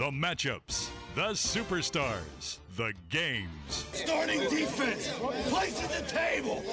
The 0.00 0.10
matchups, 0.10 0.88
the 1.14 1.34
superstars, 1.34 2.60
the 2.74 2.94
games. 3.10 3.84
Starting 3.92 4.40
defense, 4.48 5.12
place 5.50 5.84
at 5.84 5.90
the 5.90 6.10
table. 6.10 6.64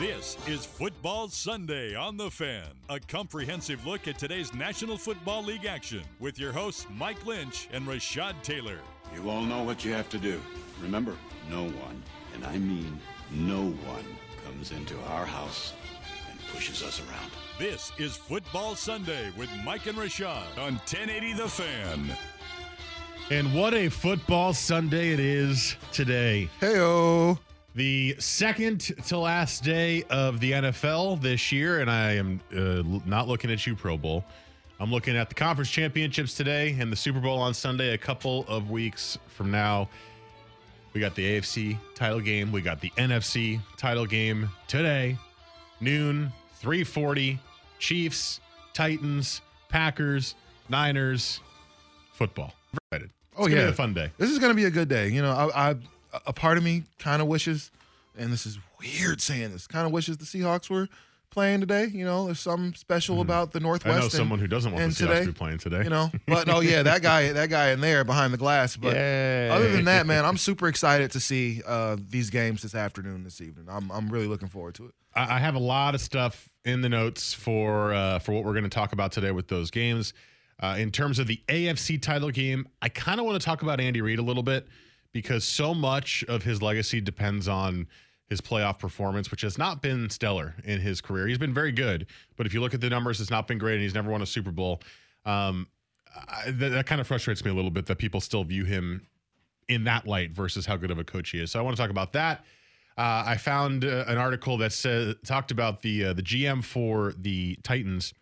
This 0.00 0.38
is 0.48 0.64
Football 0.64 1.28
Sunday 1.28 1.94
on 1.94 2.16
The 2.16 2.30
Fan, 2.30 2.68
a 2.88 2.98
comprehensive 3.00 3.86
look 3.86 4.08
at 4.08 4.18
today's 4.18 4.54
National 4.54 4.96
Football 4.96 5.44
League 5.44 5.66
action 5.66 6.00
with 6.18 6.38
your 6.38 6.52
hosts 6.52 6.86
Mike 6.96 7.26
Lynch 7.26 7.68
and 7.70 7.86
Rashad 7.86 8.40
Taylor. 8.42 8.78
You 9.14 9.28
all 9.28 9.42
know 9.42 9.62
what 9.62 9.84
you 9.84 9.92
have 9.92 10.08
to 10.08 10.18
do. 10.18 10.40
Remember, 10.80 11.18
no 11.50 11.64
one, 11.64 12.02
and 12.32 12.46
I 12.46 12.56
mean 12.56 12.98
no 13.30 13.60
one, 13.60 14.04
comes 14.42 14.70
into 14.70 14.98
our 15.10 15.26
house 15.26 15.74
and 16.30 16.40
pushes 16.50 16.82
us 16.82 16.98
around. 17.00 17.30
This 17.58 17.90
is 17.96 18.14
Football 18.14 18.74
Sunday 18.74 19.30
with 19.34 19.48
Mike 19.64 19.86
and 19.86 19.96
Rashad 19.96 20.58
on 20.58 20.74
1080 20.74 21.32
The 21.32 21.48
Fan. 21.48 22.16
And 23.30 23.54
what 23.54 23.72
a 23.72 23.88
football 23.88 24.52
Sunday 24.52 25.14
it 25.14 25.20
is 25.20 25.74
today. 25.90 26.50
Heyo. 26.60 27.38
The 27.74 28.14
second 28.18 28.80
to 29.06 29.16
last 29.16 29.64
day 29.64 30.02
of 30.10 30.38
the 30.40 30.52
NFL 30.52 31.22
this 31.22 31.50
year, 31.50 31.80
and 31.80 31.90
I 31.90 32.12
am 32.12 32.40
uh, 32.54 32.82
not 33.06 33.26
looking 33.26 33.50
at 33.50 33.66
you, 33.66 33.74
Pro 33.74 33.96
Bowl. 33.96 34.22
I'm 34.78 34.90
looking 34.90 35.16
at 35.16 35.30
the 35.30 35.34
conference 35.34 35.70
championships 35.70 36.34
today 36.34 36.76
and 36.78 36.92
the 36.92 36.96
Super 36.96 37.20
Bowl 37.20 37.38
on 37.38 37.54
Sunday, 37.54 37.94
a 37.94 37.98
couple 37.98 38.44
of 38.48 38.70
weeks 38.70 39.16
from 39.28 39.50
now. 39.50 39.88
We 40.92 41.00
got 41.00 41.14
the 41.14 41.38
AFC 41.38 41.78
title 41.94 42.20
game. 42.20 42.52
We 42.52 42.60
got 42.60 42.82
the 42.82 42.90
NFC 42.98 43.62
title 43.78 44.04
game 44.04 44.50
today, 44.68 45.16
noon, 45.80 46.30
340. 46.56 47.38
Chiefs, 47.78 48.40
Titans, 48.72 49.40
Packers, 49.68 50.34
Niners, 50.68 51.40
football. 52.12 52.52
Excited. 52.92 53.10
Oh 53.36 53.46
It's 53.46 53.54
yeah, 53.54 53.64
be 53.64 53.70
a 53.70 53.72
fun 53.72 53.94
day. 53.94 54.10
This 54.18 54.30
is 54.30 54.38
gonna 54.38 54.54
be 54.54 54.64
a 54.64 54.70
good 54.70 54.88
day. 54.88 55.08
You 55.08 55.22
know, 55.22 55.32
I, 55.32 55.70
I 55.70 55.76
a 56.26 56.32
part 56.32 56.56
of 56.58 56.64
me 56.64 56.84
kind 56.98 57.20
of 57.20 57.28
wishes, 57.28 57.70
and 58.16 58.32
this 58.32 58.46
is 58.46 58.58
weird 58.80 59.20
saying 59.20 59.52
this, 59.52 59.66
kind 59.66 59.86
of 59.86 59.92
wishes 59.92 60.16
the 60.16 60.24
Seahawks 60.24 60.70
were 60.70 60.88
playing 61.30 61.60
today. 61.60 61.86
You 61.86 62.04
know, 62.04 62.26
there's 62.26 62.40
something 62.40 62.72
special 62.74 63.20
about 63.20 63.52
the 63.52 63.60
Northwest. 63.60 63.94
I 63.94 63.98
know 63.98 64.04
and- 64.04 64.12
someone 64.12 64.38
who 64.38 64.46
doesn't 64.46 64.72
want 64.72 64.82
the 64.82 64.90
Seahawks 64.90 65.08
today, 65.08 65.20
to 65.20 65.26
be 65.26 65.32
playing 65.32 65.58
today. 65.58 65.84
You 65.84 65.90
know, 65.90 66.10
but 66.26 66.46
no, 66.46 66.60
yeah, 66.60 66.82
that 66.82 67.02
guy, 67.02 67.32
that 67.32 67.50
guy 67.50 67.70
in 67.70 67.80
there 67.80 68.04
behind 68.04 68.32
the 68.32 68.38
glass. 68.38 68.76
But 68.76 68.96
other 68.96 69.70
than 69.70 69.84
that, 69.84 70.06
man, 70.06 70.24
I'm 70.26 70.38
super 70.38 70.68
excited 70.68 71.10
to 71.12 71.20
see 71.20 71.62
uh, 71.66 71.96
these 72.08 72.30
games 72.30 72.62
this 72.62 72.74
afternoon, 72.74 73.24
this 73.24 73.40
evening. 73.40 73.66
I'm 73.68 73.90
I'm 73.92 74.08
really 74.08 74.26
looking 74.26 74.48
forward 74.48 74.74
to 74.76 74.86
it. 74.86 74.94
I 75.14 75.36
I 75.36 75.38
have 75.38 75.54
a 75.54 75.60
lot 75.60 75.94
of 75.94 76.00
stuff 76.00 76.48
in 76.66 76.80
the 76.80 76.88
notes 76.88 77.32
for 77.32 77.94
uh, 77.94 78.18
for 78.18 78.32
what 78.32 78.44
we're 78.44 78.52
going 78.52 78.64
to 78.64 78.68
talk 78.68 78.92
about 78.92 79.12
today 79.12 79.30
with 79.30 79.48
those 79.48 79.70
games. 79.70 80.12
Uh, 80.60 80.76
in 80.78 80.90
terms 80.90 81.18
of 81.18 81.26
the 81.26 81.40
AFC 81.48 82.00
title 82.00 82.30
game, 82.30 82.66
I 82.82 82.88
kind 82.88 83.20
of 83.20 83.26
want 83.26 83.40
to 83.40 83.44
talk 83.44 83.62
about 83.62 83.80
Andy 83.80 84.00
Reid 84.00 84.18
a 84.18 84.22
little 84.22 84.42
bit 84.42 84.66
because 85.12 85.44
so 85.44 85.72
much 85.72 86.24
of 86.28 86.42
his 86.42 86.60
legacy 86.60 87.00
depends 87.00 87.46
on 87.46 87.86
his 88.28 88.40
playoff 88.40 88.78
performance, 88.78 89.30
which 89.30 89.42
has 89.42 89.56
not 89.56 89.80
been 89.80 90.10
stellar 90.10 90.54
in 90.64 90.80
his 90.80 91.00
career. 91.00 91.28
He's 91.28 91.38
been 91.38 91.54
very 91.54 91.72
good, 91.72 92.06
but 92.36 92.46
if 92.46 92.52
you 92.52 92.60
look 92.60 92.74
at 92.74 92.80
the 92.80 92.90
numbers, 92.90 93.20
it's 93.20 93.30
not 93.30 93.46
been 93.46 93.58
great, 93.58 93.74
and 93.74 93.82
he's 93.82 93.94
never 93.94 94.10
won 94.10 94.22
a 94.22 94.26
Super 94.26 94.50
Bowl. 94.50 94.82
Um, 95.24 95.68
I, 96.28 96.50
that, 96.50 96.70
that 96.70 96.86
kind 96.86 97.00
of 97.00 97.06
frustrates 97.06 97.44
me 97.44 97.50
a 97.50 97.54
little 97.54 97.70
bit 97.70 97.86
that 97.86 97.98
people 97.98 98.20
still 98.20 98.42
view 98.42 98.64
him 98.64 99.06
in 99.68 99.84
that 99.84 100.06
light 100.06 100.32
versus 100.32 100.66
how 100.66 100.76
good 100.76 100.90
of 100.90 100.98
a 100.98 101.04
coach 101.04 101.30
he 101.30 101.40
is. 101.40 101.52
So 101.52 101.60
I 101.60 101.62
want 101.62 101.76
to 101.76 101.82
talk 101.82 101.90
about 101.90 102.12
that. 102.14 102.44
Uh, 102.98 103.24
I 103.26 103.36
found 103.36 103.84
uh, 103.84 104.04
an 104.06 104.16
article 104.16 104.56
that 104.58 104.72
said 104.72 105.16
talked 105.24 105.50
about 105.50 105.82
the 105.82 106.06
uh, 106.06 106.12
the 106.14 106.22
GM 106.22 106.64
for 106.64 107.12
the 107.18 107.58
Titans, 107.62 108.14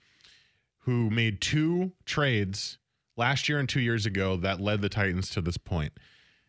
who 0.79 1.11
made 1.11 1.41
two 1.41 1.93
trades 2.07 2.79
last 3.17 3.49
year 3.49 3.61
and 3.61 3.69
two 3.69 3.81
years 3.81 4.05
ago 4.05 4.37
that 4.39 4.61
led 4.61 4.83
the 4.83 4.89
Titans 4.89 5.31
to 5.31 5.41
this 5.41 5.57
point. 5.57 5.93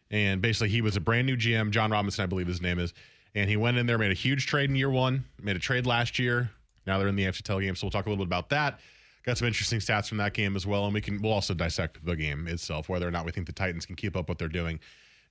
And 0.09 0.41
basically, 0.41 0.69
he 0.69 0.81
was 0.81 0.95
a 0.95 0.99
brand 0.99 1.27
new 1.27 1.37
GM, 1.37 1.69
John 1.69 1.91
Robinson, 1.91 2.23
I 2.23 2.25
believe 2.25 2.47
his 2.47 2.61
name 2.61 2.79
is, 2.79 2.93
and 3.35 3.49
he 3.49 3.57
went 3.57 3.77
in 3.77 3.85
there, 3.85 3.97
made 3.97 4.11
a 4.11 4.15
huge 4.15 4.47
trade 4.47 4.69
in 4.69 4.75
year 4.75 4.89
one, 4.89 5.25
made 5.41 5.55
a 5.55 5.59
trade 5.59 5.85
last 5.85 6.17
year. 6.17 6.49
Now 6.87 6.97
they're 6.97 7.07
in 7.07 7.15
the 7.15 7.25
AFC 7.25 7.61
game, 7.61 7.75
so 7.75 7.85
we'll 7.85 7.91
talk 7.91 8.05
a 8.07 8.09
little 8.09 8.23
bit 8.23 8.29
about 8.29 8.49
that. 8.49 8.79
Got 9.23 9.37
some 9.39 9.47
interesting 9.47 9.79
stats 9.79 10.07
from 10.07 10.17
that 10.17 10.33
game 10.33 10.55
as 10.55 10.65
well, 10.67 10.85
and 10.85 10.93
we 10.93 11.01
can 11.01 11.21
we'll 11.21 11.31
also 11.31 11.53
dissect 11.53 12.03
the 12.03 12.15
game 12.15 12.47
itself, 12.47 12.89
whether 12.89 13.07
or 13.07 13.11
not 13.11 13.25
we 13.25 13.31
think 13.31 13.45
the 13.45 13.53
Titans 13.53 13.85
can 13.85 13.95
keep 13.95 14.15
up 14.15 14.29
what 14.29 14.39
they're 14.39 14.47
doing, 14.47 14.79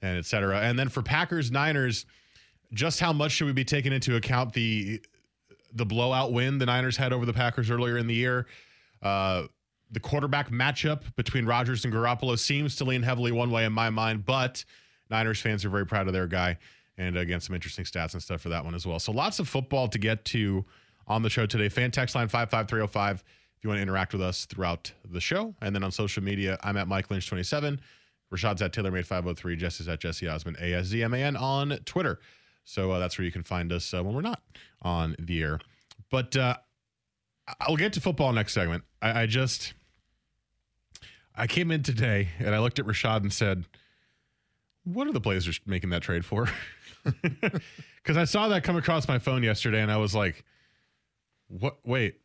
and 0.03 0.17
et 0.19 0.27
cetera. 0.27 0.61
And 0.61 0.79
then 0.79 0.89
for 0.89 1.03
Packers 1.03 1.51
Niners, 1.51 2.07
just 2.75 3.01
how 3.01 3.13
much 3.13 3.33
should 3.33 3.47
we 3.47 3.53
be 3.53 3.65
taking 3.65 3.93
into 3.93 4.17
account 4.17 4.53
the 4.53 5.01
the 5.73 5.87
blowout 5.87 6.33
win 6.33 6.59
the 6.59 6.67
Niners 6.67 6.97
had 6.97 7.13
over 7.13 7.27
the 7.27 7.33
Packers 7.33 7.71
earlier 7.71 7.97
in 7.97 8.07
the 8.07 8.15
year? 8.15 8.47
Uh, 9.03 9.45
the 9.91 10.01
quarterback 10.01 10.51
matchup 10.51 11.03
between 11.17 11.47
Rodgers 11.47 11.85
and 11.85 11.95
Garoppolo 11.95 12.39
seems 12.39 12.77
to 12.77 12.85
lean 12.85 13.03
heavily 13.03 13.33
one 13.33 13.51
way 13.51 13.65
in 13.65 13.73
my 13.73 13.91
mind, 13.91 14.25
but 14.25 14.65
Niners 15.11 15.41
fans 15.41 15.65
are 15.65 15.71
very 15.71 15.87
proud 15.87 16.07
of 16.07 16.13
their 16.13 16.27
guy. 16.27 16.59
And 16.97 17.17
again, 17.17 17.41
some 17.41 17.55
interesting 17.55 17.85
stats 17.85 18.13
and 18.13 18.23
stuff 18.23 18.41
for 18.41 18.49
that 18.51 18.65
one 18.65 18.75
as 18.75 18.87
well. 18.87 18.99
So 18.99 19.13
lots 19.13 19.39
of 19.39 19.49
football 19.49 19.89
to 19.89 19.99
get 19.99 20.25
to 20.27 20.65
on 21.07 21.23
the 21.23 21.31
show 21.31 21.47
today. 21.47 21.69
Fan 21.69 21.91
text 21.91 22.15
line 22.15 22.29
55305 22.29 23.23
if 23.57 23.65
you 23.65 23.69
want 23.69 23.79
to 23.79 23.83
interact 23.83 24.13
with 24.13 24.23
us 24.23 24.47
throughout 24.47 24.93
the 25.11 25.21
show. 25.21 25.55
And 25.61 25.75
then 25.75 25.83
on 25.83 25.91
social 25.91 26.23
media, 26.23 26.59
I'm 26.63 26.77
at 26.77 26.89
Mike 26.89 27.09
Lynch27. 27.09 27.79
Rashad's 28.33 28.63
at 28.63 28.73
TaylorMade503. 28.73 29.59
Jesse's 29.59 29.89
at 29.89 30.01
Jesse 30.01 30.27
Aszman, 30.27 30.61
A-S-Z-M-A-N 30.61 31.37
on 31.37 31.79
Twitter. 31.85 32.21
So 32.65 32.93
uh, 32.93 32.99
that's 32.99 33.19
where 33.19 33.25
you 33.25 33.33
can 33.33 33.43
find 33.43 33.73
us 33.73 33.93
uh, 33.93 34.03
when 34.03 34.15
we're 34.15 34.23
not 34.23 34.43
on 34.83 35.15
the 35.19 35.43
air. 35.43 35.61
But 36.11 36.37
uh, 36.37 36.57
I'll 37.61 37.77
get 37.77 37.93
to 37.95 38.01
football 38.01 38.33
next 38.33 38.53
segment. 38.53 38.85
I, 39.03 39.23
I 39.23 39.27
just 39.27 39.75
I 41.37 41.47
came 41.47 41.71
in 41.71 41.83
today 41.83 42.29
and 42.39 42.55
I 42.55 42.61
looked 42.61 42.79
at 42.79 42.87
Rashad 42.87 43.19
and 43.19 43.33
said, 43.33 43.65
"What 44.85 45.07
are 45.07 45.13
the 45.13 45.21
Blazers 45.21 45.61
making 45.67 45.91
that 45.91 46.03
trade 46.03 46.25
for?" 46.25 46.49
Because 48.03 48.19
I 48.19 48.25
saw 48.25 48.49
that 48.49 48.65
come 48.65 48.77
across 48.77 49.09
my 49.09 49.19
phone 49.19 49.43
yesterday 49.43 49.81
and 49.81 49.91
I 49.91 49.97
was 49.97 50.15
like, 50.15 50.45
"What? 51.49 51.79
Wait, 51.85 52.21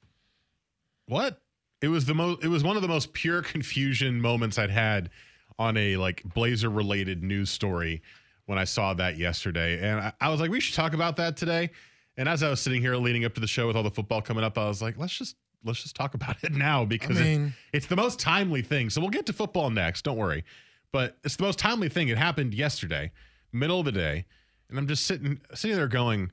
what?" 1.06 1.42
It 1.82 1.88
was 1.88 2.06
the 2.06 2.14
most. 2.14 2.44
It 2.44 2.50
was 2.50 2.64
one 2.64 2.76
of 2.76 2.82
the 2.82 2.88
most 2.90 3.14
pure 3.14 3.42
confusion 3.42 4.20
moments 4.20 4.58
I'd 4.58 4.72
had 4.72 5.10
on 5.58 5.78
a 5.78 5.96
like 5.98 6.24
Blazer 6.24 6.70
related 6.70 7.24
news 7.24 7.50
story 7.50 8.02
when 8.50 8.58
I 8.58 8.64
saw 8.64 8.96
that 8.96 9.16
yesterday, 9.16 9.78
and 9.80 10.00
I, 10.00 10.14
I 10.20 10.30
was 10.30 10.42
like, 10.42 10.50
"We 10.50 10.60
should 10.60 10.74
talk 10.74 10.94
about 10.96 11.18
that 11.18 11.38
today." 11.38 11.70
And 12.18 12.28
as 12.28 12.42
I 12.42 12.50
was 12.50 12.60
sitting 12.60 12.82
here 12.82 12.96
leading 12.96 13.24
up 13.24 13.36
to 13.36 13.40
the 13.40 13.46
show 13.46 13.68
with 13.68 13.76
all 13.76 13.84
the 13.84 13.92
football 13.92 14.24
coming 14.24 14.44
up, 14.44 14.58
I 14.58 14.68
was 14.68 14.82
like, 14.82 14.98
"Let's 14.98 15.16
just 15.16 15.36
let's 15.64 15.84
just 15.84 15.96
talk 15.96 16.16
about 16.16 16.36
it 16.44 16.54
now 16.54 16.84
because 16.84 17.22
I 17.22 17.24
mean- 17.24 17.54
it's 17.74 17.86
the 17.86 17.96
most 17.96 18.20
timely 18.20 18.64
thing." 18.64 18.90
So 18.90 19.02
we'll 19.02 19.12
get 19.12 19.28
to 19.28 19.34
football 19.34 19.70
next. 19.70 20.02
Don't 20.02 20.18
worry, 20.18 20.44
but 20.92 21.20
it's 21.24 21.36
the 21.36 21.44
most 21.44 21.60
timely 21.60 21.90
thing. 21.90 22.08
It 22.08 22.18
happened 22.18 22.56
yesterday, 22.56 23.12
middle 23.52 23.78
of 23.82 23.86
the 23.86 23.92
day, 23.92 24.26
and 24.68 24.80
I'm 24.80 24.88
just 24.88 25.06
sitting 25.06 25.40
sitting 25.54 25.78
there 25.78 25.88
going, 25.88 26.32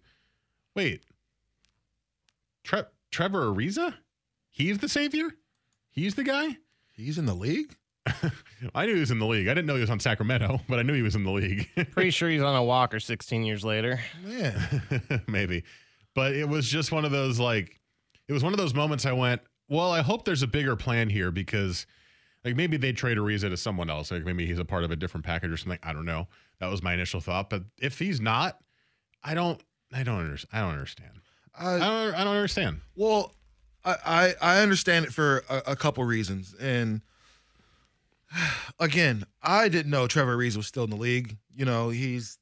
"Wait, 0.75 1.03
Tre- 2.65 2.84
Trevor 3.10 3.53
Ariza? 3.53 3.93
He's 4.49 4.79
the 4.79 4.88
savior? 4.88 5.32
He's 5.90 6.14
the 6.14 6.25
guy?" 6.25 6.56
He's 6.93 7.19
in 7.19 7.26
the 7.26 7.35
league. 7.35 7.76
I 8.75 8.87
knew 8.87 8.94
he 8.94 9.00
was 9.00 9.11
in 9.11 9.19
the 9.19 9.26
league. 9.26 9.49
I 9.49 9.50
didn't 9.50 9.67
know 9.67 9.75
he 9.75 9.81
was 9.81 9.91
on 9.91 10.00
Sacramento, 10.00 10.61
but 10.69 10.79
I 10.79 10.82
knew 10.82 10.94
he 10.94 11.03
was 11.03 11.14
in 11.14 11.25
the 11.25 11.31
league. 11.31 11.69
Pretty 11.93 12.11
sure 12.11 12.29
he's 12.29 12.43
on 12.43 12.56
a 12.56 12.62
walker 12.62 13.00
16 13.00 13.44
years 13.44 13.64
later. 13.64 14.00
Man, 14.25 15.23
Maybe. 15.29 15.64
But 16.14 16.35
it 16.35 16.49
was 16.49 16.69
just 16.69 16.93
one 16.93 17.05
of 17.05 17.11
those 17.11 17.38
like 17.38 17.79
it 18.29 18.32
was 18.32 18.43
one 18.43 18.53
of 18.53 18.58
those 18.58 18.75
moments 18.75 19.05
I 19.06 19.12
went, 19.12 19.43
well, 19.69 19.93
I 19.93 20.03
hope 20.03 20.25
there's 20.25 20.43
a 20.43 20.47
bigger 20.47 20.76
plan 20.76 21.11
here 21.11 21.31
because 21.31 21.87
like 22.44 22.56
maybe 22.56 22.76
they 22.76 22.93
trade 22.93 23.19
Ariza 23.19 23.50
to 23.50 23.56
someone 23.56 23.91
else. 23.91 24.11
Like 24.11 24.25
maybe 24.25 24.47
he's 24.47 24.59
a 24.59 24.64
part 24.64 24.85
of 24.85 24.91
a 24.91 24.97
different 24.97 25.26
package 25.26 25.50
or 25.50 25.56
something. 25.56 25.79
I 25.82 25.93
don't 25.93 26.06
know. 26.06 26.29
That 26.61 26.69
was 26.70 26.82
my 26.82 26.94
initial 26.94 27.20
thought. 27.20 27.50
But 27.50 27.64
if 27.79 27.99
he's 27.99 28.20
not, 28.20 28.59
I 29.23 29.35
don't 29.35 29.61
I 29.93 30.02
don't 30.02 30.20
understand. 30.20 30.50
I 30.52 30.61
don't 30.61 30.73
understand. 30.73 31.12
I 31.59 31.75
I, 31.75 31.79
don't 31.79 32.14
I 32.14 32.25
don't 32.25 32.37
understand. 32.37 32.81
Well, 32.94 33.35
I, 33.85 33.97
I 34.06 34.35
I 34.41 34.61
understand 34.61 35.06
it 35.06 35.12
for 35.12 35.44
a, 35.50 35.62
a 35.73 35.76
couple 35.76 36.05
reasons, 36.05 36.55
and 36.59 37.02
again, 38.81 39.25
I 39.43 39.69
didn't 39.69 39.90
know 39.90 40.06
Trevor 40.06 40.37
Reeves 40.37 40.56
was 40.56 40.67
still 40.67 40.84
in 40.84 40.90
the 40.90 40.96
league. 40.96 41.37
You 41.55 41.64
know, 41.64 41.90
he's 41.90 42.38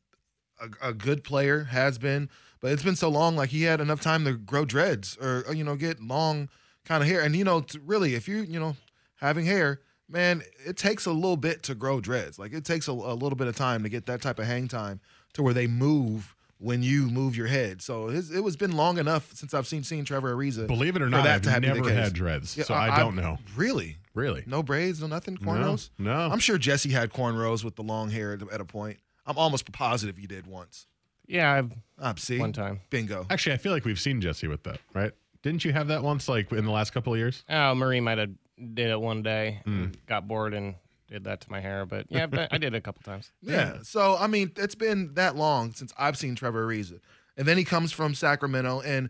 a, 0.60 0.88
a 0.88 0.92
good 0.92 1.24
player, 1.24 1.64
has 1.64 1.98
been, 1.98 2.28
but 2.60 2.72
it's 2.72 2.82
been 2.82 2.96
so 2.96 3.08
long. 3.08 3.36
Like 3.36 3.50
he 3.50 3.62
had 3.62 3.80
enough 3.80 4.00
time 4.00 4.24
to 4.24 4.32
grow 4.34 4.64
dreads 4.64 5.16
or 5.20 5.44
uh, 5.48 5.52
you 5.52 5.64
know 5.64 5.76
get 5.76 6.00
long 6.00 6.48
kind 6.84 7.02
of 7.02 7.08
hair. 7.08 7.20
And 7.22 7.36
you 7.36 7.44
know, 7.44 7.64
really, 7.84 8.14
if 8.14 8.28
you 8.28 8.38
you 8.38 8.60
know 8.60 8.76
having 9.16 9.46
hair, 9.46 9.80
man, 10.08 10.42
it 10.66 10.76
takes 10.76 11.06
a 11.06 11.12
little 11.12 11.36
bit 11.36 11.62
to 11.64 11.74
grow 11.74 12.00
dreads. 12.00 12.38
Like 12.38 12.52
it 12.52 12.64
takes 12.64 12.88
a, 12.88 12.92
a 12.92 13.14
little 13.14 13.36
bit 13.36 13.46
of 13.46 13.56
time 13.56 13.82
to 13.82 13.88
get 13.88 14.06
that 14.06 14.22
type 14.22 14.38
of 14.38 14.46
hang 14.46 14.68
time 14.68 15.00
to 15.34 15.42
where 15.42 15.54
they 15.54 15.66
move 15.66 16.34
when 16.58 16.82
you 16.82 17.08
move 17.08 17.36
your 17.36 17.46
head. 17.46 17.82
So 17.82 18.08
it 18.08 18.40
was 18.42 18.56
been 18.56 18.72
long 18.72 18.98
enough 18.98 19.34
since 19.34 19.52
I've 19.52 19.66
seen 19.66 19.82
seen 19.82 20.04
Trevor 20.04 20.34
Ariza. 20.34 20.66
Believe 20.66 20.96
it 20.96 21.02
or 21.02 21.10
not, 21.10 21.26
I've 21.26 21.42
to 21.42 21.50
have 21.50 21.62
been 21.62 21.74
the 21.74 21.80
never 21.82 21.92
had 21.92 22.12
dreads, 22.12 22.56
Yeah, 22.56 22.64
so 22.64 22.74
I, 22.74 22.98
don't 22.98 23.16
know. 23.16 23.38
Really, 23.56 23.98
Really? 24.14 24.44
no 24.46 24.62
braids, 24.62 25.00
no 25.00 25.06
nothing, 25.08 25.36
cornrows. 25.36 25.90
No. 25.98 26.12
I'm 26.12 26.38
sure 26.38 26.56
Jesse 26.58 26.90
had 26.90 27.12
cornrows 27.12 27.64
with 27.64 27.74
the 27.76 27.82
long 27.82 28.10
hair 28.10 28.32
at, 28.32 28.42
at 28.52 28.60
a 28.60 28.64
point. 28.64 28.98
I'm 29.26 29.36
almost 29.38 29.70
positive 29.72 30.16
he 30.16 30.26
did 30.26 30.46
once. 30.46 30.86
Yeah, 31.26 31.52
I've 31.52 31.72
Ah, 31.98 32.14
see, 32.18 32.38
one 32.38 32.52
time. 32.52 32.80
bingo. 32.90 33.26
Actually, 33.30 33.54
I 33.54 33.56
feel 33.58 33.72
like 33.72 33.84
we've 33.84 33.98
seen 34.00 34.20
Jesse 34.20 34.46
with 34.46 34.62
that, 34.64 34.78
right? 34.92 35.12
Didn't 35.42 35.64
you 35.64 35.72
have 35.72 35.88
that 35.88 36.02
once, 36.02 36.28
like 36.28 36.52
in 36.52 36.64
the 36.64 36.70
last 36.70 36.92
couple 36.92 37.12
of 37.12 37.18
years? 37.18 37.44
Oh, 37.48 37.74
Marie 37.74 38.00
might 38.00 38.18
have 38.18 38.30
did 38.74 38.90
it 38.90 39.00
one 39.00 39.22
day, 39.22 39.62
and 39.66 39.96
got 40.06 40.28
bored 40.28 40.54
and 40.54 40.74
did 41.08 41.24
that 41.24 41.40
to 41.42 41.50
my 41.50 41.60
hair. 41.60 41.86
But 41.86 42.06
yeah, 42.10 42.26
but 42.26 42.52
I 42.52 42.58
did 42.58 42.74
it 42.74 42.76
a 42.76 42.80
couple 42.80 43.02
times. 43.02 43.32
Yeah. 43.42 43.78
So 43.82 44.16
I 44.18 44.26
mean, 44.26 44.52
it's 44.56 44.74
been 44.74 45.14
that 45.14 45.34
long 45.36 45.72
since 45.72 45.92
I've 45.98 46.16
seen 46.18 46.34
Trevor 46.34 46.66
Ariza, 46.66 47.00
and 47.36 47.48
then 47.48 47.56
he 47.58 47.64
comes 47.64 47.90
from 47.92 48.14
Sacramento, 48.14 48.80
and 48.82 49.08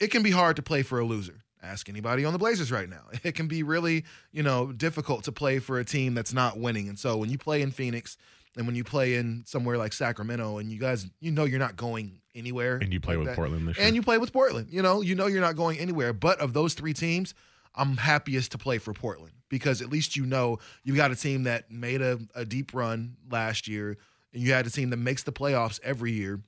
it 0.00 0.08
can 0.10 0.22
be 0.22 0.30
hard 0.32 0.56
to 0.56 0.62
play 0.62 0.82
for 0.82 0.98
a 0.98 1.04
loser. 1.04 1.40
Ask 1.62 1.88
anybody 1.88 2.24
on 2.24 2.32
the 2.32 2.38
Blazers 2.38 2.70
right 2.70 2.88
now. 2.88 3.02
It 3.24 3.34
can 3.34 3.48
be 3.48 3.62
really, 3.62 4.04
you 4.32 4.42
know, 4.42 4.72
difficult 4.72 5.24
to 5.24 5.32
play 5.32 5.58
for 5.58 5.78
a 5.78 5.84
team 5.84 6.14
that's 6.14 6.32
not 6.32 6.58
winning. 6.58 6.88
And 6.88 6.98
so 6.98 7.16
when 7.16 7.30
you 7.30 7.38
play 7.38 7.62
in 7.62 7.70
Phoenix, 7.70 8.16
and 8.56 8.66
when 8.66 8.74
you 8.74 8.84
play 8.84 9.14
in 9.14 9.44
somewhere 9.46 9.78
like 9.78 9.92
Sacramento, 9.92 10.58
and 10.58 10.70
you 10.70 10.78
guys, 10.78 11.06
you 11.20 11.30
know, 11.30 11.44
you're 11.44 11.58
not 11.58 11.76
going 11.76 12.20
anywhere. 12.34 12.76
And 12.76 12.92
you 12.92 13.00
play 13.00 13.14
like 13.14 13.20
with 13.20 13.28
that. 13.28 13.36
Portland 13.36 13.68
this 13.68 13.76
year. 13.76 13.86
And 13.86 13.94
you 13.94 14.02
play 14.02 14.18
with 14.18 14.32
Portland. 14.32 14.68
You 14.70 14.82
know, 14.82 15.00
you 15.00 15.14
know 15.14 15.26
you're 15.26 15.40
not 15.40 15.56
going 15.56 15.78
anywhere. 15.78 16.12
But 16.12 16.40
of 16.40 16.54
those 16.54 16.74
three 16.74 16.92
teams, 16.92 17.34
I'm 17.74 17.96
happiest 17.96 18.52
to 18.52 18.58
play 18.58 18.78
for 18.78 18.92
Portland 18.92 19.34
because 19.48 19.80
at 19.82 19.90
least 19.90 20.16
you 20.16 20.26
know 20.26 20.58
you've 20.82 20.96
got 20.96 21.10
a 21.10 21.16
team 21.16 21.44
that 21.44 21.70
made 21.70 22.02
a, 22.02 22.18
a 22.34 22.44
deep 22.44 22.74
run 22.74 23.16
last 23.30 23.68
year, 23.68 23.96
and 24.32 24.42
you 24.42 24.52
had 24.52 24.66
a 24.66 24.70
team 24.70 24.90
that 24.90 24.96
makes 24.96 25.22
the 25.22 25.32
playoffs 25.32 25.78
every 25.82 26.12
year, 26.12 26.40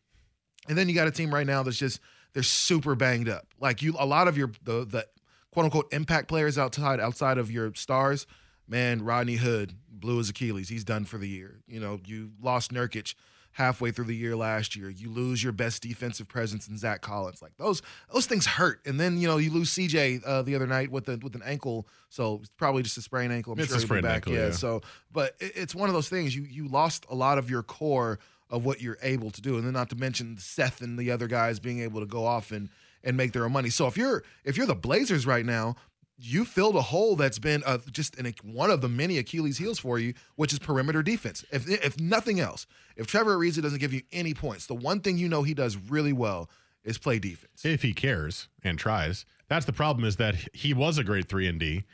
and 0.69 0.77
then 0.77 0.89
you 0.89 0.95
got 0.95 1.09
a 1.09 1.13
team 1.13 1.33
right 1.33 1.47
now 1.47 1.63
that's 1.63 1.79
just 1.79 2.01
they're 2.33 2.43
super 2.43 2.95
banged 2.95 3.29
up. 3.29 3.47
Like 3.61 3.83
you, 3.83 3.95
a 3.99 4.07
lot 4.07 4.29
of 4.29 4.37
your 4.39 4.51
the 4.63 4.85
the 4.85 5.07
quote 5.53 5.65
unquote 5.65 5.93
impact 5.93 6.29
players 6.29 6.59
outside 6.59 7.01
outside 7.01 7.39
of 7.39 7.51
your 7.51 7.75
stars. 7.75 8.27
Man, 8.69 9.03
Rodney 9.03 9.35
Hood 9.37 9.75
blew 9.91 10.19
his 10.19 10.29
Achilles. 10.31 10.69
He's 10.69 10.85
done 10.85 11.05
for 11.05 11.19
the 11.19 11.29
year. 11.29 11.61
You 11.67 11.81
know, 11.81 11.99
you 12.05 12.31
lost 12.41 12.73
Nurkic 12.73 13.15
halfway 13.53 13.91
through 13.91 14.05
the 14.05 14.15
year 14.15 14.37
last 14.37 14.77
year. 14.77 14.89
You 14.89 15.11
lose 15.11 15.43
your 15.43 15.53
best 15.53 15.83
defensive 15.83 16.29
presence 16.29 16.69
in 16.69 16.79
Zach 16.79 17.01
Collins. 17.01 17.43
Like 17.43 17.57
those 17.57 17.83
those 18.13 18.27
things 18.27 18.47
hurt. 18.47 18.81
And 18.87 18.99
then 19.01 19.19
you 19.19 19.27
know 19.27 19.39
you 19.39 19.51
lose 19.51 19.71
CJ 19.71 20.23
uh, 20.25 20.43
the 20.43 20.55
other 20.55 20.69
night 20.69 20.91
with 20.93 21.09
a, 21.09 21.17
with 21.21 21.35
an 21.35 21.43
ankle. 21.45 21.89
So 22.11 22.43
probably 22.57 22.85
just 22.85 22.97
a 22.97 23.03
sprained 23.03 23.33
ankle. 23.33 23.53
I'm 23.55 23.59
It's 23.59 23.75
a 23.75 23.81
sure 23.81 23.89
he'll 23.89 23.97
be 23.97 24.03
back. 24.03 24.15
ankle, 24.15 24.35
yeah. 24.35 24.47
yeah. 24.47 24.53
So, 24.53 24.83
but 25.11 25.35
it, 25.41 25.53
it's 25.57 25.75
one 25.75 25.89
of 25.89 25.95
those 25.95 26.09
things. 26.09 26.35
You 26.35 26.43
you 26.45 26.69
lost 26.69 27.07
a 27.11 27.15
lot 27.17 27.39
of 27.39 27.51
your 27.51 27.65
core 27.65 28.21
of 28.51 28.65
what 28.65 28.81
you're 28.81 28.99
able 29.03 29.31
to 29.31 29.41
do, 29.41 29.57
and 29.57 29.65
then 29.65 29.73
not 29.73 29.91
to 29.91 29.97
mention 29.97 30.37
Seth 30.39 30.81
and 30.81 30.99
the 30.99 31.11
other 31.11 31.27
guys 31.27 31.61
being 31.61 31.81
able 31.81 32.01
to 32.01 32.07
go 32.07 32.25
off 32.25 32.51
and 32.51 32.69
and 33.03 33.17
make 33.17 33.33
their 33.33 33.45
own 33.45 33.53
money. 33.53 33.71
So 33.71 33.87
if 33.87 33.97
you're 33.97 34.23
if 34.45 34.57
you're 34.57 34.67
the 34.67 34.75
Blazers 34.75 35.27
right 35.27 35.45
now, 35.45 35.77
you 36.19 36.45
filled 36.45 36.77
a 36.77 36.83
hole 36.83 37.17
that's 37.17 37.39
been 37.39 37.63
uh, 37.65 37.79
just 37.91 38.17
an, 38.19 38.33
one 38.43 38.71
of 38.71 38.81
the 38.81 38.89
many 38.89 39.17
Achilles 39.19 39.59
heels 39.59 39.79
for 39.79 39.99
you, 39.99 40.15
which 40.37 40.53
is 40.53 40.59
perimeter 40.59 41.03
defense. 41.03 41.45
If 41.51 41.69
if 41.69 41.99
nothing 41.99 42.41
else, 42.41 42.67
if 42.97 43.07
Trevor 43.07 43.37
Ariza 43.37 43.63
doesn't 43.63 43.79
give 43.81 43.93
you 43.93 44.03
any 44.13 44.35
points, 44.35 44.67
the 44.67 44.75
one 44.75 45.01
thing 45.01 45.17
you 45.17 45.29
know 45.29 45.43
he 45.43 45.55
does 45.55 45.77
really 45.77 46.13
well 46.13 46.51
is 46.85 46.99
play 46.99 47.19
defense. 47.19 47.65
if 47.65 47.83
he 47.83 47.93
cares 47.93 48.49
and 48.63 48.79
tries. 48.79 49.25
That's 49.49 49.67
the 49.67 49.73
problem 49.73 50.05
is 50.05 50.17
that 50.17 50.37
he 50.55 50.73
was 50.73 50.97
a 50.97 51.05
great 51.05 51.29
three 51.29 51.47
and 51.49 51.59
D 51.59 51.85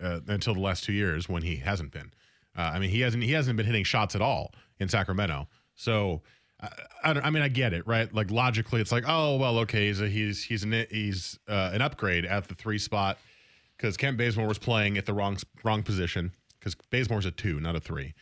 uh, 0.00 0.20
until 0.26 0.54
the 0.54 0.60
last 0.60 0.84
two 0.84 0.92
years 0.92 1.28
when 1.28 1.42
he 1.42 1.56
hasn't 1.56 1.90
been. 1.90 2.12
Uh, 2.56 2.72
I 2.74 2.78
mean, 2.78 2.90
he 2.90 3.00
hasn't 3.00 3.22
he 3.22 3.32
hasn't 3.32 3.56
been 3.56 3.66
hitting 3.66 3.84
shots 3.84 4.14
at 4.14 4.22
all 4.22 4.52
in 4.78 4.88
Sacramento. 4.88 5.48
So, 5.78 6.22
I, 6.60 6.68
I, 7.04 7.10
I 7.12 7.30
mean, 7.30 7.42
I 7.42 7.48
get 7.48 7.72
it, 7.72 7.86
right? 7.86 8.12
Like 8.12 8.30
logically, 8.30 8.80
it's 8.80 8.90
like, 8.90 9.04
oh 9.06 9.36
well, 9.36 9.58
okay, 9.60 9.86
he's 9.86 10.00
a, 10.00 10.08
he's 10.08 10.42
he's 10.42 10.64
an 10.64 10.86
he's 10.90 11.38
uh, 11.48 11.70
an 11.72 11.80
upgrade 11.80 12.24
at 12.24 12.48
the 12.48 12.54
three 12.54 12.78
spot 12.78 13.18
because 13.76 13.96
Kent 13.96 14.18
Bazemore 14.18 14.48
was 14.48 14.58
playing 14.58 14.98
at 14.98 15.06
the 15.06 15.14
wrong 15.14 15.38
wrong 15.62 15.82
position 15.82 16.32
because 16.58 16.74
Bazemore's 16.74 17.26
a 17.26 17.30
two, 17.30 17.60
not 17.60 17.76
a 17.76 17.80
three. 17.80 18.12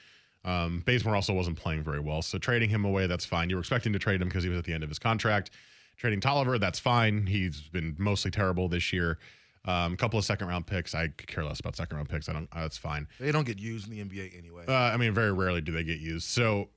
Um, 0.44 0.82
Bazemore 0.87 1.17
also 1.17 1.32
wasn't 1.32 1.56
playing 1.56 1.82
very 1.82 1.99
well, 1.99 2.23
so 2.23 2.38
trading 2.38 2.69
him 2.69 2.85
away, 2.85 3.06
that's 3.06 3.25
fine. 3.25 3.50
You 3.50 3.56
were 3.56 3.61
expecting 3.61 3.93
to 3.94 3.99
trade 3.99 4.20
him 4.20 4.29
because 4.29 4.44
he 4.44 4.50
was 4.50 4.59
at 4.59 4.64
the 4.64 4.75
end 4.75 4.85
of 4.85 4.91
his 4.91 4.99
contract. 4.99 5.50
Trading 5.97 6.20
Tolliver, 6.20 6.59
that's 6.59 6.79
fine. 6.79 7.26
He's 7.26 7.62
been 7.62 7.97
mostly 7.99 8.31
terrible 8.31 8.69
this 8.69 8.93
year. 8.93 9.19
Um, 9.64 9.94
a 9.94 9.97
couple 9.97 10.19
of 10.19 10.25
second 10.25 10.47
round 10.47 10.67
picks. 10.67 10.94
I 10.94 11.09
could 11.09 11.26
care 11.26 11.43
less 11.43 11.59
about 11.59 11.75
second 11.75 11.97
round 11.97 12.09
picks. 12.09 12.29
I 12.29 12.35
don't. 12.35 12.49
Uh, 12.52 12.61
that's 12.61 12.79
fine. 12.79 13.09
They 13.19 13.32
don't 13.32 13.47
get 13.47 13.59
used 13.59 13.91
in 13.91 13.97
the 13.97 14.05
NBA 14.05 14.38
anyway. 14.38 14.64
Uh, 14.69 14.73
I 14.73 14.97
mean, 14.99 15.12
very 15.12 15.32
rarely 15.32 15.61
do 15.61 15.73
they 15.73 15.82
get 15.82 15.99
used. 15.99 16.29
So 16.29 16.69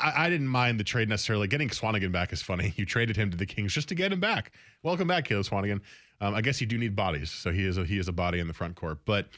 I, 0.00 0.26
I 0.26 0.30
didn't 0.30 0.48
mind 0.48 0.78
the 0.80 0.84
trade 0.84 1.08
necessarily. 1.08 1.48
Getting 1.48 1.68
Swanigan 1.68 2.12
back 2.12 2.32
is 2.32 2.42
funny. 2.42 2.74
You 2.76 2.84
traded 2.84 3.16
him 3.16 3.30
to 3.30 3.36
the 3.36 3.46
Kings 3.46 3.72
just 3.72 3.88
to 3.88 3.94
get 3.94 4.12
him 4.12 4.20
back. 4.20 4.52
Welcome 4.82 5.08
back, 5.08 5.24
Caleb 5.24 5.46
Swanigan. 5.46 5.80
Um, 6.20 6.34
I 6.34 6.40
guess 6.40 6.60
you 6.60 6.66
do 6.66 6.78
need 6.78 6.96
bodies, 6.96 7.30
so 7.30 7.50
he 7.52 7.66
is 7.66 7.78
a, 7.78 7.84
he 7.84 7.98
is 7.98 8.08
a 8.08 8.12
body 8.12 8.38
in 8.38 8.46
the 8.46 8.54
front 8.54 8.76
court. 8.76 8.98
But 9.04 9.28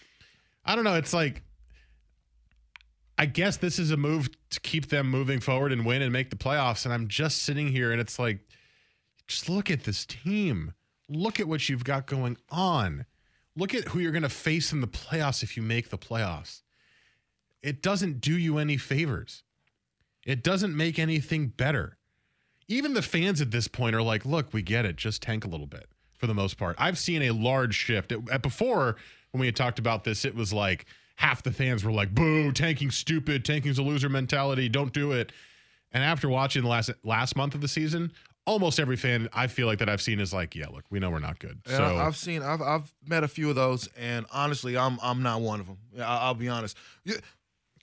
I 0.65 0.75
don't 0.75 0.85
know. 0.85 0.95
It's 0.95 1.15
like 1.15 1.43
I 3.19 3.27
guess 3.27 3.57
this 3.57 3.81
is 3.81 3.91
a 3.91 3.97
move 3.97 4.31
to 4.51 4.61
keep 4.61 4.89
them 4.89 5.11
moving 5.11 5.41
forward 5.41 5.73
and 5.73 5.85
win 5.85 6.03
and 6.03 6.13
make 6.13 6.31
the 6.31 6.37
playoffs. 6.37 6.85
And 6.85 6.95
I'm 6.95 7.09
just 7.09 7.43
sitting 7.43 7.67
here 7.67 7.91
and 7.91 8.01
it's 8.01 8.17
like, 8.19 8.39
just 9.27 9.49
look 9.49 9.71
at 9.73 9.83
this 9.83 10.07
team. 10.07 10.73
Look 11.09 11.41
at 11.41 11.49
what 11.49 11.69
you've 11.69 11.83
got 11.83 12.07
going 12.07 12.37
on. 12.49 13.07
Look 13.57 13.75
at 13.75 13.89
who 13.89 13.99
you're 13.99 14.13
going 14.13 14.23
to 14.23 14.29
face 14.29 14.73
in 14.73 14.81
the 14.81 14.87
playoffs 14.87 15.43
if 15.43 15.57
you 15.57 15.65
make 15.65 15.91
the 15.91 15.99
playoffs. 15.99 16.63
It 17.61 17.83
doesn't 17.83 18.21
do 18.21 18.39
you 18.39 18.59
any 18.59 18.77
favors. 18.77 19.43
It 20.29 20.43
doesn't 20.45 20.77
make 20.77 20.99
anything 20.99 21.49
better. 21.49 21.97
Even 22.69 22.93
the 22.93 23.01
fans 23.03 23.41
at 23.41 23.51
this 23.51 23.67
point 23.67 23.97
are 23.97 24.03
like, 24.03 24.27
look, 24.27 24.53
we 24.53 24.61
get 24.61 24.85
it. 24.85 24.97
Just 24.97 25.23
tank 25.23 25.45
a 25.47 25.49
little 25.49 25.67
bit 25.67 25.87
for 26.19 26.27
the 26.27 26.35
most 26.35 26.59
part. 26.59 26.77
I've 26.79 26.99
seen 26.99 27.23
a 27.23 27.31
large 27.31 27.75
shift. 27.75 28.13
It- 28.13 28.29
at- 28.31 28.43
before, 28.43 28.97
when 29.31 29.41
we 29.41 29.47
had 29.47 29.57
talked 29.57 29.79
about 29.79 30.05
this, 30.05 30.27
it 30.27 30.35
was 30.35 30.53
like 30.53 30.85
half 31.17 31.43
the 31.43 31.51
fans 31.51 31.83
were 31.83 31.93
like, 31.93 32.15
boo, 32.15 32.53
tanking's 32.53 32.95
stupid. 32.97 33.43
Tanking's 33.45 33.79
a 33.79 33.83
loser 33.83 34.11
mentality. 34.11 34.69
Don't 34.69 34.93
do 34.93 35.13
it. 35.13 35.33
And 35.93 36.05
after 36.05 36.29
watching 36.29 36.63
the 36.63 36.69
last 36.69 36.91
last 37.03 37.35
month 37.35 37.55
of 37.55 37.63
the 37.63 37.69
season, 37.69 38.13
almost 38.47 38.79
every 38.79 38.97
fan 38.97 39.31
I 39.33 39.47
feel 39.47 39.67
like 39.67 39.79
that 39.79 39.89
I've 39.89 40.03
seen 40.03 40.21
is 40.21 40.35
like, 40.35 40.55
yeah, 40.55 40.67
look, 40.69 40.85
we 40.91 40.99
know 40.99 41.09
we're 41.11 41.19
not 41.21 41.39
good. 41.39 41.61
So 41.67 41.83
I've 41.97 42.17
seen, 42.17 42.43
I've, 42.43 42.61
I've 42.61 42.93
met 43.07 43.25
a 43.25 43.29
few 43.29 43.49
of 43.49 43.57
those, 43.57 43.89
and 43.99 44.27
honestly, 44.31 44.77
I'm, 44.77 44.99
I'm 45.03 45.23
not 45.23 45.41
one 45.41 45.61
of 45.61 45.67
them. 45.67 45.79
I- 45.99 46.03
I'll 46.19 46.35
be 46.35 46.49
honest. 46.49 46.77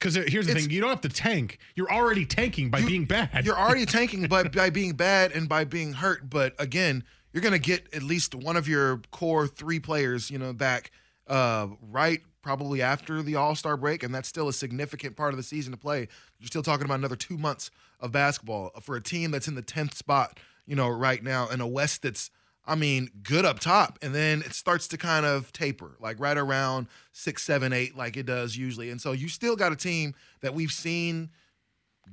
You- 0.04 0.12
because 0.12 0.16
here's 0.32 0.46
the 0.46 0.52
It's- 0.52 0.64
thing, 0.66 0.72
you 0.72 0.82
don't 0.82 0.90
have 0.90 1.02
to 1.02 1.10
tank. 1.10 1.58
You're 1.76 1.92
already 1.92 2.26
tanking 2.26 2.70
by 2.70 2.82
being 2.82 3.06
bad. 3.06 3.46
You're 3.46 3.58
already 3.58 3.86
tanking 3.98 4.28
by, 4.28 4.44
by 4.44 4.70
being 4.70 4.94
bad 4.94 5.32
and 5.32 5.48
by 5.50 5.64
being 5.64 5.94
hurt. 5.94 6.30
But 6.30 6.54
again, 6.60 7.04
you're 7.34 7.42
going 7.42 7.54
to 7.54 7.60
get 7.60 7.94
at 7.94 8.04
least 8.04 8.36
one 8.36 8.56
of 8.58 8.68
your 8.68 9.02
core 9.12 9.48
three 9.48 9.80
players, 9.80 10.30
you 10.30 10.38
know, 10.38 10.54
back 10.54 10.92
uh, 11.28 11.68
right 11.82 12.22
probably 12.42 12.82
after 12.82 13.24
the 13.24 13.36
All 13.36 13.56
Star 13.56 13.76
break, 13.78 14.04
and 14.04 14.14
that's 14.14 14.28
still 14.30 14.48
a 14.48 14.54
significant 14.54 15.16
part 15.16 15.34
of 15.34 15.38
the 15.38 15.44
season 15.44 15.72
to 15.72 15.78
play. 15.78 16.08
You're 16.40 16.48
still 16.48 16.62
talking 16.64 16.86
about 16.86 17.00
another 17.00 17.16
two 17.16 17.38
months 17.38 17.72
of 18.00 18.12
basketball 18.12 18.72
for 18.82 18.96
a 18.96 19.02
team 19.02 19.32
that's 19.32 19.48
in 19.48 19.56
the 19.56 19.62
tenth 19.64 19.96
spot, 19.96 20.40
you 20.68 20.76
know, 20.76 20.88
right 20.90 21.24
now 21.24 21.48
in 21.50 21.62
a 21.62 21.68
West 21.68 22.02
that's. 22.04 22.30
I 22.68 22.76
mean, 22.76 23.10
good 23.24 23.46
up 23.46 23.60
top, 23.60 24.00
and 24.02 24.14
then 24.14 24.42
it 24.42 24.54
starts 24.54 24.88
to 24.90 24.98
kind 24.98 25.26
of 25.26 25.52
taper, 25.54 25.98
like 26.00 26.20
right 26.20 26.38
around 26.38 26.88
six, 27.12 27.44
seven, 27.44 27.74
eight, 27.74 27.96
like 27.96 28.18
it 28.18 28.26
does 28.26 28.58
usually. 28.58 28.90
And 28.90 29.00
so 29.00 29.12
you 29.12 29.28
still 29.30 29.56
got 29.56 29.72
a 29.72 29.76
team 29.76 30.16
that 30.42 30.54
we've 30.54 30.72
seen 30.72 31.30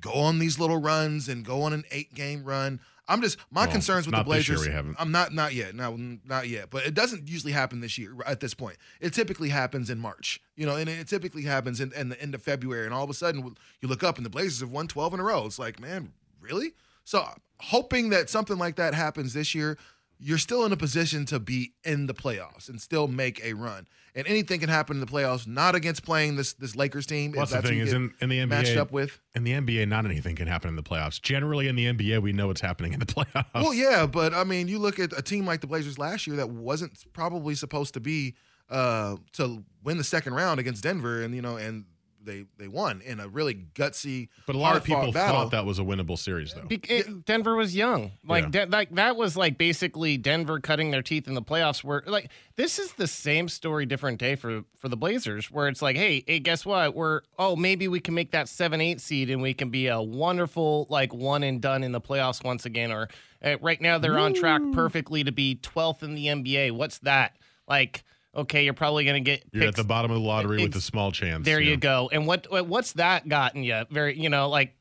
go 0.00 0.12
on 0.12 0.38
these 0.38 0.58
little 0.58 0.78
runs 0.80 1.28
and 1.28 1.44
go 1.44 1.62
on 1.62 1.72
an 1.72 1.84
eight 1.90 2.14
game 2.14 2.44
run. 2.44 2.80
I'm 3.08 3.20
just 3.20 3.36
my 3.50 3.62
Well, 3.64 3.72
concerns 3.72 4.06
with 4.06 4.12
the 4.12 4.18
not 4.18 4.28
this 4.28 4.48
year 4.48 4.56
Blazers. 4.56 4.68
we 4.68 4.74
haven't. 4.74 4.96
I'm 4.98 5.10
not 5.10 5.34
not 5.34 5.54
yet. 5.54 5.74
No, 5.74 5.96
not 6.24 6.48
yet. 6.48 6.70
But 6.70 6.86
it 6.86 6.94
doesn't 6.94 7.28
usually 7.28 7.52
happen 7.52 7.80
this 7.80 7.98
year 7.98 8.14
at 8.26 8.40
this 8.40 8.54
point. 8.54 8.76
It 9.00 9.12
typically 9.12 9.48
happens 9.48 9.90
in 9.90 9.98
March, 9.98 10.40
you 10.56 10.66
know, 10.66 10.76
and 10.76 10.88
it 10.88 11.08
typically 11.08 11.42
happens 11.42 11.80
in, 11.80 11.92
in 11.94 12.08
the 12.10 12.20
end 12.22 12.34
of 12.34 12.42
February. 12.42 12.84
And 12.86 12.94
all 12.94 13.04
of 13.04 13.10
a 13.10 13.14
sudden, 13.14 13.56
you 13.80 13.88
look 13.88 14.04
up 14.04 14.16
and 14.16 14.24
the 14.24 14.30
Blazers 14.30 14.60
have 14.60 14.70
won 14.70 14.86
12 14.86 15.14
in 15.14 15.20
a 15.20 15.24
row. 15.24 15.44
It's 15.46 15.58
like, 15.58 15.80
man, 15.80 16.12
really? 16.40 16.72
So 17.04 17.26
hoping 17.60 18.10
that 18.10 18.30
something 18.30 18.56
like 18.56 18.76
that 18.76 18.94
happens 18.94 19.34
this 19.34 19.54
year. 19.54 19.76
You're 20.24 20.38
still 20.38 20.64
in 20.64 20.72
a 20.72 20.76
position 20.76 21.26
to 21.26 21.40
be 21.40 21.72
in 21.84 22.06
the 22.06 22.14
playoffs 22.14 22.68
and 22.68 22.80
still 22.80 23.08
make 23.08 23.44
a 23.44 23.54
run. 23.54 23.88
And 24.14 24.26
anything 24.26 24.60
can 24.60 24.68
happen 24.68 24.96
in 24.96 25.00
the 25.00 25.06
playoffs, 25.06 25.46
not 25.46 25.74
against 25.74 26.04
playing 26.04 26.36
this 26.36 26.52
this 26.52 26.76
Lakers 26.76 27.06
team. 27.06 27.32
What's 27.32 27.50
the 27.50 27.62
thing 27.62 27.78
is 27.78 27.92
in, 27.92 28.12
in 28.20 28.28
the 28.28 28.38
NBA 28.38 28.48
matched 28.48 28.76
up 28.76 28.92
with. 28.92 29.18
in 29.34 29.42
the 29.44 29.52
NBA, 29.52 29.88
not 29.88 30.04
anything 30.04 30.36
can 30.36 30.46
happen 30.46 30.68
in 30.68 30.76
the 30.76 30.82
playoffs. 30.82 31.20
Generally, 31.20 31.68
in 31.68 31.76
the 31.76 31.86
NBA, 31.86 32.22
we 32.22 32.32
know 32.32 32.46
what's 32.46 32.60
happening 32.60 32.92
in 32.92 33.00
the 33.00 33.06
playoffs. 33.14 33.46
Well, 33.54 33.74
yeah, 33.74 34.06
but 34.06 34.32
I 34.34 34.44
mean, 34.44 34.68
you 34.68 34.78
look 34.78 34.98
at 34.98 35.16
a 35.18 35.22
team 35.22 35.46
like 35.46 35.60
the 35.60 35.66
Blazers 35.66 35.98
last 35.98 36.26
year 36.26 36.36
that 36.36 36.50
wasn't 36.50 36.92
probably 37.12 37.54
supposed 37.54 37.94
to 37.94 38.00
be 38.00 38.34
uh, 38.70 39.16
to 39.32 39.64
win 39.82 39.98
the 39.98 40.04
second 40.04 40.34
round 40.34 40.60
against 40.60 40.82
Denver, 40.82 41.22
and 41.22 41.34
you 41.34 41.42
know, 41.42 41.56
and 41.56 41.84
they 42.24 42.44
they 42.58 42.68
won 42.68 43.00
in 43.00 43.20
a 43.20 43.28
really 43.28 43.54
gutsy. 43.74 44.28
But 44.46 44.56
a 44.56 44.58
lot 44.58 44.76
of 44.76 44.84
people 44.84 45.12
battle. 45.12 45.40
thought 45.42 45.50
that 45.52 45.64
was 45.64 45.78
a 45.78 45.82
winnable 45.82 46.18
series, 46.18 46.54
though. 46.54 46.66
Be- 46.66 46.80
it- 46.88 47.24
Denver 47.24 47.54
was 47.54 47.74
young. 47.74 48.12
Like 48.26 48.44
Yeah. 48.54 48.64
De- 48.64 48.70
like 48.70 48.94
that 48.94 49.16
was 49.16 49.36
like 49.36 49.58
basically 49.58 50.16
Denver 50.16 50.60
cutting 50.60 50.90
their 50.90 51.02
teeth 51.02 51.26
in 51.28 51.34
the 51.34 51.42
playoffs. 51.42 51.82
Where 51.84 52.02
like 52.06 52.30
this 52.56 52.78
is 52.78 52.92
the 52.94 53.06
same 53.06 53.48
story, 53.48 53.86
different 53.86 54.18
day 54.18 54.36
for 54.36 54.64
for 54.78 54.88
the 54.88 54.96
Blazers. 54.96 55.50
Where 55.50 55.68
it's 55.68 55.82
like, 55.82 55.96
hey, 55.96 56.24
hey, 56.26 56.38
guess 56.38 56.64
what? 56.66 56.94
We're 56.94 57.22
oh 57.38 57.56
maybe 57.56 57.88
we 57.88 58.00
can 58.00 58.14
make 58.14 58.30
that 58.32 58.48
seven 58.48 58.80
eight 58.80 59.00
seed 59.00 59.30
and 59.30 59.42
we 59.42 59.54
can 59.54 59.70
be 59.70 59.88
a 59.88 60.00
wonderful 60.00 60.86
like 60.90 61.12
one 61.12 61.42
and 61.42 61.60
done 61.60 61.82
in 61.82 61.92
the 61.92 62.00
playoffs 62.00 62.44
once 62.44 62.64
again. 62.66 62.92
Or 62.92 63.08
uh, 63.44 63.56
right 63.60 63.80
now 63.80 63.98
they're 63.98 64.18
on 64.18 64.34
track 64.34 64.62
perfectly 64.72 65.24
to 65.24 65.32
be 65.32 65.56
twelfth 65.56 66.02
in 66.02 66.14
the 66.14 66.26
NBA. 66.26 66.72
What's 66.72 66.98
that 67.00 67.36
like? 67.68 68.04
Okay, 68.34 68.64
you're 68.64 68.72
probably 68.74 69.04
gonna 69.04 69.20
get 69.20 69.44
You're 69.52 69.68
at 69.68 69.76
the 69.76 69.84
bottom 69.84 70.10
of 70.10 70.16
the 70.16 70.26
lottery 70.26 70.62
with 70.62 70.74
a 70.74 70.80
small 70.80 71.12
chance. 71.12 71.44
there 71.44 71.60
yeah. 71.60 71.70
you 71.70 71.76
go. 71.76 72.08
And 72.12 72.26
what 72.26 72.50
what- 72.50 72.66
what's 72.66 72.92
that 72.94 73.28
gotten 73.28 73.62
you? 73.62 73.84
Very, 73.90 74.18
you 74.18 74.30
know, 74.30 74.48
like 74.48 74.74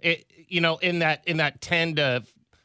it, 0.00 0.26
you 0.48 0.60
know, 0.60 0.78
in 0.78 1.00
that 1.00 1.22
in 1.26 1.36
that 1.36 1.60
ten 1.60 1.94
to 1.96 2.24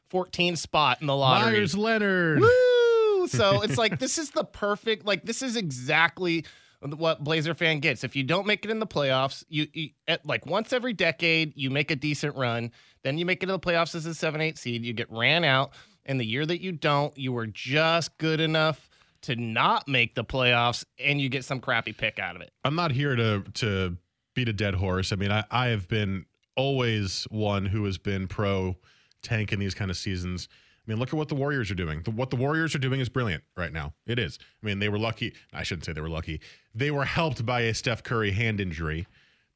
fourteen 0.09 0.55
spot 0.55 1.01
in 1.01 1.07
the 1.07 1.15
lottery. 1.15 1.53
Meyers 1.53 1.77
Leonard. 1.77 2.39
Woo! 2.39 3.27
So 3.27 3.61
it's 3.61 3.77
like 3.77 3.99
this 3.99 4.17
is 4.17 4.31
the 4.31 4.43
perfect. 4.43 5.05
Like 5.05 5.23
this 5.23 5.41
is 5.41 5.55
exactly 5.55 6.45
what 6.81 7.23
Blazer 7.23 7.53
fan 7.53 7.79
gets. 7.79 8.03
If 8.03 8.15
you 8.15 8.23
don't 8.23 8.45
make 8.45 8.65
it 8.65 8.71
in 8.71 8.79
the 8.79 8.87
playoffs, 8.87 9.43
you, 9.47 9.67
you 9.71 9.89
at, 10.07 10.25
like 10.25 10.45
once 10.45 10.73
every 10.73 10.93
decade 10.93 11.53
you 11.55 11.69
make 11.69 11.91
a 11.91 11.95
decent 11.95 12.35
run, 12.35 12.71
then 13.03 13.17
you 13.17 13.25
make 13.25 13.41
it 13.41 13.45
to 13.45 13.51
the 13.51 13.59
playoffs 13.59 13.95
as 13.95 14.05
a 14.05 14.13
seven 14.13 14.41
eight 14.41 14.57
seed. 14.57 14.83
You 14.83 14.93
get 14.93 15.09
ran 15.11 15.43
out, 15.43 15.73
and 16.05 16.19
the 16.19 16.25
year 16.25 16.45
that 16.45 16.59
you 16.59 16.71
don't, 16.71 17.17
you 17.17 17.31
were 17.31 17.47
just 17.47 18.17
good 18.17 18.41
enough 18.41 18.89
to 19.23 19.35
not 19.35 19.87
make 19.87 20.15
the 20.15 20.23
playoffs, 20.23 20.85
and 20.99 21.19
you 21.19 21.29
get 21.29 21.43
some 21.45 21.59
crappy 21.59 21.93
pick 21.93 22.19
out 22.19 22.35
of 22.35 22.41
it. 22.41 22.51
I'm 22.63 22.75
not 22.75 22.91
here 22.91 23.15
to 23.15 23.43
to 23.55 23.97
beat 24.33 24.49
a 24.49 24.53
dead 24.53 24.75
horse. 24.75 25.11
I 25.11 25.15
mean, 25.15 25.31
I, 25.31 25.43
I 25.51 25.67
have 25.67 25.87
been 25.87 26.25
always 26.55 27.25
one 27.29 27.65
who 27.65 27.85
has 27.85 27.97
been 27.97 28.27
pro 28.27 28.77
tank 29.21 29.51
in 29.51 29.59
these 29.59 29.73
kind 29.73 29.89
of 29.91 29.97
seasons. 29.97 30.47
I 30.85 30.91
mean, 30.91 30.99
look 30.99 31.09
at 31.09 31.15
what 31.15 31.29
the 31.29 31.35
Warriors 31.35 31.71
are 31.71 31.75
doing. 31.75 32.01
The, 32.03 32.11
what 32.11 32.29
the 32.29 32.35
Warriors 32.35 32.75
are 32.75 32.79
doing 32.79 32.99
is 32.99 33.07
brilliant 33.07 33.43
right 33.55 33.71
now. 33.71 33.93
It 34.05 34.19
is. 34.19 34.37
I 34.61 34.65
mean, 34.65 34.79
they 34.79 34.89
were 34.89 34.99
lucky. 34.99 35.33
I 35.53 35.63
shouldn't 35.63 35.85
say 35.85 35.93
they 35.93 36.01
were 36.01 36.09
lucky. 36.09 36.41
They 36.75 36.91
were 36.91 37.05
helped 37.05 37.45
by 37.45 37.61
a 37.61 37.73
Steph 37.73 38.03
Curry 38.03 38.31
hand 38.31 38.59
injury 38.59 39.07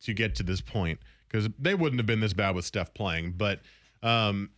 to 0.04 0.14
get 0.14 0.36
to 0.36 0.44
this 0.44 0.62
point 0.62 1.00
because 1.28 1.50
they 1.60 1.76
wouldn't 1.76 2.00
have 2.00 2.06
been 2.06 2.22
this 2.22 2.34
bad 2.34 2.56
with 2.56 2.64
Steph 2.64 2.94
playing. 2.94 3.34
But 3.34 3.60
um, 4.04 4.52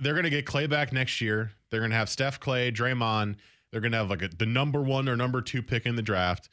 they're 0.00 0.14
going 0.14 0.24
to 0.24 0.30
get 0.30 0.46
Clay 0.46 0.66
back 0.66 0.92
next 0.92 1.20
year. 1.20 1.52
They're 1.70 1.80
going 1.80 1.90
to 1.90 1.96
have 1.96 2.08
Steph, 2.08 2.40
Clay, 2.40 2.72
Draymond. 2.72 3.36
They're 3.70 3.80
going 3.80 3.92
to 3.92 3.98
have 3.98 4.10
like 4.10 4.22
a, 4.22 4.28
the 4.28 4.46
number 4.46 4.80
one 4.80 5.08
or 5.08 5.16
number 5.16 5.40
two 5.42 5.62
pick 5.62 5.86
in 5.86 5.96
the 5.96 6.02
draft, 6.02 6.48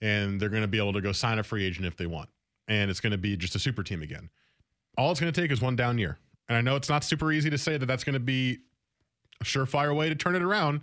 and 0.00 0.40
they're 0.40 0.48
going 0.48 0.62
to 0.62 0.68
be 0.68 0.78
able 0.78 0.92
to 0.92 1.00
go 1.00 1.12
sign 1.12 1.38
a 1.38 1.42
free 1.42 1.64
agent 1.64 1.86
if 1.86 1.96
they 1.96 2.06
want. 2.06 2.28
And 2.68 2.90
it's 2.90 3.00
going 3.00 3.12
to 3.12 3.18
be 3.18 3.36
just 3.36 3.54
a 3.54 3.58
super 3.58 3.82
team 3.82 4.02
again. 4.02 4.30
All 4.96 5.10
it's 5.10 5.20
going 5.20 5.32
to 5.32 5.40
take 5.40 5.50
is 5.50 5.60
one 5.60 5.76
down 5.76 5.98
year. 5.98 6.18
And 6.48 6.56
I 6.56 6.60
know 6.60 6.76
it's 6.76 6.88
not 6.88 7.04
super 7.04 7.32
easy 7.32 7.50
to 7.50 7.58
say 7.58 7.76
that 7.76 7.86
that's 7.86 8.04
going 8.04 8.14
to 8.14 8.20
be 8.20 8.58
a 9.40 9.44
surefire 9.44 9.96
way 9.96 10.08
to 10.08 10.14
turn 10.14 10.36
it 10.36 10.42
around. 10.42 10.82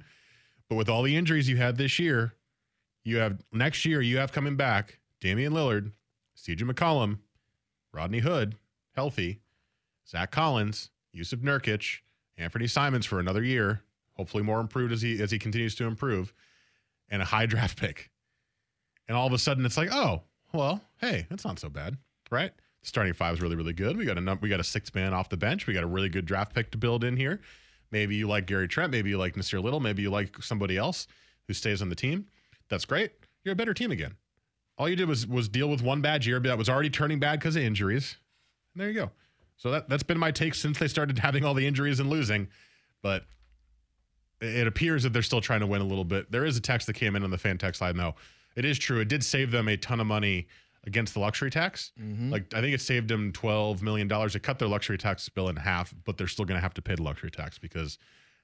But 0.68 0.76
with 0.76 0.90
all 0.90 1.04
the 1.04 1.16
injuries 1.16 1.50
you 1.50 1.58
had 1.58 1.78
this 1.78 2.00
year, 2.00 2.34
you 3.04 3.18
have 3.18 3.40
next 3.52 3.86
year, 3.86 4.02
you 4.02 4.18
have 4.18 4.32
coming 4.32 4.56
back 4.56 5.00
Damian 5.22 5.54
Lillard, 5.54 5.92
CJ 6.38 6.62
McCollum, 6.62 7.20
Rodney 7.94 8.20
Hood, 8.20 8.56
healthy, 8.96 9.40
Zach 10.08 10.32
Collins, 10.32 10.90
Jusuf 11.16 11.40
Nurkic, 11.40 12.00
Anthony 12.38 12.68
Simons 12.68 13.06
for 13.06 13.20
another 13.20 13.44
year, 13.44 13.84
hopefully 14.20 14.44
more 14.44 14.60
improved 14.60 14.92
as 14.92 15.02
he 15.02 15.22
as 15.22 15.32
he 15.32 15.40
continues 15.40 15.76
to 15.76 15.86
improve, 15.86 16.34
and 17.10 17.22
a 17.22 17.26
high 17.26 17.46
draft 17.54 17.80
pick. 17.80 18.12
And 19.08 19.16
all 19.18 19.26
of 19.26 19.32
a 19.32 19.38
sudden 19.38 19.66
it's 19.66 19.78
like, 19.78 19.90
oh, 19.92 20.22
well, 20.54 20.82
hey, 20.98 21.26
that's 21.30 21.46
not 21.46 21.58
so 21.58 21.70
bad, 21.70 21.98
right? 22.30 22.52
Starting 22.84 23.14
five 23.14 23.34
is 23.34 23.42
really, 23.42 23.56
really 23.56 23.74
good. 23.74 23.98
We 23.98 24.06
got 24.06 24.18
a 24.18 24.22
num- 24.22 24.40
we 24.42 24.50
got 24.50 24.60
a 24.60 24.64
six 24.64 24.94
man 24.94 25.14
off 25.14 25.30
the 25.30 25.38
bench. 25.38 25.68
We 25.68 25.74
got 25.74 25.84
a 25.84 25.88
really 25.88 26.10
good 26.10 26.26
draft 26.26 26.54
pick 26.54 26.70
to 26.72 26.78
build 26.78 27.06
in 27.06 27.16
here. 27.16 27.40
Maybe 27.92 28.18
you 28.18 28.28
like 28.28 28.46
Gary 28.46 28.68
Trent, 28.68 28.92
maybe 28.92 29.10
you 29.10 29.18
like 29.18 29.36
Nassir 29.36 29.64
Little, 29.64 29.80
maybe 29.80 30.02
you 30.02 30.10
like 30.12 30.44
somebody 30.44 30.78
else 30.78 31.08
who 31.48 31.54
stays 31.54 31.82
on 31.82 31.90
the 31.90 31.96
team. 31.96 32.28
That's 32.70 32.86
great. 32.86 33.14
You're 33.44 33.54
a 33.54 33.56
better 33.56 33.74
team 33.74 33.92
again. 33.92 34.16
All 34.78 34.90
you 34.90 34.98
did 34.98 35.08
was 35.08 35.26
was 35.26 35.48
deal 35.48 35.70
with 35.70 35.82
one 35.82 36.02
bad 36.02 36.26
year 36.26 36.40
that 36.42 36.58
was 36.58 36.70
already 36.70 36.90
turning 36.90 37.20
bad 37.20 37.40
because 37.40 37.56
of 37.56 37.64
injuries. 37.64 38.18
And 38.74 38.82
there 38.82 38.90
you 38.90 39.00
go. 39.00 39.12
So 39.56 39.72
that 39.72 39.88
that's 39.88 40.04
been 40.04 40.20
my 40.20 40.32
take 40.32 40.56
since 40.56 40.78
they 40.78 40.90
started 40.90 41.20
having 41.20 41.46
all 41.46 41.54
the 41.54 41.66
injuries 41.66 42.02
and 42.02 42.10
losing. 42.10 42.50
But 43.02 43.24
it 44.42 44.68
appears 44.68 45.04
that 45.04 45.14
they're 45.14 45.22
still 45.22 45.42
trying 45.42 45.60
to 45.60 45.68
win 45.68 45.82
a 45.82 45.86
little 45.86 46.06
bit. 46.06 46.32
There 46.32 46.46
is 46.46 46.58
a 46.58 46.62
text 46.62 46.88
that 46.88 46.94
came 46.94 47.16
in 47.16 47.24
on 47.24 47.32
the 47.32 47.38
fan 47.38 47.58
text 47.58 47.82
line 47.82 47.98
though. 47.98 48.16
It 48.56 48.66
is 48.66 48.80
true. 48.80 49.00
It 49.00 49.08
did 49.08 49.24
save 49.24 49.52
them 49.52 49.68
a 49.68 49.78
ton 49.78 50.00
of 50.00 50.08
money 50.08 50.48
against 50.86 51.14
the 51.14 51.20
luxury 51.20 51.50
tax. 51.52 51.92
Mm-hmm. 52.00 52.32
Like 52.32 52.54
I 52.54 52.62
think 52.62 52.74
it 52.74 52.82
saved 52.82 53.10
them 53.10 53.32
twelve 53.32 53.82
million 53.82 54.08
dollars. 54.08 54.36
It 54.36 54.44
cut 54.44 54.60
their 54.60 54.68
luxury 54.68 54.98
tax 54.98 55.28
bill 55.30 55.50
in 55.50 55.56
half, 55.56 55.94
but 56.06 56.18
they're 56.18 56.28
still 56.28 56.46
going 56.46 56.58
to 56.58 56.62
have 56.62 56.74
to 56.76 56.82
pay 56.82 56.96
the 56.96 57.04
luxury 57.04 57.32
tax 57.32 57.58
because 57.58 57.98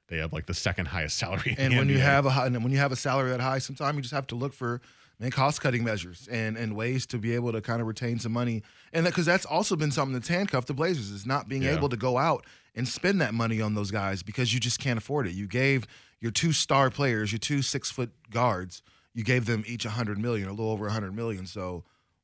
they 0.07 0.17
have 0.17 0.33
like 0.33 0.45
the 0.45 0.53
second 0.53 0.87
highest 0.87 1.17
salary. 1.19 1.55
in 1.57 1.65
And 1.65 1.73
the 1.73 1.77
when 1.77 1.89
you 1.89 1.99
have 1.99 2.25
a 2.25 2.29
high, 2.29 2.45
and 2.47 2.63
when 2.63 2.71
you 2.71 2.79
have 2.79 2.91
a 2.91 2.97
salary 2.97 3.31
that 3.31 3.41
high, 3.41 3.59
sometimes 3.59 3.95
you 3.95 4.01
just 4.01 4.13
have 4.13 4.27
to 4.27 4.35
look 4.35 4.53
for 4.53 4.81
man 5.19 5.31
cost 5.31 5.62
cutting 5.62 5.84
measures 5.84 6.27
and 6.31 6.57
and 6.57 6.75
ways 6.75 7.05
to 7.07 7.17
be 7.17 7.34
able 7.36 7.51
to 7.51 7.62
kind 7.62 7.81
of 7.81 7.88
retain 7.88 8.19
some 8.19 8.31
money. 8.31 8.63
And 8.93 9.05
because 9.05 9.25
that's 9.25 9.45
also 9.45 9.75
been 9.75 9.91
something 9.91 10.13
that's 10.13 10.27
handcuffed 10.27 10.67
the 10.67 10.74
Blazers 10.74 11.10
is 11.12 11.25
not 11.25 11.48
being 11.48 11.63
Yeah. 11.63 11.72
able 11.74 11.89
to 11.89 11.98
go 11.98 12.17
out 12.17 12.45
and 12.75 12.88
spend 12.88 13.22
that 13.22 13.34
money 13.34 13.62
on 13.62 13.74
those 13.75 13.91
guys 13.91 14.24
because 14.24 14.53
you 14.53 14.60
just 14.60 14.79
can't 14.79 14.98
afford 14.98 15.27
it. 15.27 15.34
You 15.34 15.48
gave 15.48 15.86
your 16.19 16.31
two 16.31 16.51
star 16.51 16.89
players, 16.89 17.31
your 17.31 17.39
two 17.39 17.62
six 17.62 17.89
foot 17.91 18.12
guards, 18.29 18.81
you 19.13 19.24
gave 19.24 19.45
them 19.45 19.63
each 19.67 19.86
a 19.86 19.89
hundred 19.91 20.17
million, 20.17 20.48
a 20.48 20.51
little 20.51 20.72
over 20.72 20.88
a 20.88 20.91
hundred 20.91 21.15
million. 21.15 21.45
So 21.45 21.84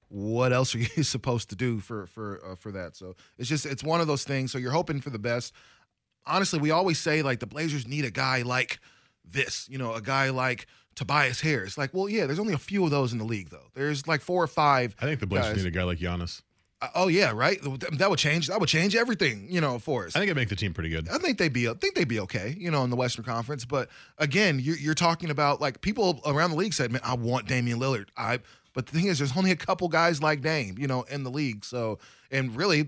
what 0.10 0.52
else 0.52 0.76
are 0.76 0.80
you 0.80 1.04
supposed 1.04 1.50
to 1.52 1.56
do 1.56 1.80
for 1.80 2.06
for 2.08 2.42
uh, 2.46 2.56
for 2.56 2.72
that? 2.74 2.96
So 2.98 3.16
it's 3.38 3.48
just 3.48 3.66
it's 3.66 3.84
one 3.84 4.02
of 4.02 4.08
those 4.08 4.24
things. 4.26 4.52
So 4.52 4.58
you're 4.58 4.72
hoping 4.72 5.00
for 5.00 5.10
the 5.10 5.20
best. 5.20 5.54
Honestly, 6.26 6.60
we 6.60 6.70
always 6.72 7.00
say 7.00 7.22
like 7.22 7.40
the 7.40 7.48
Blazers 7.48 7.88
need 7.88 8.06
a 8.06 8.12
guy 8.12 8.42
like 8.44 8.80
this, 9.26 9.68
you 9.70 9.78
know, 9.78 9.94
a 9.94 10.02
guy 10.02 10.30
like 10.30 10.68
Tobias 10.96 11.42
Harris. 11.42 11.78
Like, 11.78 11.94
well, 11.94 12.10
yeah, 12.10 12.26
there's 12.26 12.40
only 12.40 12.54
a 12.54 12.60
few 12.60 12.84
of 12.84 12.92
those 12.92 13.14
in 13.14 13.18
the 13.18 13.26
league 13.26 13.50
though. 13.50 13.70
There's 13.74 14.08
like 14.08 14.22
four 14.22 14.44
or 14.44 14.48
five. 14.48 14.96
I 15.02 15.06
think 15.06 15.20
the 15.20 15.28
Blazers 15.28 15.58
need 15.58 15.68
a 15.68 15.72
guy 15.72 15.84
like 15.84 16.00
Giannis. 16.00 16.42
Uh, 16.82 16.88
oh 16.96 17.08
yeah, 17.08 17.32
right. 17.32 17.60
That 17.94 18.10
would 18.10 18.20
change. 18.20 18.48
That 18.48 18.60
would 18.60 18.70
change 18.70 18.96
everything, 18.96 19.48
you 19.50 19.62
know, 19.62 19.80
for 19.80 20.06
us. 20.06 20.16
I 20.16 20.20
think 20.20 20.30
it'd 20.30 20.38
make 20.38 20.50
the 20.50 20.56
team 20.56 20.74
pretty 20.74 20.90
good. 20.90 21.08
I 21.10 21.18
think 21.18 21.38
they'd 21.38 21.54
be. 21.54 21.70
I 21.70 21.74
think 21.74 21.96
they'd 21.96 22.08
be 22.08 22.20
okay, 22.22 22.56
you 22.58 22.72
know, 22.72 22.84
in 22.84 22.90
the 22.90 22.96
Western 22.96 23.24
Conference. 23.24 23.66
But 23.66 23.90
again, 24.18 24.60
you're, 24.60 24.78
you're 24.78 24.96
talking 24.96 25.30
about 25.30 25.62
like 25.62 25.82
people 25.82 26.22
around 26.26 26.52
the 26.52 26.58
league 26.58 26.74
said, 26.74 26.92
"Man, 26.92 27.02
I 27.04 27.14
want 27.14 27.48
Damian 27.48 27.80
Lillard." 27.80 28.08
I. 28.18 28.40
But 28.74 28.88
the 28.88 28.94
thing 28.94 29.08
is, 29.08 29.18
there's 29.18 29.36
only 29.36 29.52
a 29.52 29.56
couple 29.58 29.90
guys 29.90 30.24
like 30.24 30.42
Dame, 30.42 30.78
you 30.80 30.88
know, 30.88 31.02
in 31.04 31.24
the 31.24 31.30
league. 31.30 31.66
So, 31.66 32.00
and 32.32 32.56
really, 32.56 32.88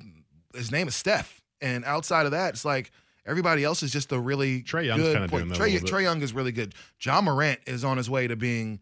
his 0.55 0.71
name 0.71 0.87
is 0.87 0.95
Steph. 0.95 1.41
And 1.61 1.83
outside 1.83 2.25
of 2.25 2.31
that, 2.31 2.53
it's 2.53 2.63
like 2.63 2.91
everybody 3.25 3.63
else 3.63 3.83
is 3.83 3.91
just 3.91 4.11
a 4.11 4.19
really 4.19 4.61
Trae 4.63 4.85
Young's 4.85 5.03
good 5.03 5.29
point. 5.29 5.53
doing 5.53 5.59
Trae. 5.59 5.79
Trae 5.81 6.03
Young 6.03 6.21
is 6.21 6.33
really 6.33 6.51
good. 6.51 6.73
Ja 7.01 7.21
Morant 7.21 7.59
is 7.65 7.83
on 7.83 7.97
his 7.97 8.09
way 8.09 8.27
to 8.27 8.35
being 8.35 8.79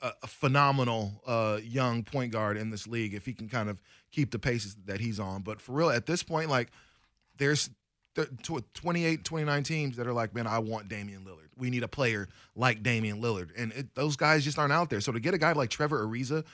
a, 0.00 0.12
a 0.22 0.26
phenomenal 0.26 1.12
uh, 1.26 1.58
young 1.62 2.02
point 2.02 2.32
guard 2.32 2.56
in 2.56 2.70
this 2.70 2.86
league 2.86 3.14
if 3.14 3.24
he 3.26 3.32
can 3.32 3.48
kind 3.48 3.68
of 3.68 3.80
keep 4.12 4.30
the 4.30 4.38
paces 4.38 4.76
that 4.86 5.00
he's 5.00 5.18
on. 5.18 5.42
But 5.42 5.60
for 5.60 5.72
real, 5.72 5.90
at 5.90 6.06
this 6.06 6.22
point, 6.22 6.50
like 6.50 6.70
there's 7.38 7.70
th- 8.14 8.28
28, 8.74 9.24
29 9.24 9.62
teams 9.62 9.96
that 9.96 10.06
are 10.06 10.12
like, 10.12 10.34
man, 10.34 10.46
I 10.46 10.58
want 10.58 10.88
Damian 10.88 11.24
Lillard. 11.24 11.48
We 11.56 11.70
need 11.70 11.82
a 11.82 11.88
player 11.88 12.28
like 12.54 12.82
Damian 12.82 13.20
Lillard, 13.20 13.50
and 13.56 13.72
it, 13.72 13.94
those 13.94 14.16
guys 14.16 14.44
just 14.44 14.58
aren't 14.58 14.72
out 14.72 14.90
there. 14.90 15.00
So 15.00 15.12
to 15.12 15.20
get 15.20 15.34
a 15.34 15.38
guy 15.38 15.52
like 15.52 15.70
Trevor 15.70 16.04
Ariza, 16.06 16.44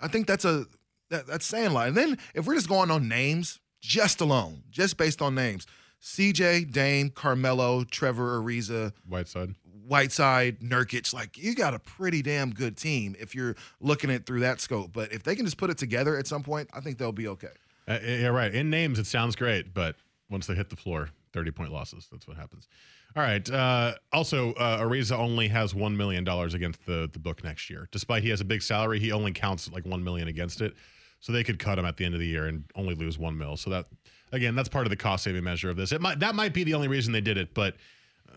I 0.00 0.08
think 0.08 0.26
that's 0.26 0.44
a 0.44 0.66
that, 1.10 1.26
that's 1.26 1.46
saying 1.46 1.68
a 1.68 1.72
lot. 1.72 1.88
And 1.88 1.96
then 1.96 2.18
if 2.34 2.46
we're 2.46 2.54
just 2.54 2.68
going 2.68 2.90
on 2.90 3.08
names, 3.08 3.60
just 3.80 4.20
alone, 4.20 4.62
just 4.70 4.96
based 4.96 5.22
on 5.22 5.34
names, 5.34 5.66
CJ, 6.06 6.70
Dame, 6.70 7.10
Carmelo, 7.10 7.82
Trevor 7.82 8.40
Ariza, 8.40 8.92
Whiteside. 9.08 9.56
Whiteside, 9.88 10.60
Nurkic, 10.60 11.12
like 11.12 11.36
you 11.36 11.54
got 11.54 11.74
a 11.74 11.80
pretty 11.80 12.22
damn 12.22 12.50
good 12.50 12.76
team 12.76 13.16
if 13.18 13.34
you're 13.34 13.56
looking 13.80 14.10
at 14.10 14.16
it 14.16 14.26
through 14.26 14.40
that 14.40 14.60
scope. 14.60 14.92
But 14.92 15.12
if 15.12 15.24
they 15.24 15.34
can 15.34 15.44
just 15.44 15.56
put 15.56 15.68
it 15.68 15.78
together 15.78 16.16
at 16.16 16.28
some 16.28 16.44
point, 16.44 16.70
I 16.72 16.80
think 16.80 16.98
they'll 16.98 17.10
be 17.10 17.26
okay. 17.28 17.48
Uh, 17.88 17.98
yeah, 18.04 18.28
right. 18.28 18.54
In 18.54 18.70
names, 18.70 19.00
it 19.00 19.06
sounds 19.06 19.34
great, 19.34 19.74
but 19.74 19.96
once 20.30 20.46
they 20.46 20.54
hit 20.54 20.70
the 20.70 20.76
floor, 20.76 21.10
30 21.32 21.50
point 21.50 21.72
losses. 21.72 22.06
That's 22.10 22.28
what 22.28 22.36
happens. 22.36 22.68
All 23.16 23.22
right. 23.22 23.48
Uh, 23.50 23.94
also, 24.12 24.52
uh, 24.54 24.80
Ariza 24.80 25.18
only 25.18 25.48
has 25.48 25.74
$1 25.74 25.96
million 25.96 26.26
against 26.26 26.86
the, 26.86 27.10
the 27.12 27.18
book 27.18 27.42
next 27.42 27.68
year. 27.68 27.88
Despite 27.90 28.22
he 28.22 28.28
has 28.30 28.40
a 28.40 28.44
big 28.44 28.62
salary, 28.62 29.00
he 29.00 29.10
only 29.10 29.32
counts 29.32 29.70
like 29.72 29.84
1 29.84 30.04
million 30.04 30.28
against 30.28 30.60
it. 30.60 30.74
So 31.18 31.32
they 31.32 31.42
could 31.42 31.58
cut 31.58 31.78
him 31.78 31.84
at 31.84 31.96
the 31.96 32.04
end 32.04 32.14
of 32.14 32.20
the 32.20 32.26
year 32.26 32.46
and 32.46 32.62
only 32.76 32.94
lose 32.94 33.18
one 33.18 33.36
mil. 33.36 33.56
So 33.56 33.70
that, 33.70 33.86
again, 34.32 34.54
that's 34.54 34.68
part 34.68 34.86
of 34.86 34.90
the 34.90 34.96
cost 34.96 35.24
saving 35.24 35.44
measure 35.44 35.70
of 35.70 35.76
this. 35.76 35.92
It 35.92 36.00
might, 36.00 36.20
that 36.20 36.34
might 36.34 36.52
be 36.52 36.64
the 36.64 36.74
only 36.74 36.88
reason 36.88 37.12
they 37.12 37.20
did 37.20 37.38
it, 37.38 37.54
but 37.54 37.76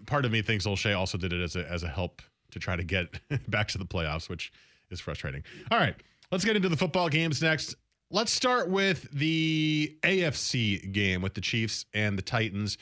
part 0.05 0.25
of 0.25 0.31
me 0.31 0.41
thinks 0.41 0.65
Olshey 0.65 0.98
also 0.98 1.17
did 1.17 1.34
it 1.34 1.41
as 1.41 1.55
a, 1.55 1.69
as 1.69 1.84
a 1.84 1.88
help 1.88 2.22
to 2.51 2.60
try 2.60 2.75
to 2.75 2.84
get 2.84 3.08
back 3.50 3.67
to 3.69 3.77
the 3.77 3.86
playoffs, 3.86 4.29
which 4.29 4.51
is 4.89 5.00
frustrating. 5.00 5.43
All 5.72 5.79
right. 5.79 5.96
Let's 6.31 6.46
get 6.46 6.55
into 6.55 6.69
the 6.69 6.77
football 6.77 7.10
games 7.10 7.41
next. 7.41 7.75
Let's 8.12 8.31
start 8.31 8.69
with 8.69 9.10
the 9.12 9.98
AFC 10.03 10.91
game 10.91 11.22
with 11.22 11.34
the 11.34 11.41
Chiefs 11.41 11.86
and 11.93 12.17
the 12.17 12.22
Titans. 12.22 12.77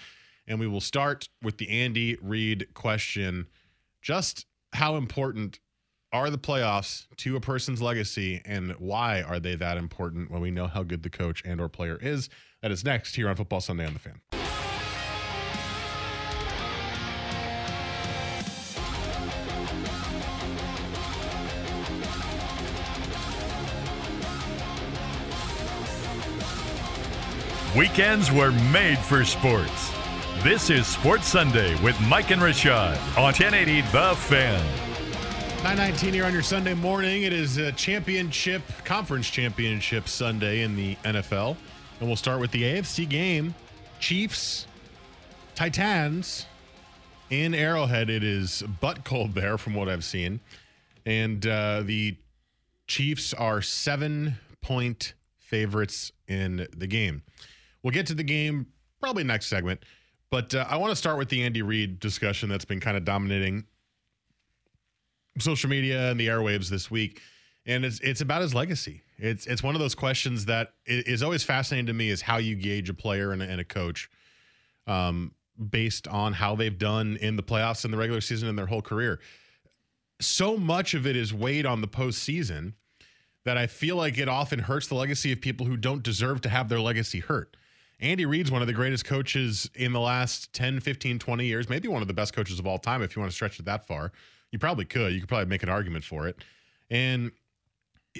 And 0.47 0.59
we 0.59 0.67
will 0.67 0.81
start 0.81 1.27
with 1.43 1.57
the 1.57 1.69
Andy 1.69 2.17
Reid 2.21 2.73
question. 2.73 3.47
Just 4.01 4.45
how 4.73 4.95
important 4.95 5.59
are 6.13 6.29
the 6.29 6.37
playoffs 6.37 7.07
to 7.17 7.35
a 7.35 7.41
person's 7.41 7.81
legacy 7.81 8.41
and 8.45 8.71
why 8.79 9.21
are 9.21 9.39
they 9.39 9.55
that 9.55 9.77
important 9.77 10.31
when 10.31 10.41
we 10.41 10.51
know 10.51 10.67
how 10.67 10.83
good 10.83 11.03
the 11.03 11.09
coach 11.09 11.43
and 11.45 11.59
or 11.59 11.67
player 11.67 11.97
is? 12.01 12.29
That 12.61 12.71
is 12.71 12.83
next 12.83 13.15
here 13.15 13.29
on 13.29 13.35
Football 13.35 13.61
Sunday 13.61 13.85
on 13.85 13.93
the 13.93 13.99
Fan. 13.99 14.19
Weekends 27.77 28.31
were 28.31 28.51
made 28.71 28.97
for 28.97 29.23
sports. 29.23 29.93
This 30.41 30.71
is 30.71 30.87
Sports 30.87 31.27
Sunday 31.27 31.79
with 31.83 31.99
Mike 32.01 32.31
and 32.31 32.41
Rashad 32.41 32.97
on 33.15 33.33
1080 33.33 33.81
The 33.91 34.15
Fan. 34.15 34.65
919 35.57 36.13
here 36.13 36.25
on 36.25 36.33
your 36.33 36.41
Sunday 36.41 36.73
morning. 36.73 37.23
It 37.23 37.33
is 37.33 37.57
a 37.57 37.71
championship, 37.73 38.63
conference 38.83 39.29
championship 39.29 40.07
Sunday 40.07 40.63
in 40.63 40.75
the 40.75 40.95
NFL. 41.03 41.55
And 41.99 42.07
we'll 42.07 42.15
start 42.15 42.39
with 42.39 42.51
the 42.51 42.63
AFC 42.63 43.09
game 43.09 43.55
Chiefs, 43.99 44.67
Titans 45.55 46.45
in 47.29 47.55
Arrowhead. 47.55 48.09
It 48.09 48.23
is 48.23 48.63
butt 48.79 49.03
cold 49.03 49.33
there 49.33 49.57
from 49.57 49.73
what 49.73 49.89
I've 49.89 50.03
seen. 50.03 50.39
And 51.05 51.45
uh, 51.47 51.81
the 51.83 52.15
Chiefs 52.87 53.33
are 53.33 53.61
seven 53.61 54.35
point 54.61 55.13
favorites 55.39 56.11
in 56.27 56.67
the 56.75 56.87
game. 56.87 57.23
We'll 57.81 57.93
get 57.93 58.05
to 58.07 58.13
the 58.13 58.23
game 58.23 58.67
probably 58.99 59.23
next 59.23 59.47
segment, 59.47 59.83
but 60.29 60.53
uh, 60.53 60.65
I 60.69 60.77
want 60.77 60.91
to 60.91 60.95
start 60.95 61.17
with 61.17 61.29
the 61.29 61.43
Andy 61.43 61.61
Reid 61.61 61.99
discussion 61.99 62.49
that's 62.49 62.65
been 62.65 62.79
kind 62.79 62.97
of 62.97 63.05
dominating 63.05 63.63
social 65.39 65.69
media 65.69 66.11
and 66.11 66.19
the 66.19 66.27
airwaves 66.27 66.69
this 66.69 66.91
week, 66.91 67.21
and 67.65 67.85
it's 67.85 67.99
it's 68.01 68.21
about 68.21 68.41
his 68.41 68.53
legacy. 68.53 69.01
It's 69.17 69.47
it's 69.47 69.63
one 69.63 69.75
of 69.75 69.81
those 69.81 69.95
questions 69.95 70.45
that 70.45 70.73
is 70.85 71.23
always 71.23 71.43
fascinating 71.43 71.87
to 71.87 71.93
me 71.93 72.09
is 72.09 72.21
how 72.21 72.37
you 72.37 72.55
gauge 72.55 72.89
a 72.89 72.93
player 72.93 73.31
and 73.31 73.41
a, 73.41 73.49
and 73.49 73.59
a 73.59 73.63
coach, 73.63 74.09
um, 74.85 75.31
based 75.69 76.07
on 76.07 76.33
how 76.33 76.55
they've 76.55 76.77
done 76.77 77.17
in 77.19 77.35
the 77.35 77.43
playoffs 77.43 77.83
and 77.83 77.93
the 77.93 77.97
regular 77.97 78.21
season 78.21 78.47
and 78.47 78.57
their 78.57 78.67
whole 78.67 78.81
career. 78.81 79.19
So 80.19 80.57
much 80.57 80.93
of 80.93 81.07
it 81.07 81.15
is 81.15 81.33
weighed 81.33 81.65
on 81.65 81.81
the 81.81 81.87
postseason 81.87 82.73
that 83.43 83.57
I 83.57 83.65
feel 83.65 83.95
like 83.95 84.17
it 84.17 84.27
often 84.27 84.59
hurts 84.59 84.87
the 84.87 84.95
legacy 84.95 85.31
of 85.31 85.41
people 85.41 85.65
who 85.65 85.77
don't 85.77 86.03
deserve 86.03 86.41
to 86.41 86.49
have 86.49 86.69
their 86.69 86.81
legacy 86.81 87.19
hurt. 87.19 87.55
Andy 87.99 88.25
Reid's 88.25 88.51
one 88.51 88.61
of 88.61 88.67
the 88.67 88.73
greatest 88.73 89.05
coaches 89.05 89.69
in 89.73 89.93
the 89.93 89.99
last 89.99 90.53
10, 90.53 90.81
15, 90.81 91.17
20 91.17 91.45
years, 91.45 91.69
maybe 91.69 91.87
one 91.87 92.01
of 92.01 92.07
the 92.07 92.13
best 92.13 92.33
coaches 92.33 92.59
of 92.59 92.67
all 92.67 92.77
time 92.77 93.01
if 93.01 93.15
you 93.15 93.21
want 93.21 93.31
to 93.31 93.35
stretch 93.35 93.59
it 93.59 93.65
that 93.65 93.87
far. 93.87 94.11
You 94.51 94.59
probably 94.59 94.85
could. 94.85 95.13
You 95.13 95.19
could 95.19 95.29
probably 95.29 95.47
make 95.47 95.63
an 95.63 95.69
argument 95.69 96.03
for 96.03 96.27
it. 96.27 96.43
And 96.89 97.31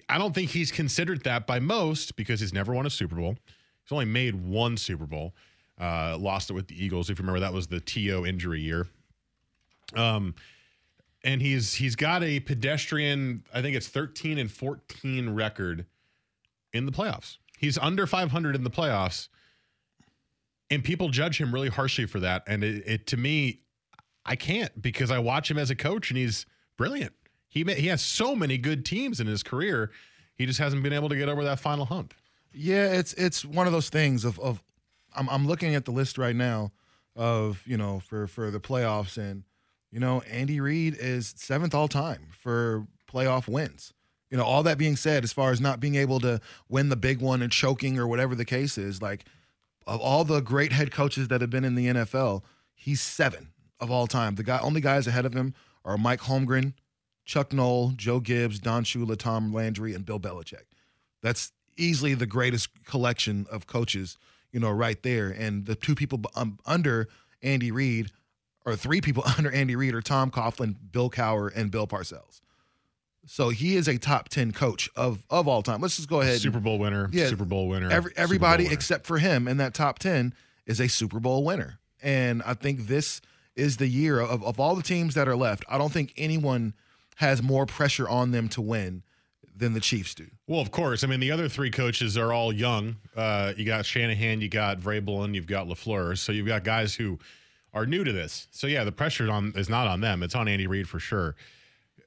I 0.10 0.18
don't 0.18 0.34
think 0.34 0.52
he's 0.52 0.72
considered 0.72 1.24
that 1.24 1.48
by 1.48 1.60
most 1.60 2.16
because 2.16 2.40
he's 2.40 2.54
never 2.54 2.74
won 2.74 2.86
a 2.86 2.90
Super 2.90 3.16
Bowl. 3.16 3.36
He's 3.84 3.92
only 3.92 4.06
made 4.06 4.36
one 4.36 4.78
Super 4.78 5.06
Bowl. 5.06 5.34
Uh, 5.80 6.18
lost 6.20 6.50
it 6.50 6.54
with 6.54 6.68
the 6.68 6.84
Eagles. 6.84 7.10
If 7.10 7.20
you 7.20 7.24
remember, 7.24 7.40
that 7.42 7.54
was 7.54 7.68
the 7.68 7.80
T.O. 7.80 8.26
injury 8.26 8.62
year. 8.62 8.88
Um, 9.96 10.36
and 11.24 11.42
he's 11.42 11.74
he's 11.74 11.96
got 11.96 12.24
a 12.24 12.40
pedestrian. 12.40 13.44
I 13.54 13.62
think 13.62 13.76
it's 13.76 13.88
13 13.88 14.38
and 14.38 14.52
14 14.52 15.30
record 15.30 15.86
in 16.74 16.86
the 16.86 16.92
playoffs. 16.92 17.38
He's 17.58 17.78
under 17.78 18.06
500 18.06 18.56
in 18.56 18.64
the 18.64 18.70
playoffs, 18.70 19.30
and 20.70 20.84
people 20.84 21.10
judge 21.10 21.40
him 21.40 21.54
really 21.54 21.70
harshly 21.70 22.06
for 22.06 22.20
that. 22.20 22.44
And 22.48 22.64
it, 22.64 22.84
it 22.86 23.08
to 23.08 23.18
me, 23.18 23.62
I 24.26 24.36
can't 24.36 24.80
because 24.82 25.12
I 25.12 25.20
watch 25.20 25.50
him 25.50 25.58
as 25.58 25.70
a 25.70 25.76
coach, 25.76 26.12
and 26.12 26.18
he's 26.18 26.46
brilliant. 26.78 27.14
He 27.58 27.74
he 27.74 27.88
has 27.88 28.02
so 28.02 28.36
many 28.36 28.58
good 28.58 28.86
teams 28.86 29.20
in 29.20 29.28
his 29.28 29.42
career. 29.42 29.92
He 30.36 30.46
just 30.46 30.60
hasn't 30.60 30.84
been 30.84 30.94
able 30.94 31.10
to 31.10 31.16
get 31.16 31.28
over 31.28 31.44
that 31.44 31.60
final 31.60 31.86
hump. 31.86 32.14
Yeah, 32.54 32.92
it's 32.94 33.14
it's 33.14 33.44
one 33.44 33.66
of 33.66 33.74
those 33.74 33.90
things 33.90 34.24
of 34.26 34.40
of 34.40 34.62
I'm 35.16 35.28
I'm 35.30 35.48
looking 35.48 35.74
at 35.74 35.86
the 35.86 35.92
list 35.92 36.18
right 36.18 36.36
now 36.36 36.72
of 37.16 37.64
you 37.66 37.78
know 37.78 38.00
for 38.00 38.28
for 38.28 38.52
the 38.52 38.60
playoffs 38.60 39.18
and 39.18 39.44
you 39.92 40.00
know 40.00 40.22
Andy 40.22 40.60
Reid 40.60 40.98
is 41.00 41.34
seventh 41.36 41.74
all 41.74 41.88
time 41.88 42.28
for 42.32 42.86
playoff 43.12 43.48
wins. 43.48 43.94
You 44.30 44.38
know, 44.38 44.44
all 44.44 44.62
that 44.64 44.78
being 44.78 44.98
said, 44.98 45.24
as 45.24 45.32
far 45.32 45.52
as 45.52 45.62
not 45.62 45.80
being 45.80 45.96
able 45.96 46.20
to 46.20 46.42
win 46.68 46.90
the 46.90 46.98
big 46.98 47.22
one 47.22 47.42
and 47.42 47.52
choking 47.52 47.98
or 47.98 48.06
whatever 48.08 48.36
the 48.36 48.46
case 48.46 48.78
is, 48.78 49.02
like 49.02 49.26
of 49.88 50.02
all 50.02 50.26
the 50.26 50.42
great 50.42 50.74
head 50.74 50.92
coaches 50.92 51.30
that 51.30 51.40
have 51.42 51.50
been 51.50 51.64
in 51.64 51.76
the 51.76 51.88
NFL, 51.88 52.44
he's 52.76 53.02
seven 53.02 53.50
of 53.80 53.90
all 53.90 54.06
time. 54.06 54.36
The 54.36 54.44
guy 54.44 54.60
only 54.60 54.82
guys 54.82 55.08
ahead 55.08 55.26
of 55.26 55.34
him 55.34 55.54
are 55.86 55.98
Mike 55.98 56.20
Holmgren, 56.20 56.74
Chuck 57.28 57.52
Noll, 57.52 57.92
Joe 57.96 58.20
Gibbs, 58.22 58.58
Don 58.58 58.86
Shula, 58.86 59.18
Tom 59.18 59.54
Landry, 59.54 59.94
and 59.94 60.06
Bill 60.06 60.20
Belichick. 60.20 60.64
That's 61.22 61.52
easily 61.76 62.14
the 62.14 62.26
greatest 62.26 62.70
collection 62.86 63.46
of 63.52 63.68
coaches, 63.68 64.18
you 64.52 64.62
know, 64.62 64.72
right 64.72 65.04
there. 65.04 65.30
And 65.30 65.66
the 65.66 65.76
two 65.76 65.94
people 65.94 66.22
um, 66.36 66.58
under 66.66 67.10
Andy 67.44 67.70
Reid, 67.70 68.12
or 68.66 68.78
three 68.78 69.02
people 69.02 69.24
under 69.38 69.52
Andy 69.52 69.76
Reid, 69.76 69.94
are 69.94 70.02
Tom 70.02 70.32
Coughlin, 70.32 70.76
Bill 70.92 71.10
Cowher, 71.10 71.52
and 71.54 71.70
Bill 71.70 71.86
Parcells. 71.86 72.40
So 73.26 73.50
he 73.50 73.76
is 73.76 73.90
a 73.90 73.98
top 73.98 74.30
ten 74.30 74.54
coach 74.54 74.90
of 74.96 75.22
of 75.30 75.50
all 75.50 75.62
time. 75.62 75.82
Let's 75.82 75.98
just 75.98 76.08
go 76.08 76.22
ahead. 76.22 76.40
Super 76.40 76.62
Bowl 76.62 76.80
winner. 76.80 77.10
Yeah, 77.12 77.28
Super 77.28 77.44
Bowl 77.44 77.68
winner. 77.68 77.92
Every, 77.92 78.14
everybody 78.16 78.64
Bowl 78.64 78.70
winner. 78.70 78.74
except 78.74 79.06
for 79.06 79.18
him 79.18 79.50
in 79.50 79.58
that 79.58 79.74
top 79.74 80.00
10 80.00 80.34
is 80.66 80.80
a 80.80 80.88
Super 80.88 81.20
Bowl 81.20 81.44
winner. 81.44 81.78
And 82.02 82.42
I 82.44 82.54
think 82.54 82.88
this 82.88 83.20
is 83.58 83.78
the 83.78 83.88
year 83.88 84.22
of, 84.22 84.42
of 84.44 84.62
all 84.62 84.76
the 84.76 84.84
teams 84.84 85.16
that 85.16 85.28
are 85.28 85.36
left. 85.36 85.66
I 85.68 85.78
don't 85.78 85.92
think 85.92 86.14
anyone 86.16 86.74
has 87.18 87.42
more 87.42 87.66
pressure 87.66 88.08
on 88.08 88.32
them 88.32 88.48
to 88.50 88.62
win 88.62 89.04
than 89.56 89.74
the 89.74 89.80
Chiefs 89.80 90.14
do. 90.14 90.28
Well, 90.46 90.60
of 90.60 90.70
course. 90.70 91.04
I 91.04 91.08
mean, 91.08 91.20
the 91.20 91.32
other 91.32 91.50
three 91.50 91.72
coaches 91.72 92.16
are 92.16 92.32
all 92.32 92.54
young. 92.54 92.98
Uh, 93.16 93.54
you 93.58 93.66
got 93.66 93.86
Shanahan, 93.86 94.40
you 94.40 94.50
got 94.50 94.80
Vrabel, 94.80 95.26
and 95.26 95.36
you've 95.36 95.48
got 95.48 95.68
Lafleur. 95.68 96.16
So 96.18 96.32
you've 96.32 96.46
got 96.46 96.64
guys 96.64 96.94
who 96.94 97.18
are 97.74 97.88
new 97.88 98.04
to 98.04 98.14
this. 98.14 98.48
So 98.52 98.68
yeah, 98.68 98.84
the 98.84 98.92
pressure 98.92 99.30
on 99.32 99.54
is 99.56 99.68
not 99.68 99.88
on 99.88 100.00
them. 100.02 100.22
It's 100.22 100.36
on 100.36 100.48
Andy 100.48 100.68
Reid 100.68 100.88
for 100.88 101.00
sure. 101.00 101.36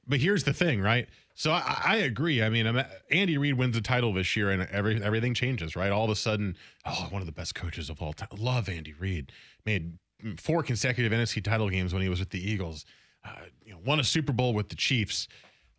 But 0.07 0.19
here's 0.19 0.45
the 0.45 0.53
thing, 0.53 0.81
right? 0.81 1.07
So 1.35 1.51
I, 1.51 1.81
I 1.83 1.95
agree. 1.97 2.41
I 2.41 2.49
mean, 2.49 2.65
I'm, 2.65 2.81
Andy 3.09 3.37
Reid 3.37 3.55
wins 3.55 3.75
the 3.75 3.81
title 3.81 4.13
this 4.13 4.35
year, 4.35 4.49
and 4.49 4.63
every 4.71 5.01
everything 5.03 5.33
changes, 5.33 5.75
right? 5.75 5.91
All 5.91 6.05
of 6.05 6.09
a 6.09 6.15
sudden, 6.15 6.55
oh, 6.85 7.07
one 7.09 7.21
of 7.21 7.25
the 7.25 7.31
best 7.33 7.53
coaches 7.53 7.89
of 7.89 8.01
all 8.01 8.13
time. 8.13 8.29
Love 8.37 8.69
Andy 8.69 8.93
Reid. 8.93 9.31
Made 9.65 9.97
four 10.37 10.63
consecutive 10.63 11.11
NFC 11.11 11.43
title 11.43 11.69
games 11.69 11.93
when 11.93 12.01
he 12.01 12.09
was 12.09 12.19
with 12.19 12.29
the 12.29 12.39
Eagles. 12.39 12.85
Uh, 13.23 13.35
you 13.63 13.73
know, 13.73 13.79
won 13.85 13.99
a 13.99 14.03
Super 14.03 14.33
Bowl 14.33 14.53
with 14.53 14.69
the 14.69 14.75
Chiefs. 14.75 15.27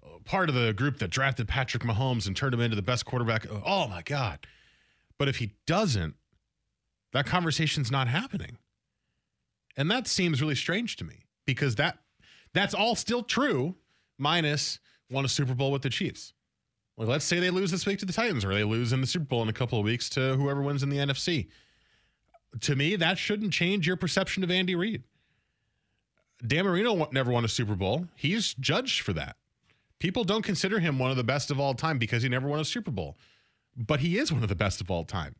Uh, 0.05 0.19
part 0.25 0.49
of 0.49 0.55
the 0.55 0.73
group 0.73 0.99
that 0.99 1.11
drafted 1.11 1.49
Patrick 1.49 1.83
Mahomes 1.83 2.27
and 2.27 2.37
turned 2.37 2.55
him 2.55 2.61
into 2.61 2.77
the 2.77 2.83
best 2.83 3.05
quarterback. 3.05 3.47
Oh 3.65 3.89
my 3.89 4.03
God! 4.03 4.47
But 5.19 5.29
if 5.29 5.37
he 5.37 5.53
doesn't, 5.67 6.15
that 7.13 7.27
conversation's 7.27 7.91
not 7.91 8.09
happening, 8.09 8.59
and 9.77 9.91
that 9.91 10.07
seems 10.07 10.41
really 10.41 10.55
strange 10.55 10.97
to 10.97 11.05
me 11.05 11.25
because 11.47 11.77
that 11.77 11.99
that's 12.53 12.75
all 12.75 12.95
still 12.95 13.23
true, 13.23 13.77
minus 14.19 14.79
won 15.11 15.25
a 15.25 15.29
Super 15.29 15.55
Bowl 15.55 15.71
with 15.71 15.83
the 15.83 15.91
Chiefs. 15.91 16.33
Well, 16.97 17.09
let's 17.09 17.25
say 17.25 17.41
they 17.41 17.51
lose 17.51 17.71
this 17.71 17.87
week 17.87 17.99
to 18.01 18.07
the 18.07 18.13
Titans, 18.13 18.45
or 18.45 18.55
they 18.55 18.65
lose 18.65 18.93
in 18.93 19.01
the 19.01 19.07
Super 19.07 19.25
Bowl 19.25 19.43
in 19.43 19.49
a 19.49 19.53
couple 19.53 19.79
of 19.79 19.85
weeks 19.85 20.09
to 20.11 20.37
whoever 20.37 20.63
wins 20.63 20.83
in 20.83 20.91
the 20.91 20.99
NFC. 20.99 21.49
To 22.61 22.77
me, 22.77 22.97
that 22.97 23.19
shouldn't 23.19 23.53
change 23.53 23.87
your 23.87 23.97
perception 23.97 24.45
of 24.45 24.51
Andy 24.51 24.75
Reid. 24.75 25.03
Dan 26.45 26.65
Marino 26.65 27.09
never 27.13 27.31
won 27.31 27.45
a 27.45 27.49
Super 27.49 27.75
Bowl. 27.75 28.09
He's 28.17 28.55
judged 28.55 29.03
for 29.03 29.13
that. 29.13 29.37
People 29.99 30.25
don't 30.25 30.43
consider 30.43 30.81
him 30.81 30.99
one 30.99 31.11
of 31.11 31.17
the 31.17 31.25
best 31.25 31.51
of 31.51 31.61
all 31.61 31.75
time 31.75 31.99
because 31.99 32.23
he 32.23 32.29
never 32.29 32.49
won 32.49 32.59
a 32.59 32.65
Super 32.65 32.91
Bowl, 32.91 33.17
but 33.77 34.01
he 34.01 34.19
is 34.19 34.33
one 34.33 34.43
of 34.43 34.49
the 34.49 34.57
best 34.57 34.81
of 34.81 34.91
all 34.91 35.05
time. 35.05 35.37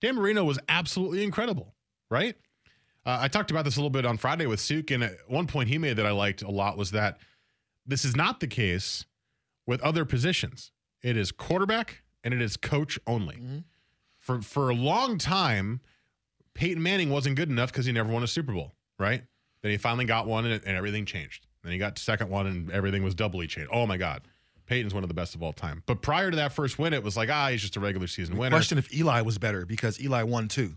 Dan 0.00 0.14
Marino 0.14 0.44
was 0.44 0.58
absolutely 0.68 1.24
incredible, 1.24 1.74
right? 2.08 2.36
Uh, 3.04 3.18
I 3.20 3.28
talked 3.28 3.50
about 3.50 3.64
this 3.64 3.76
a 3.76 3.80
little 3.80 3.90
bit 3.90 4.06
on 4.06 4.16
Friday 4.16 4.46
with 4.46 4.60
Suk, 4.60 4.90
and 4.90 5.02
at 5.02 5.16
one 5.26 5.46
point 5.46 5.68
he 5.68 5.78
made 5.78 5.96
that 5.96 6.06
I 6.06 6.12
liked 6.12 6.42
a 6.42 6.50
lot 6.50 6.76
was 6.76 6.92
that 6.92 7.18
this 7.84 8.04
is 8.04 8.14
not 8.14 8.40
the 8.40 8.46
case 8.46 9.06
with 9.66 9.80
other 9.82 10.04
positions. 10.04 10.70
It 11.02 11.16
is 11.16 11.32
quarterback 11.32 12.02
and 12.22 12.32
it 12.32 12.40
is 12.40 12.56
coach 12.56 12.98
only. 13.06 13.36
Mm-hmm. 13.36 13.58
For 14.18 14.40
for 14.40 14.70
a 14.70 14.74
long 14.74 15.18
time, 15.18 15.80
Peyton 16.54 16.82
Manning 16.82 17.10
wasn't 17.10 17.36
good 17.36 17.50
enough 17.50 17.70
because 17.72 17.84
he 17.84 17.92
never 17.92 18.10
won 18.10 18.22
a 18.22 18.26
Super 18.26 18.52
Bowl, 18.52 18.72
right? 18.98 19.24
Then 19.64 19.70
he 19.70 19.78
finally 19.78 20.04
got 20.04 20.26
one 20.26 20.44
and, 20.44 20.62
and 20.66 20.76
everything 20.76 21.06
changed. 21.06 21.46
Then 21.62 21.72
he 21.72 21.78
got 21.78 21.98
second 21.98 22.28
one 22.28 22.46
and 22.46 22.70
everything 22.70 23.02
was 23.02 23.14
doubly 23.14 23.46
changed. 23.46 23.70
Oh 23.72 23.86
my 23.86 23.96
God. 23.96 24.20
Peyton's 24.66 24.92
one 24.92 25.02
of 25.02 25.08
the 25.08 25.14
best 25.14 25.34
of 25.34 25.42
all 25.42 25.54
time. 25.54 25.82
But 25.86 26.02
prior 26.02 26.30
to 26.30 26.36
that 26.36 26.52
first 26.52 26.78
win, 26.78 26.92
it 26.92 27.02
was 27.02 27.16
like, 27.16 27.30
ah, 27.30 27.48
he's 27.48 27.62
just 27.62 27.74
a 27.76 27.80
regular 27.80 28.06
season 28.06 28.36
winner. 28.36 28.54
Question 28.54 28.76
if 28.76 28.94
Eli 28.94 29.22
was 29.22 29.38
better 29.38 29.64
because 29.64 29.98
Eli 29.98 30.22
won 30.22 30.48
two. 30.48 30.76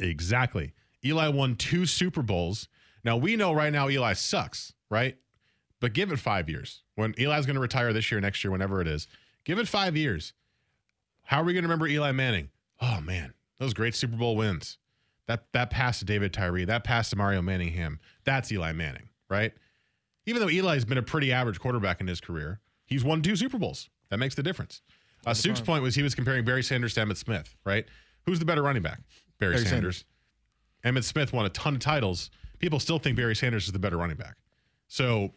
Exactly. 0.00 0.72
Eli 1.04 1.28
won 1.28 1.56
two 1.56 1.84
Super 1.84 2.22
Bowls. 2.22 2.68
Now 3.04 3.18
we 3.18 3.36
know 3.36 3.52
right 3.52 3.70
now 3.70 3.90
Eli 3.90 4.14
sucks, 4.14 4.72
right? 4.88 5.18
But 5.78 5.92
give 5.92 6.10
it 6.10 6.18
five 6.18 6.48
years. 6.48 6.84
When 6.94 7.14
Eli's 7.18 7.44
going 7.44 7.56
to 7.56 7.60
retire 7.60 7.92
this 7.92 8.10
year, 8.10 8.18
next 8.18 8.42
year, 8.42 8.50
whenever 8.50 8.80
it 8.80 8.88
is, 8.88 9.08
give 9.44 9.58
it 9.58 9.68
five 9.68 9.94
years. 9.94 10.32
How 11.24 11.42
are 11.42 11.44
we 11.44 11.52
going 11.52 11.64
to 11.64 11.68
remember 11.68 11.86
Eli 11.86 12.12
Manning? 12.12 12.48
Oh 12.80 13.02
man, 13.02 13.34
those 13.58 13.74
great 13.74 13.94
Super 13.94 14.16
Bowl 14.16 14.36
wins. 14.36 14.78
That 15.28 15.44
that 15.52 15.70
pass 15.70 16.00
to 16.00 16.04
David 16.04 16.32
Tyree, 16.32 16.64
that 16.64 16.84
pass 16.84 17.10
to 17.10 17.16
Mario 17.16 17.42
Manningham. 17.42 18.00
That's 18.24 18.50
Eli 18.50 18.72
Manning, 18.72 19.08
right? 19.30 19.52
Even 20.26 20.40
though 20.40 20.48
Eli's 20.48 20.84
been 20.84 20.98
a 20.98 21.02
pretty 21.02 21.32
average 21.32 21.60
quarterback 21.60 22.00
in 22.00 22.06
his 22.06 22.20
career, 22.20 22.60
he's 22.86 23.04
won 23.04 23.22
two 23.22 23.36
Super 23.36 23.58
Bowls. 23.58 23.88
That 24.10 24.18
makes 24.18 24.34
the 24.34 24.42
difference. 24.42 24.82
Uh, 25.24 25.34
Suke's 25.34 25.60
point 25.60 25.82
was 25.82 25.94
he 25.94 26.02
was 26.02 26.14
comparing 26.14 26.44
Barry 26.44 26.62
Sanders 26.62 26.94
to 26.94 27.00
Emmitt 27.00 27.16
Smith, 27.16 27.54
right? 27.64 27.86
Who's 28.26 28.38
the 28.38 28.44
better 28.44 28.62
running 28.62 28.82
back? 28.82 29.00
Barry, 29.38 29.54
Barry 29.54 29.66
Sanders. 29.66 30.04
Emmitt 30.84 31.04
Smith 31.04 31.32
won 31.32 31.46
a 31.46 31.48
ton 31.50 31.74
of 31.74 31.80
titles. 31.80 32.30
People 32.58 32.80
still 32.80 32.98
think 32.98 33.16
Barry 33.16 33.36
Sanders 33.36 33.66
is 33.66 33.72
the 33.72 33.78
better 33.78 33.96
running 33.96 34.16
back. 34.16 34.36
So 34.88 35.32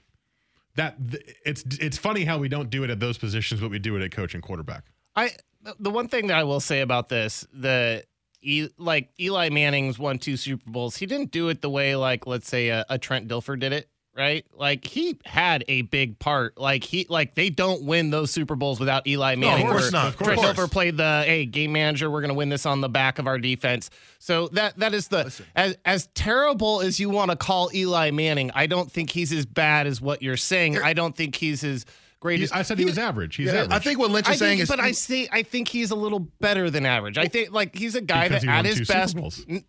that 0.76 0.98
th- 1.12 1.24
it's 1.45 1.63
it's 1.80 1.98
funny 1.98 2.26
how 2.26 2.38
we 2.38 2.50
don't 2.50 2.69
do 2.69 2.84
it 2.84 2.89
at 2.89 3.00
those 3.00 3.17
positions, 3.17 3.62
but 3.62 3.69
we 3.69 3.80
do 3.80 3.95
it 3.95 4.04
at 4.04 4.12
coach 4.12 4.34
and 4.34 4.43
quarterback. 4.43 4.84
I 5.15 5.32
the 5.80 5.89
one 5.89 6.08
thing 6.08 6.28
that 6.28 6.38
I 6.38 6.43
will 6.43 6.60
say 6.60 6.82
about 6.82 7.10
this, 7.10 7.48
the 7.54 8.04
E- 8.45 8.69
like 8.77 9.10
Eli 9.19 9.49
Manning's 9.49 9.97
won 9.99 10.19
two 10.19 10.38
Super 10.38 10.69
Bowls. 10.69 10.95
He 10.97 11.05
didn't 11.05 11.31
do 11.31 11.49
it 11.49 11.62
the 11.62 11.69
way 11.69 11.95
like 11.95 12.27
let's 12.27 12.47
say 12.47 12.69
a, 12.69 12.86
a 12.89 12.97
Trent 12.97 13.27
Dilfer 13.27 13.60
did 13.60 13.73
it, 13.73 13.89
right? 14.15 14.45
Like 14.53 14.86
he 14.86 15.19
had 15.25 15.63
a 15.67 15.81
big 15.84 16.19
part. 16.19 16.58
Like 16.58 16.84
he 16.84 17.05
like 17.10 17.36
they 17.36 17.49
don't 17.49 17.84
win 17.84 18.12
those 18.12 18.31
Super 18.31 18.55
Bowls 18.55 18.79
without 18.79 19.08
Eli 19.08 19.36
Manning. 19.36 19.65
Of 19.65 19.71
course 19.71 19.91
not. 19.91 20.08
Of 20.10 20.17
Trent 20.17 20.39
course. 20.39 20.55
Dilfer 20.58 20.71
played 20.71 20.97
the 20.97 21.23
hey 21.25 21.45
game 21.45 21.71
manager. 21.73 22.10
We're 22.10 22.21
gonna 22.21 22.34
win 22.36 22.49
this 22.49 22.65
on 22.65 22.81
the 22.81 22.89
back 22.89 23.19
of 23.19 23.27
our 23.27 23.39
defense. 23.39 23.89
So 24.19 24.47
that 24.49 24.77
that 24.79 24.93
is 24.93 25.08
the 25.08 25.23
Listen. 25.25 25.45
as 25.55 25.75
as 25.84 26.08
terrible 26.13 26.81
as 26.81 26.99
you 26.99 27.10
want 27.10 27.31
to 27.31 27.38
call 27.38 27.69
Eli 27.73 28.12
Manning. 28.12 28.51
I 28.53 28.67
don't 28.67 28.91
think 28.91 29.10
he's 29.10 29.34
as 29.34 29.45
bad 29.45 29.88
as 29.88 29.99
what 30.01 30.21
you're 30.21 30.38
saying. 30.38 30.77
I 30.77 30.93
don't 30.93 31.15
think 31.15 31.36
he's 31.36 31.63
as 31.63 31.86
great 32.25 32.39
He's, 32.39 32.51
I 32.51 32.63
said 32.63 32.79
he 32.79 32.85
was 32.85 32.97
average. 32.97 33.35
He's 33.35 33.47
Yeah, 33.47 33.53
average. 33.61 33.71
I 33.71 33.79
think 33.79 33.99
what 33.99 34.09
Lynch 34.11 34.27
is 34.27 34.33
I 34.33 34.35
saying 34.38 34.51
think, 34.57 34.61
is, 34.63 34.69
but 34.69 34.79
I 34.79 34.91
say 34.93 35.27
I 35.31 35.43
think 35.43 35.67
he's 35.67 35.91
a 35.91 35.95
little 35.95 36.19
better 36.19 36.69
than 36.71 36.85
average. 36.85 37.17
I 37.19 37.27
think 37.27 37.51
like 37.51 37.75
he's 37.75 37.93
a 37.95 38.01
guy 38.01 38.27
that 38.29 38.41
he 38.41 38.47
won 38.47 38.57
at 38.57 38.65
his 38.65 38.77
two 38.79 38.85
Super 38.85 38.99
best, 38.99 39.15
Bowls. 39.15 39.45
n- 39.47 39.63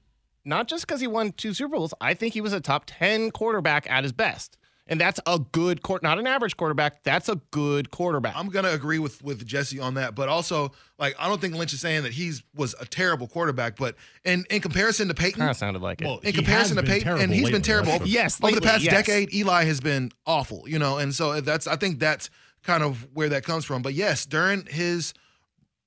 not 0.45 0.69
just 0.69 0.87
because 0.87 1.01
he 1.01 1.07
won 1.07 1.33
two 1.33 1.53
Super 1.53 1.77
Bowls. 1.77 1.93
I 2.01 2.15
think 2.15 2.33
he 2.33 2.41
was 2.41 2.53
a 2.53 2.61
top 2.61 2.85
ten 2.87 3.31
quarterback 3.31 3.91
at 3.91 4.05
his 4.05 4.13
best, 4.13 4.57
and 4.87 5.01
that's 5.01 5.19
a 5.27 5.41
good 5.51 5.83
court, 5.83 6.05
not 6.05 6.19
an 6.21 6.27
average 6.29 6.57
quarterback. 6.57 7.03
That's 7.03 7.29
a 7.29 7.37
good 7.51 7.91
quarterback. 7.91 8.35
I'm 8.37 8.49
gonna 8.49 8.71
agree 8.71 9.01
with 9.01 9.23
with 9.25 9.45
Jesse 9.45 9.81
on 9.81 9.95
that, 9.95 10.15
but 10.15 10.29
also 10.29 10.71
like 11.01 11.17
I 11.19 11.27
don't 11.29 11.41
think 11.41 11.55
Lynch 11.57 11.73
is 11.73 11.81
saying 11.81 12.05
that 12.05 12.13
he's 12.13 12.43
was 12.55 12.77
a 12.81 12.87
terrible 12.87 13.27
quarterback, 13.27 13.75
but 13.77 13.97
in 14.25 14.45
in 14.49 14.61
comparison 14.61 15.09
to 15.09 15.15
Peyton, 15.15 15.41
kind 15.41 15.51
of 15.51 15.57
sounded 15.57 15.83
like 15.83 16.01
it. 16.01 16.05
Well, 16.07 16.19
in 16.19 16.33
comparison 16.33 16.77
to 16.77 16.83
has 16.83 16.89
been 16.89 16.95
Peyton, 17.01 17.09
and 17.09 17.19
terrible 17.19 17.35
he's 17.35 17.43
lately, 17.45 17.53
been 17.53 17.63
terrible. 17.63 17.91
that's 17.91 18.03
for- 18.05 18.09
Yes, 18.09 18.41
over 18.43 18.55
the 18.55 18.61
past 18.61 18.85
yes. 18.85 18.95
decade, 18.95 19.35
Eli 19.35 19.65
has 19.65 19.81
been 19.81 20.13
awful. 20.27 20.65
You 20.69 20.79
know, 20.79 20.99
and 20.99 21.13
so 21.13 21.41
that's 21.41 21.67
I 21.67 21.75
think 21.75 21.99
that's 21.99 22.31
kind 22.67 22.83
of 22.83 23.07
where 23.15 23.29
that 23.31 23.45
comes 23.45 23.65
from. 23.65 23.81
But 23.81 23.95
yes, 23.95 24.27
during 24.27 24.67
his 24.67 25.15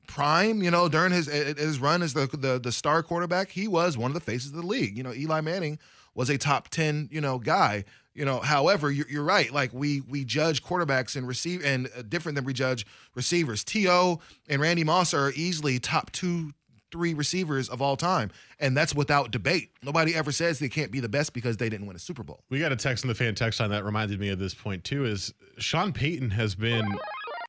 prime, 0.08 0.64
you 0.64 0.72
know, 0.72 0.90
during 0.90 1.12
his 1.12 1.28
his 1.28 1.80
run 1.80 2.02
as 2.02 2.14
the 2.14 2.28
the, 2.28 2.60
the 2.60 2.72
star 2.72 3.04
quarterback, 3.04 3.52
he 3.52 3.68
was 3.68 3.98
one 3.98 4.10
of 4.10 4.16
the 4.16 4.22
faces 4.22 4.52
of 4.52 4.58
the 4.58 4.66
league. 4.66 4.98
You 4.98 5.04
know, 5.04 5.14
Eli 5.14 5.42
Manning 5.42 5.78
was 6.16 6.30
a 6.30 6.38
top 6.38 6.70
ten, 6.70 7.10
you 7.12 7.22
know, 7.22 7.38
guy. 7.38 7.84
You 8.16 8.26
know, 8.26 8.40
however, 8.40 8.92
you're, 8.92 9.08
you're 9.10 9.24
right. 9.24 9.52
Like 9.54 9.72
we 9.74 10.02
we 10.02 10.26
judge 10.26 10.64
quarterbacks 10.64 11.16
and 11.16 11.28
receive 11.28 11.64
and 11.64 11.88
uh, 11.96 12.02
different 12.02 12.36
than 12.36 12.46
we 12.46 12.54
judge 12.54 12.86
receivers. 13.16 13.64
T.O. 13.64 14.20
and 14.50 14.62
Randy 14.62 14.84
Moss 14.84 15.14
are 15.14 15.32
easily 15.36 15.80
top 15.80 16.12
two, 16.12 16.54
three 16.92 17.14
receivers 17.14 17.70
of 17.70 17.82
all 17.82 17.96
time, 17.96 18.32
and 18.60 18.76
that's 18.76 18.96
without 18.96 19.32
debate. 19.32 19.72
Nobody 19.84 20.16
ever 20.16 20.32
says 20.32 20.60
they 20.60 20.70
can't 20.70 20.92
be 20.92 21.00
the 21.00 21.10
best 21.10 21.34
because 21.34 21.58
they 21.58 21.70
didn't 21.70 21.88
win 21.88 21.96
a 21.96 22.00
Super 22.00 22.24
Bowl. 22.24 22.44
We 22.50 22.60
got 22.60 22.72
a 22.72 22.76
text 22.76 23.04
in 23.04 23.08
the 23.08 23.16
fan 23.16 23.36
text 23.36 23.60
line 23.60 23.70
that 23.70 23.86
reminded 23.86 24.20
me 24.20 24.30
of 24.30 24.40
this 24.40 24.54
point 24.54 24.84
too. 24.84 25.06
Is 25.06 25.34
Sean 25.58 25.94
Payton 25.94 26.32
has 26.32 26.56
been 26.56 26.88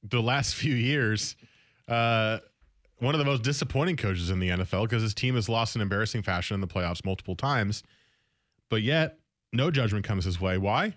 the 0.03 0.23
last 0.23 0.55
few 0.55 0.75
years 0.75 1.37
uh, 1.89 2.39
one 2.99 3.15
of 3.15 3.19
the 3.19 3.25
most 3.25 3.43
disappointing 3.43 3.97
coaches 3.97 4.31
in 4.31 4.39
the 4.39 4.51
NFL 4.51 4.83
because 4.83 5.03
his 5.03 5.15
team 5.15 5.35
has 5.35 5.49
lost 5.49 5.75
in 5.75 5.83
embarrassing 5.83 6.23
fashion 6.23 6.55
in 6.55 6.61
the 6.61 6.67
playoffs 6.69 7.05
multiple 7.05 7.35
times, 7.35 7.83
but 8.69 8.83
yet 8.83 9.19
no 9.53 9.71
judgment 9.71 10.05
comes 10.05 10.25
his 10.25 10.41
way. 10.41 10.59
Why? 10.59 10.95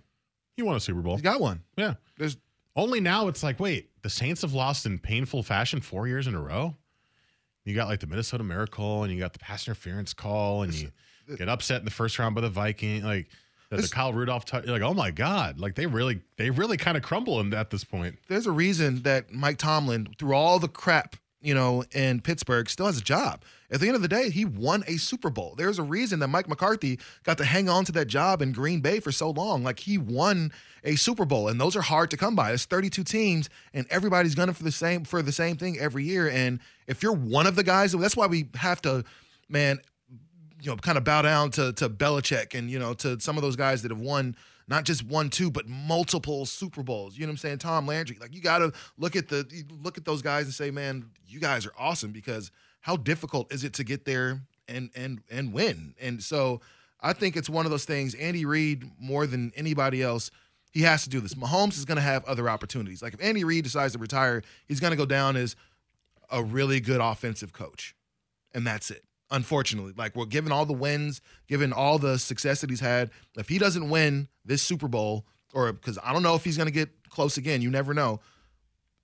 He 0.56 0.64
won 0.64 0.76
a 0.76 0.80
Super 0.80 1.02
Bowl. 1.02 1.16
He's 1.16 1.24
got 1.24 1.40
one. 1.42 1.64
Yeah. 1.78 1.96
There's 2.18 2.38
Only 2.76 3.00
now 3.00 3.28
it's 3.28 3.42
like, 3.42 3.60
wait, 3.60 3.90
the 4.02 4.10
Saints 4.10 4.42
have 4.44 4.54
lost 4.54 4.86
in 4.86 5.00
painful 5.00 5.44
fashion 5.44 5.82
four 5.82 6.08
years 6.08 6.28
in 6.28 6.36
a 6.36 6.42
row. 6.42 6.76
You 7.66 7.76
got 7.76 7.88
like 7.88 8.00
the 8.00 8.08
Minnesota 8.08 8.44
Miracle, 8.44 9.04
and 9.04 9.14
you 9.14 9.20
got 9.20 9.34
the 9.34 9.40
pass 9.40 9.68
interference 9.68 10.14
call, 10.14 10.64
and 10.64 10.74
you 10.74 10.92
get 11.38 11.48
upset 11.50 11.80
in 11.80 11.86
the 11.86 11.92
first 11.92 12.20
round 12.20 12.36
by 12.36 12.42
the 12.42 12.50
Viking, 12.50 13.04
like 13.04 13.30
the, 13.70 13.78
the 13.78 13.88
Kyle 13.88 14.12
Rudolph. 14.14 14.46
T- 14.46 14.58
you're 14.66 14.74
like, 14.78 14.82
oh 14.82 14.94
my 14.94 15.12
god, 15.12 15.60
like 15.60 15.76
they 15.76 15.86
really, 15.86 16.22
they 16.38 16.50
really 16.50 16.78
kind 16.78 16.98
of 16.98 17.04
crumble 17.04 17.40
in, 17.40 17.54
at 17.54 17.70
this 17.70 17.84
point. 17.84 18.18
there's 18.28 18.46
a 18.48 18.52
reason 18.52 19.04
that 19.04 19.32
Mike 19.32 19.58
Tomlin, 19.58 20.08
through 20.20 20.34
all 20.34 20.60
the 20.60 20.68
crap, 20.68 21.16
you 21.44 21.54
know, 21.54 21.84
in 21.92 22.22
Pittsburgh, 22.22 22.70
still 22.70 22.86
has 22.86 22.98
a 22.98 23.02
job. 23.02 23.44
At 23.70 23.82
the 23.82 23.88
end 23.88 23.96
of 23.96 24.02
the 24.02 24.08
day, 24.08 24.30
he 24.30 24.46
won 24.46 24.84
a 24.88 24.96
Super 24.96 25.30
Bowl. 25.30 25.56
There's 25.58 25.78
a 25.78 25.84
reason 25.84 26.20
that 26.20 26.30
Mike 26.30 26.48
McCarthy 26.48 27.00
got 27.24 27.38
to 27.40 27.46
hang 27.46 27.68
on 27.68 27.84
to 27.86 27.92
that 27.94 28.06
job 28.06 28.42
in 28.42 28.54
Green 28.54 28.80
Bay 28.80 29.02
for 29.02 29.12
so 29.12 29.30
long. 29.30 29.62
Like 29.62 29.80
he 29.80 29.98
won 29.98 30.54
a 30.86 30.96
Super 30.96 31.26
Bowl, 31.26 31.50
and 31.50 31.60
those 31.60 31.76
are 31.76 31.82
hard 31.82 32.10
to 32.12 32.18
come 32.18 32.34
by. 32.36 32.50
There's 32.50 32.66
32 32.66 33.04
teams, 33.04 33.50
and 33.74 33.86
everybody's 33.90 34.36
gunning 34.36 34.56
for 34.56 34.64
the 34.64 34.72
same 34.72 35.04
for 35.04 35.22
the 35.22 35.34
same 35.34 35.58
thing 35.58 35.78
every 35.80 36.06
year. 36.06 36.30
And 36.30 36.60
if 36.88 37.04
you're 37.04 37.14
one 37.14 37.46
of 37.46 37.56
the 37.58 37.64
guys, 37.64 37.92
that's 37.92 38.16
why 38.16 38.28
we 38.28 38.48
have 38.56 38.82
to, 38.84 39.04
man, 39.50 39.82
you 40.62 40.72
know, 40.72 40.78
kind 40.78 40.98
of 40.98 41.04
bow 41.04 41.24
down 41.24 41.52
to 41.52 41.74
to 41.74 41.90
Belichick 41.90 42.58
and 42.58 42.70
you 42.72 42.80
know 42.80 42.94
to 42.96 43.20
some 43.20 43.38
of 43.38 43.44
those 43.44 43.58
guys 43.58 43.82
that 43.82 43.92
have 43.92 44.00
won 44.00 44.36
not 44.68 44.84
just 44.84 45.04
one, 45.04 45.30
two, 45.30 45.52
but 45.52 45.68
multiple 45.68 46.46
Super 46.46 46.84
Bowls. 46.84 47.18
You 47.18 47.26
know 47.26 47.30
what 47.30 47.34
I'm 47.34 47.38
saying? 47.38 47.58
Tom 47.60 47.88
Landry. 47.88 48.18
Like 48.20 48.34
you 48.34 48.42
got 48.42 48.60
to 48.60 48.72
look 48.98 49.16
at 49.16 49.28
the 49.28 49.46
look 49.82 49.98
at 49.98 50.06
those 50.06 50.22
guys 50.22 50.46
and 50.46 50.54
say, 50.54 50.72
man, 50.72 51.06
you 51.28 51.40
guys 51.40 51.66
are 51.66 51.74
awesome 51.78 52.12
because 52.12 52.52
how 52.82 52.98
difficult 52.98 53.52
is 53.54 53.64
it 53.64 53.74
to 53.74 53.84
get 53.84 54.06
there 54.06 54.42
and 54.68 54.90
and 54.96 55.22
and 55.30 55.54
win? 55.54 55.96
And 56.02 56.22
so 56.22 56.62
I 57.02 57.14
think 57.14 57.36
it's 57.36 57.50
one 57.50 57.66
of 57.66 57.72
those 57.72 57.86
things. 57.86 58.16
Andy 58.16 58.46
Reid 58.46 58.90
more 59.00 59.28
than 59.28 59.52
anybody 59.56 60.02
else. 60.02 60.32
He 60.72 60.82
has 60.82 61.04
to 61.04 61.10
do 61.10 61.20
this. 61.20 61.36
Mahomes 61.36 61.78
is 61.78 61.86
going 61.86 61.98
to 61.98 62.02
have 62.02 62.26
other 62.26 62.50
opportunities. 62.50 63.02
Like 63.02 63.14
if 63.14 63.22
Andy 63.22 63.44
Reid 63.44 63.64
decides 63.64 63.94
to 63.94 64.00
retire, 64.00 64.42
he's 64.68 64.80
going 64.80 64.92
to 64.92 64.98
go 64.98 65.06
down 65.06 65.36
as 65.36 65.56
a 66.32 66.44
really 66.44 66.80
good 66.80 67.00
offensive 67.00 67.54
coach 67.54 67.96
and 68.54 68.66
that's 68.66 68.92
it. 68.92 69.04
Unfortunately, 69.34 69.94
like 69.98 70.16
we're 70.16 70.28
given 70.28 70.52
all 70.52 70.66
the 70.66 70.74
wins, 70.74 71.20
given 71.48 71.74
all 71.74 71.98
the 71.98 72.18
success 72.20 72.62
that 72.62 72.70
he's 72.70 72.80
had. 72.80 73.10
If 73.36 73.50
he 73.50 73.58
doesn't 73.58 73.90
win 73.90 74.30
this 74.46 74.62
Super 74.62 74.88
Bowl, 74.88 75.26
or 75.54 75.74
because 75.74 75.98
I 76.04 76.14
don't 76.14 76.24
know 76.24 76.36
if 76.36 76.44
he's 76.44 76.56
going 76.56 76.68
to 76.68 76.74
get 76.74 76.90
close 77.10 77.38
again, 77.38 77.62
you 77.62 77.72
never 77.72 77.94
know. 77.94 78.20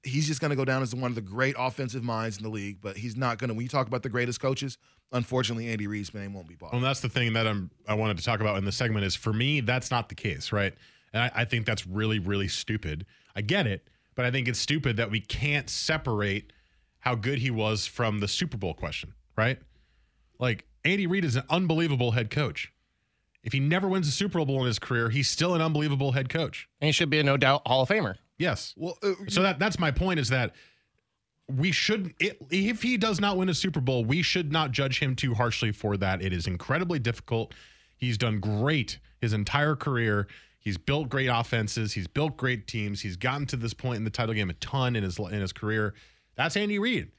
He's 0.03 0.27
just 0.27 0.39
going 0.39 0.51
to 0.51 0.55
go 0.55 0.63
down 0.63 0.81
as 0.81 0.95
one 0.95 1.11
of 1.11 1.15
the 1.15 1.21
great 1.21 1.55
offensive 1.57 2.03
minds 2.03 2.37
in 2.37 2.43
the 2.43 2.49
league, 2.49 2.77
but 2.79 2.95
he's 2.95 3.17
not 3.17 3.37
going 3.39 3.49
to. 3.49 3.55
When 3.55 3.63
you 3.63 3.69
talk 3.69 3.87
about 3.87 4.03
the 4.03 4.09
greatest 4.09 4.39
coaches, 4.39 4.77
unfortunately, 5.11 5.67
Andy 5.67 5.87
Reid's 5.87 6.13
name 6.13 6.33
won't 6.33 6.47
be 6.47 6.55
bought. 6.55 6.71
Well, 6.73 6.81
that's 6.81 7.01
the 7.01 7.09
thing 7.09 7.33
that 7.33 7.47
I'm 7.47 7.71
I 7.87 7.95
wanted 7.95 8.17
to 8.19 8.23
talk 8.23 8.39
about 8.39 8.57
in 8.57 8.65
the 8.65 8.71
segment 8.71 9.05
is 9.05 9.15
for 9.15 9.33
me 9.33 9.61
that's 9.61 9.91
not 9.91 10.09
the 10.09 10.15
case, 10.15 10.51
right? 10.51 10.73
And 11.11 11.23
I, 11.23 11.31
I 11.41 11.45
think 11.45 11.65
that's 11.65 11.87
really 11.87 12.19
really 12.19 12.47
stupid. 12.47 13.05
I 13.35 13.41
get 13.41 13.65
it, 13.67 13.89
but 14.15 14.25
I 14.25 14.31
think 14.31 14.47
it's 14.47 14.59
stupid 14.59 14.97
that 14.97 15.09
we 15.09 15.21
can't 15.21 15.69
separate 15.69 16.53
how 16.99 17.15
good 17.15 17.39
he 17.39 17.49
was 17.49 17.87
from 17.87 18.19
the 18.19 18.27
Super 18.27 18.57
Bowl 18.57 18.73
question, 18.73 19.13
right? 19.35 19.57
Like 20.39 20.65
Andy 20.85 21.07
Reid 21.07 21.25
is 21.25 21.35
an 21.35 21.43
unbelievable 21.49 22.11
head 22.11 22.29
coach. 22.29 22.71
If 23.43 23.53
he 23.53 23.59
never 23.59 23.87
wins 23.87 24.07
a 24.07 24.11
Super 24.11 24.43
Bowl 24.43 24.61
in 24.61 24.65
his 24.67 24.79
career, 24.79 25.09
he's 25.09 25.29
still 25.29 25.55
an 25.55 25.61
unbelievable 25.61 26.11
head 26.11 26.29
coach. 26.29 26.67
and 26.81 26.87
he 26.87 26.91
should 26.91 27.09
be 27.09 27.19
a 27.19 27.23
no 27.23 27.37
doubt 27.37 27.61
Hall 27.67 27.83
of 27.83 27.89
Famer. 27.89 28.15
Yes. 28.37 28.73
well, 28.77 28.97
uh, 29.03 29.13
So 29.27 29.41
that 29.43 29.59
that's 29.59 29.79
my 29.79 29.91
point 29.91 30.19
is 30.19 30.29
that 30.29 30.53
we 31.47 31.71
should 31.71 32.13
it, 32.19 32.37
if 32.51 32.81
he 32.81 32.97
does 32.97 33.19
not 33.19 33.37
win 33.37 33.49
a 33.49 33.53
Super 33.53 33.81
Bowl, 33.81 34.05
we 34.05 34.21
should 34.21 34.51
not 34.51 34.71
judge 34.71 34.99
him 34.99 35.15
too 35.15 35.33
harshly 35.33 35.71
for 35.71 35.97
that. 35.97 36.21
It 36.21 36.31
is 36.33 36.47
incredibly 36.47 36.99
difficult. 36.99 37.53
He's 37.97 38.17
done 38.17 38.39
great 38.39 38.99
his 39.19 39.33
entire 39.33 39.75
career. 39.75 40.27
He's 40.59 40.77
built 40.77 41.09
great 41.09 41.27
offenses. 41.27 41.93
He's 41.93 42.07
built 42.07 42.37
great 42.37 42.67
teams. 42.67 43.01
He's 43.01 43.15
gotten 43.15 43.45
to 43.47 43.55
this 43.57 43.73
point 43.73 43.97
in 43.97 44.03
the 44.03 44.09
title 44.09 44.35
game 44.35 44.49
a 44.49 44.53
ton 44.53 44.95
in 44.95 45.03
his 45.03 45.17
in 45.17 45.39
his 45.41 45.53
career. 45.53 45.93
That's 46.35 46.55
Andy 46.55 46.79
Reid. 46.79 47.11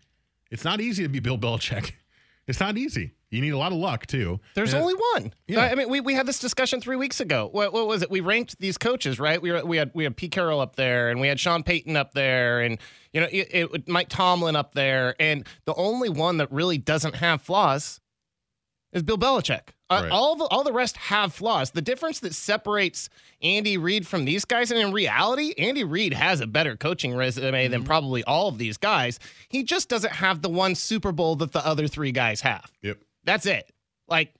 It's 0.50 0.64
not 0.64 0.80
easy 0.80 1.02
to 1.02 1.08
be 1.08 1.20
Bill 1.20 1.38
Belichick. 1.38 1.92
It's 2.48 2.60
not 2.60 2.76
easy. 2.76 3.12
You 3.30 3.40
need 3.40 3.50
a 3.52 3.58
lot 3.58 3.70
of 3.70 3.78
luck 3.78 4.06
too. 4.06 4.40
There's 4.54 4.72
And- 4.72 4.82
only 4.82 4.94
one. 5.14 5.32
Yeah. 5.46 5.60
I 5.60 5.74
mean, 5.76 5.88
we, 5.88 6.00
we 6.00 6.14
had 6.14 6.26
this 6.26 6.40
discussion 6.40 6.80
three 6.80 6.96
weeks 6.96 7.20
ago. 7.20 7.48
What, 7.52 7.72
what 7.72 7.86
was 7.86 8.02
it? 8.02 8.10
We 8.10 8.20
ranked 8.20 8.58
these 8.58 8.76
coaches, 8.76 9.20
right? 9.20 9.40
We 9.40 9.52
were, 9.52 9.64
we 9.64 9.76
had 9.76 9.92
we 9.94 10.02
had 10.02 10.16
Pete 10.16 10.32
Carroll 10.32 10.60
up 10.60 10.74
there, 10.74 11.10
and 11.10 11.20
we 11.20 11.28
had 11.28 11.38
Sean 11.38 11.62
Payton 11.62 11.96
up 11.96 12.12
there, 12.12 12.60
and 12.60 12.78
you 13.12 13.20
know, 13.20 13.28
it, 13.30 13.48
it, 13.52 13.88
Mike 13.88 14.08
Tomlin 14.08 14.56
up 14.56 14.74
there, 14.74 15.14
and 15.20 15.46
the 15.64 15.74
only 15.74 16.08
one 16.08 16.38
that 16.38 16.50
really 16.50 16.78
doesn't 16.78 17.14
have 17.16 17.40
flaws 17.40 18.00
is 18.92 19.04
Bill 19.04 19.18
Belichick. 19.18 19.68
Uh, 19.90 20.02
Right. 20.04 20.12
All 20.12 20.36
the 20.36 20.44
all 20.44 20.62
the 20.62 20.72
rest 20.72 20.96
have 20.96 21.34
flaws. 21.34 21.72
The 21.72 21.82
difference 21.82 22.20
that 22.20 22.32
separates 22.34 23.10
Andy 23.42 23.76
Reid 23.76 24.06
from 24.06 24.24
these 24.24 24.44
guys, 24.44 24.70
and 24.70 24.78
in 24.80 24.92
reality, 24.92 25.52
Andy 25.58 25.82
Reid 25.84 26.14
has 26.14 26.40
a 26.40 26.46
better 26.46 26.76
coaching 26.76 27.14
resume 27.14 27.66
than 27.68 27.82
probably 27.84 28.22
all 28.24 28.46
of 28.48 28.56
these 28.56 28.76
guys. 28.76 29.18
He 29.48 29.64
just 29.64 29.88
doesn't 29.88 30.12
have 30.12 30.42
the 30.42 30.48
one 30.48 30.74
Super 30.76 31.10
Bowl 31.10 31.34
that 31.36 31.50
the 31.52 31.66
other 31.66 31.88
three 31.88 32.12
guys 32.12 32.40
have. 32.42 32.70
Yep. 32.82 32.98
That's 33.24 33.46
it. 33.46 33.68
Like, 34.06 34.32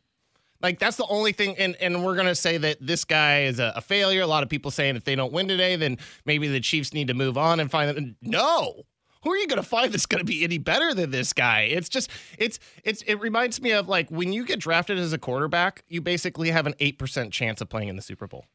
like 0.63 0.79
that's 0.79 0.97
the 0.97 1.07
only 1.09 1.33
thing. 1.33 1.57
And 1.59 1.75
and 1.81 2.05
we're 2.05 2.17
gonna 2.17 2.35
say 2.37 2.57
that 2.59 2.77
this 2.81 3.05
guy 3.05 3.43
is 3.43 3.59
a, 3.59 3.73
a 3.75 3.81
failure. 3.81 4.23
A 4.23 4.27
lot 4.29 4.43
of 4.45 4.49
people 4.49 4.71
saying 4.71 4.95
if 4.95 5.05
they 5.05 5.17
don't 5.17 5.33
win 5.33 5.49
today, 5.49 5.75
then 5.77 5.99
maybe 6.27 6.47
the 6.47 6.61
Chiefs 6.61 6.95
need 6.95 7.09
to 7.09 7.15
move 7.15 7.37
on 7.37 7.59
and 7.59 7.71
find 7.71 7.97
them. 7.97 8.17
No. 8.23 8.83
Who 9.23 9.33
are 9.33 9.37
you 9.37 9.47
gonna 9.47 9.63
find 9.63 9.93
that's 9.93 10.07
gonna 10.07 10.25
be 10.25 10.45
any 10.45 10.59
better 10.59 10.95
than 10.95 11.11
this 11.11 11.33
guy? 11.33 11.63
It's 11.63 11.89
just 11.89 12.11
it's 12.39 12.59
it's 12.85 13.03
it 13.03 13.17
reminds 13.17 13.61
me 13.61 13.73
of 13.73 13.89
like 13.89 14.11
when 14.11 14.33
you 14.33 14.45
get 14.45 14.61
drafted 14.61 14.99
as 14.99 15.13
a 15.13 15.19
quarterback, 15.19 15.85
you 15.89 16.01
basically 16.01 16.51
have 16.51 16.67
an 16.67 16.75
eight 16.81 16.99
percent 16.99 17.33
chance 17.33 17.61
of 17.61 17.69
playing 17.69 17.89
in 17.89 17.97
the 17.97 18.03
Super 18.03 18.27
Bowl. 18.27 18.47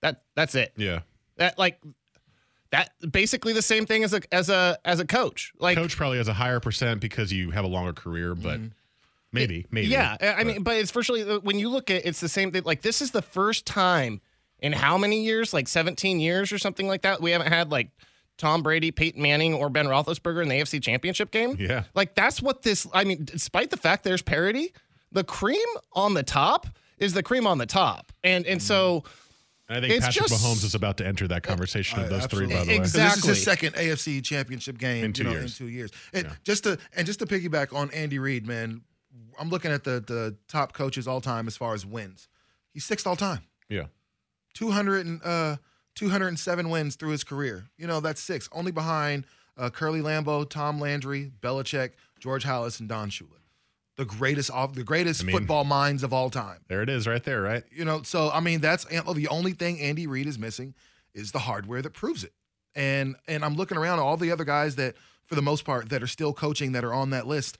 That 0.00 0.22
that's 0.34 0.54
it. 0.54 0.72
Yeah. 0.76 1.00
That 1.36 1.58
like 1.58 1.80
that 2.72 2.90
basically 3.10 3.52
the 3.52 3.62
same 3.62 3.86
thing 3.86 4.02
as 4.02 4.12
a 4.12 4.20
as 4.32 4.48
a 4.48 4.78
as 4.84 4.98
a 4.98 5.06
coach. 5.06 5.52
Like 5.58 5.76
Coach 5.76 5.96
probably 5.96 6.18
has 6.18 6.28
a 6.28 6.32
higher 6.32 6.58
percent 6.58 7.00
because 7.00 7.32
you 7.32 7.50
have 7.50 7.64
a 7.64 7.68
longer 7.68 7.92
career, 7.92 8.34
but 8.34 8.58
mm-hmm. 8.58 8.68
maybe, 9.30 9.66
maybe. 9.70 9.88
Yeah, 9.88 10.16
I 10.20 10.42
mean, 10.42 10.62
but 10.62 10.76
it's 10.76 10.90
virtually 10.90 11.22
uh, 11.22 11.38
when 11.40 11.58
you 11.58 11.68
look 11.68 11.90
at 11.90 12.04
it's 12.04 12.20
the 12.20 12.28
same 12.28 12.50
thing. 12.50 12.64
Like 12.64 12.82
this 12.82 13.00
is 13.00 13.12
the 13.12 13.22
first 13.22 13.66
time 13.66 14.20
in 14.58 14.72
how 14.72 14.98
many 14.98 15.22
years? 15.22 15.52
Like 15.52 15.68
17 15.68 16.18
years 16.18 16.50
or 16.50 16.58
something 16.58 16.88
like 16.88 17.02
that. 17.02 17.20
We 17.20 17.30
haven't 17.30 17.52
had 17.52 17.70
like 17.70 17.90
Tom 18.38 18.62
Brady, 18.62 18.90
Peyton 18.90 19.20
Manning, 19.22 19.54
or 19.54 19.68
Ben 19.70 19.86
Roethlisberger 19.86 20.42
in 20.42 20.48
the 20.48 20.56
AFC 20.56 20.82
Championship 20.82 21.30
game. 21.30 21.56
Yeah. 21.58 21.84
like 21.94 22.14
that's 22.14 22.40
what 22.42 22.62
this. 22.62 22.86
I 22.92 23.04
mean, 23.04 23.24
despite 23.24 23.70
the 23.70 23.76
fact 23.76 24.04
there's 24.04 24.22
parity, 24.22 24.72
the 25.12 25.22
cream 25.24 25.66
on 25.92 26.14
the 26.14 26.22
top 26.22 26.66
is 26.98 27.12
the 27.12 27.22
cream 27.22 27.46
on 27.46 27.58
the 27.58 27.66
top, 27.66 28.12
and 28.24 28.46
and 28.46 28.60
so. 28.62 29.04
And 29.68 29.78
I 29.78 29.80
think 29.88 29.94
It's 29.94 30.06
Patrick 30.06 30.26
just- 30.28 30.44
Mahomes 30.44 30.64
is 30.64 30.74
about 30.74 30.96
to 30.98 31.06
enter 31.06 31.26
that 31.28 31.44
conversation 31.44 32.00
of 32.00 32.06
I- 32.06 32.08
those 32.10 32.26
three, 32.26 32.46
by 32.46 32.64
the 32.64 32.68
way. 32.68 32.74
Ex- 32.78 32.78
'Cause 32.78 32.92
This 32.92 33.02
is 33.02 33.06
Exactly. 33.14 33.28
his 33.28 33.42
second 33.44 33.74
AFC 33.76 34.20
championship 34.20 34.76
game 34.76 35.04
In 35.04 35.12
two 35.14 35.22
you 35.22 35.28
know, 35.30 35.34
years. 35.36 35.60
In 35.60 35.66
two 35.66 35.72
years. 35.72 35.90
And 36.12 36.24
Yeah. 36.26 36.32
just 36.44 36.64
to 36.64 36.78
and 36.94 37.06
just 37.06 37.20
to 37.20 37.26
piggyback 37.26 37.72
on 37.74 37.90
Andy 37.92 38.18
Reid, 38.18 38.46
man, 38.46 38.82
I'm 39.38 39.48
looking 39.50 39.70
at 39.70 39.84
the 39.84 40.00
the 40.06 40.36
top 40.48 40.72
coaches 40.74 41.06
all 41.08 41.20
time 41.22 41.46
as 41.46 41.56
far 41.56 41.72
as 41.74 41.86
wins. 41.86 42.28
He's 42.74 42.84
sixth 42.84 43.06
all 43.06 43.16
time. 43.16 43.42
Yeah. 43.68 43.86
200 44.54 45.06
and 45.06 45.22
uh 45.22 45.56
207 45.94 46.68
wins 46.70 46.96
through 46.96 47.10
his 47.10 47.24
career. 47.24 47.66
You 47.76 47.86
know, 47.86 48.00
that's 48.00 48.20
six, 48.20 48.48
only 48.52 48.72
behind 48.72 49.24
uh, 49.56 49.70
Curly 49.70 50.00
Lambeau, 50.00 50.48
Tom 50.48 50.80
Landry, 50.80 51.30
Belichick, 51.40 51.90
George 52.18 52.44
Halas, 52.44 52.80
and 52.80 52.88
Don 52.88 53.10
Shula. 53.10 53.28
The 53.96 54.04
greatest 54.06 54.50
off 54.50 54.74
the 54.74 54.84
greatest 54.84 55.22
I 55.22 55.26
mean- 55.26 55.36
football 55.36 55.64
minds 55.64 56.02
of 56.02 56.12
all 56.12 56.30
time. 56.30 56.60
There 56.68 56.82
it 56.82 56.88
is 56.88 57.06
right 57.06 57.22
there, 57.22 57.42
right? 57.42 57.62
You 57.70 57.84
know, 57.84 58.02
so 58.02 58.30
I 58.30 58.40
mean, 58.40 58.60
that's 58.60 58.84
the 58.84 59.28
only 59.30 59.52
thing 59.52 59.80
Andy 59.80 60.06
Reid 60.06 60.26
is 60.26 60.38
missing 60.38 60.74
is 61.14 61.32
the 61.32 61.40
hardware 61.40 61.82
that 61.82 61.92
proves 61.92 62.24
it. 62.24 62.32
And 62.74 63.16
and 63.28 63.44
I'm 63.44 63.54
looking 63.54 63.76
around 63.76 63.98
all 63.98 64.16
the 64.16 64.32
other 64.32 64.44
guys 64.44 64.76
that, 64.76 64.96
for 65.26 65.34
the 65.34 65.42
most 65.42 65.66
part, 65.66 65.90
that 65.90 66.02
are 66.02 66.06
still 66.06 66.32
coaching 66.32 66.72
that 66.72 66.84
are 66.84 66.94
on 66.94 67.10
that 67.10 67.26
list, 67.26 67.58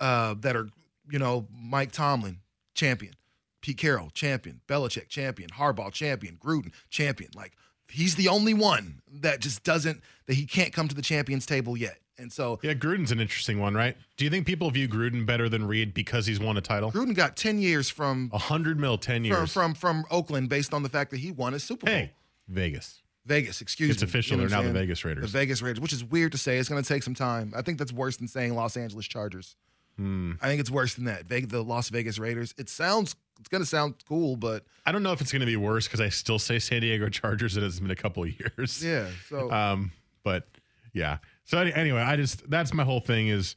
uh, 0.00 0.34
that 0.40 0.56
are 0.56 0.70
you 1.10 1.18
know 1.18 1.46
Mike 1.54 1.92
Tomlin, 1.92 2.38
champion, 2.74 3.12
Pete 3.60 3.76
Carroll, 3.76 4.08
champion, 4.08 4.62
Belichick, 4.66 5.08
champion, 5.08 5.50
Harbaugh, 5.50 5.92
champion, 5.92 6.38
Gruden, 6.42 6.72
champion. 6.88 7.30
Like 7.36 7.52
he's 7.90 8.14
the 8.16 8.28
only 8.28 8.54
one 8.54 9.00
that 9.12 9.40
just 9.40 9.62
doesn't 9.64 10.00
that 10.26 10.34
he 10.34 10.46
can't 10.46 10.72
come 10.72 10.88
to 10.88 10.94
the 10.94 11.02
champions 11.02 11.46
table 11.46 11.76
yet. 11.76 11.98
And 12.16 12.32
so 12.32 12.60
Yeah, 12.62 12.74
Gruden's 12.74 13.10
an 13.10 13.18
interesting 13.20 13.58
one, 13.60 13.74
right? 13.74 13.96
Do 14.16 14.24
you 14.24 14.30
think 14.30 14.46
people 14.46 14.70
view 14.70 14.88
Gruden 14.88 15.26
better 15.26 15.48
than 15.48 15.66
Reid 15.66 15.94
because 15.94 16.26
he's 16.26 16.38
won 16.38 16.56
a 16.56 16.60
title? 16.60 16.92
Gruden 16.92 17.14
got 17.14 17.36
10 17.36 17.58
years 17.58 17.90
from 17.90 18.30
A 18.32 18.38
hundred 18.38 18.78
mil, 18.78 18.96
ten 18.98 19.24
years. 19.24 19.52
from 19.52 19.74
from 19.74 20.04
Oakland 20.10 20.48
based 20.48 20.72
on 20.72 20.82
the 20.84 20.88
fact 20.88 21.10
that 21.10 21.18
he 21.18 21.32
won 21.32 21.54
a 21.54 21.58
Super 21.58 21.86
Bowl. 21.86 21.94
hey, 21.94 22.12
Vegas. 22.48 23.00
Vegas, 23.26 23.60
excuse 23.62 23.90
It's 23.90 24.00
me. 24.00 24.04
It's 24.04 24.10
official. 24.12 24.36
You 24.36 24.42
know 24.44 24.48
They're 24.48 24.58
now 24.60 24.68
I'm 24.68 24.72
the? 24.74 24.78
Vegas 24.80 25.04
Raiders. 25.04 25.22
The 25.32 25.38
Vegas 25.38 25.62
Raiders, 25.62 25.80
which 25.80 25.92
is 25.94 26.04
weird 26.04 26.30
to 26.32 26.38
say. 26.38 26.58
It's 26.58 26.68
going 26.68 26.82
to 26.82 26.86
take 26.88 27.02
some 27.02 27.14
time. 27.14 27.52
I 27.56 27.62
think 27.62 27.78
that's 27.78 27.92
worse 27.92 28.16
than 28.18 28.28
saying 28.28 28.54
Los 28.54 28.76
Angeles 28.76 29.06
Chargers. 29.08 29.56
Hmm. 29.96 30.32
I 30.42 30.48
think 30.48 30.60
it's 30.60 30.70
worse 30.70 30.94
than 30.94 31.04
that. 31.04 31.26
Ve- 31.26 31.44
the 31.46 31.62
Las 31.62 31.88
Vegas 31.88 32.18
Raiders. 32.18 32.54
It 32.58 32.68
sounds, 32.68 33.14
it's 33.38 33.48
going 33.48 33.62
to 33.62 33.66
sound 33.66 33.94
cool, 34.08 34.36
but 34.36 34.64
I 34.86 34.92
don't 34.92 35.02
know 35.02 35.12
if 35.12 35.20
it's 35.20 35.30
going 35.32 35.40
to 35.40 35.46
be 35.46 35.56
worse 35.56 35.86
because 35.86 36.00
I 36.00 36.08
still 36.08 36.38
say 36.38 36.58
San 36.58 36.80
Diego 36.80 37.08
Chargers. 37.08 37.56
It 37.56 37.62
has 37.62 37.78
been 37.80 37.90
a 37.90 37.96
couple 37.96 38.24
of 38.24 38.30
years. 38.40 38.84
yeah. 38.84 39.08
So 39.28 39.50
Um, 39.52 39.92
but 40.24 40.48
yeah. 40.92 41.18
So 41.44 41.58
anyway, 41.58 42.00
I 42.00 42.16
just 42.16 42.48
that's 42.50 42.72
my 42.74 42.84
whole 42.84 43.00
thing 43.00 43.28
is 43.28 43.54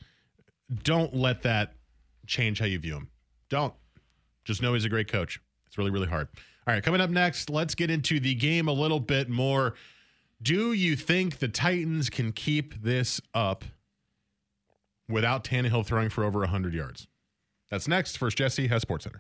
don't 0.83 1.15
let 1.15 1.43
that 1.43 1.73
change 2.27 2.59
how 2.59 2.65
you 2.65 2.77
view 2.79 2.95
him. 2.97 3.09
Don't. 3.49 3.73
Just 4.43 4.61
know 4.61 4.73
he's 4.73 4.85
a 4.85 4.89
great 4.89 5.07
coach. 5.07 5.39
It's 5.67 5.77
really 5.77 5.91
really 5.91 6.07
hard. 6.07 6.27
All 6.67 6.73
right, 6.73 6.83
coming 6.83 6.99
up 6.99 7.09
next, 7.09 7.49
let's 7.49 7.75
get 7.75 7.89
into 7.89 8.19
the 8.19 8.35
game 8.35 8.67
a 8.67 8.73
little 8.73 8.99
bit 8.99 9.29
more. 9.29 9.75
Do 10.41 10.73
you 10.73 10.97
think 10.97 11.39
the 11.39 11.47
Titans 11.47 12.09
can 12.09 12.33
keep 12.33 12.81
this 12.83 13.21
up 13.33 13.63
without 15.09 15.43
Tannehill 15.43 15.85
throwing 15.85 16.09
for 16.09 16.23
over 16.23 16.39
100 16.39 16.73
yards? 16.73 17.07
That's 17.69 17.87
next. 17.87 18.17
First, 18.17 18.37
Jesse 18.37 18.67
has 18.67 18.81
Sports 18.81 19.03
Center. 19.05 19.19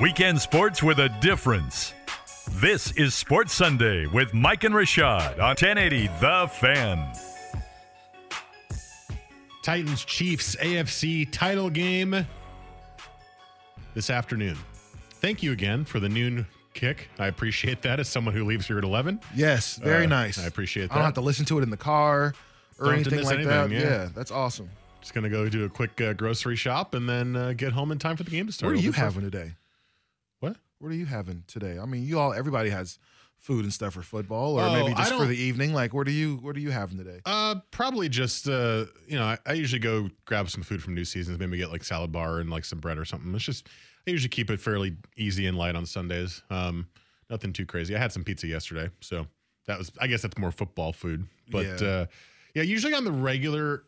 Weekend 0.00 0.40
sports 0.40 0.82
with 0.82 0.98
a 0.98 1.10
difference. 1.20 1.92
This 2.52 2.90
is 2.92 3.14
Sports 3.14 3.52
Sunday 3.52 4.06
with 4.06 4.32
Mike 4.32 4.64
and 4.64 4.74
Rashad 4.74 5.34
on 5.34 5.50
1080 5.50 6.06
The 6.20 6.50
Fan. 6.50 7.12
Titans 9.62 10.04
Chiefs 10.06 10.56
AFC 10.56 11.30
title 11.30 11.68
game 11.68 12.26
this 14.00 14.08
afternoon. 14.08 14.56
Thank 15.20 15.42
you 15.42 15.52
again 15.52 15.84
for 15.84 16.00
the 16.00 16.08
noon 16.08 16.46
kick. 16.72 17.10
I 17.18 17.26
appreciate 17.26 17.82
that 17.82 18.00
as 18.00 18.08
someone 18.08 18.32
who 18.34 18.46
leaves 18.46 18.66
here 18.66 18.78
at 18.78 18.84
11. 18.84 19.20
yes, 19.34 19.76
very 19.76 20.06
Uh, 20.06 20.08
nice. 20.08 20.38
I 20.38 20.46
appreciate 20.46 20.84
I 20.84 20.86
that. 20.86 20.94
don't 20.94 21.04
have 21.04 21.14
to 21.14 21.20
listen 21.20 21.44
to 21.44 21.58
it 21.58 21.62
in 21.62 21.68
the 21.68 21.76
car 21.76 22.32
or 22.78 22.86
Don't 22.86 22.94
anything 22.94 23.24
like 23.24 23.44
that. 23.44 23.70
yeah. 23.70 23.78
Yeah. 23.78 24.08
that's 24.14 24.30
awesome. 24.30 24.70
Just 25.02 25.12
going 25.12 25.24
to 25.24 25.28
go 25.28 25.50
do 25.50 25.66
a 25.66 25.68
quick 25.68 26.00
uh, 26.00 26.14
grocery 26.14 26.56
shop 26.56 26.94
and 26.94 27.06
then 27.06 27.36
uh, 27.36 27.52
get 27.54 27.72
home 27.72 27.92
in 27.92 27.98
time 27.98 28.16
for 28.16 28.22
the 28.22 28.30
game 28.30 28.46
to 28.46 28.52
start. 28.52 28.72
What 28.72 28.80
are 28.80 28.82
you 28.82 28.92
having 28.92 29.20
today? 29.20 29.52
What? 30.38 30.56
What 30.78 30.90
are 30.90 30.94
you 30.96 31.04
having 31.04 31.44
today? 31.46 31.78
I 31.78 31.84
mean, 31.84 32.06
you 32.06 32.18
all, 32.18 32.32
everybody 32.32 32.70
has 32.70 32.98
food 33.36 33.64
and 33.64 33.72
stuff 33.74 33.92
for 33.92 34.02
football, 34.02 34.58
or 34.58 34.62
Oh, 34.62 34.72
maybe 34.72 34.94
just 34.94 35.12
for 35.14 35.26
the 35.26 35.36
evening. 35.36 35.74
Like, 35.74 35.92
what 35.92 36.06
are 36.08 36.10
you, 36.12 36.36
what 36.36 36.56
are 36.56 36.60
you 36.60 36.70
having 36.70 36.96
today? 36.96 37.20
Uh, 37.26 37.56
probably 37.70 38.08
just 38.08 38.48
uh, 38.48 38.86
you 39.06 39.18
know, 39.18 39.24
I, 39.24 39.36
I 39.44 39.52
usually 39.52 39.78
go 39.80 40.08
grab 40.24 40.48
some 40.48 40.62
food 40.62 40.82
from 40.82 40.94
New 40.94 41.04
Seasons, 41.04 41.38
maybe 41.38 41.58
get 41.58 41.70
like 41.70 41.84
salad 41.84 42.12
bar 42.12 42.38
and 42.40 42.48
like 42.48 42.64
some 42.64 42.80
bread 42.80 42.96
or 42.96 43.04
something. 43.04 43.34
It's 43.34 43.44
just 43.44 43.66
I 44.06 44.10
usually 44.10 44.28
keep 44.30 44.50
it 44.50 44.60
fairly 44.60 44.96
easy 45.16 45.46
and 45.46 45.56
light 45.58 45.74
on 45.76 45.86
Sundays. 45.86 46.42
Um, 46.50 46.88
nothing 47.28 47.52
too 47.52 47.66
crazy. 47.66 47.94
I 47.94 47.98
had 47.98 48.12
some 48.12 48.24
pizza 48.24 48.46
yesterday, 48.46 48.90
so 49.00 49.26
that 49.66 49.78
was 49.78 49.92
I 50.00 50.06
guess 50.06 50.22
that's 50.22 50.38
more 50.38 50.50
football 50.50 50.92
food. 50.92 51.26
But 51.50 51.66
Yeah. 51.66 51.86
uh, 51.88 52.06
yeah, 52.54 52.62
usually 52.62 52.94
on 52.94 53.04
the 53.04 53.12
regular. 53.12 53.84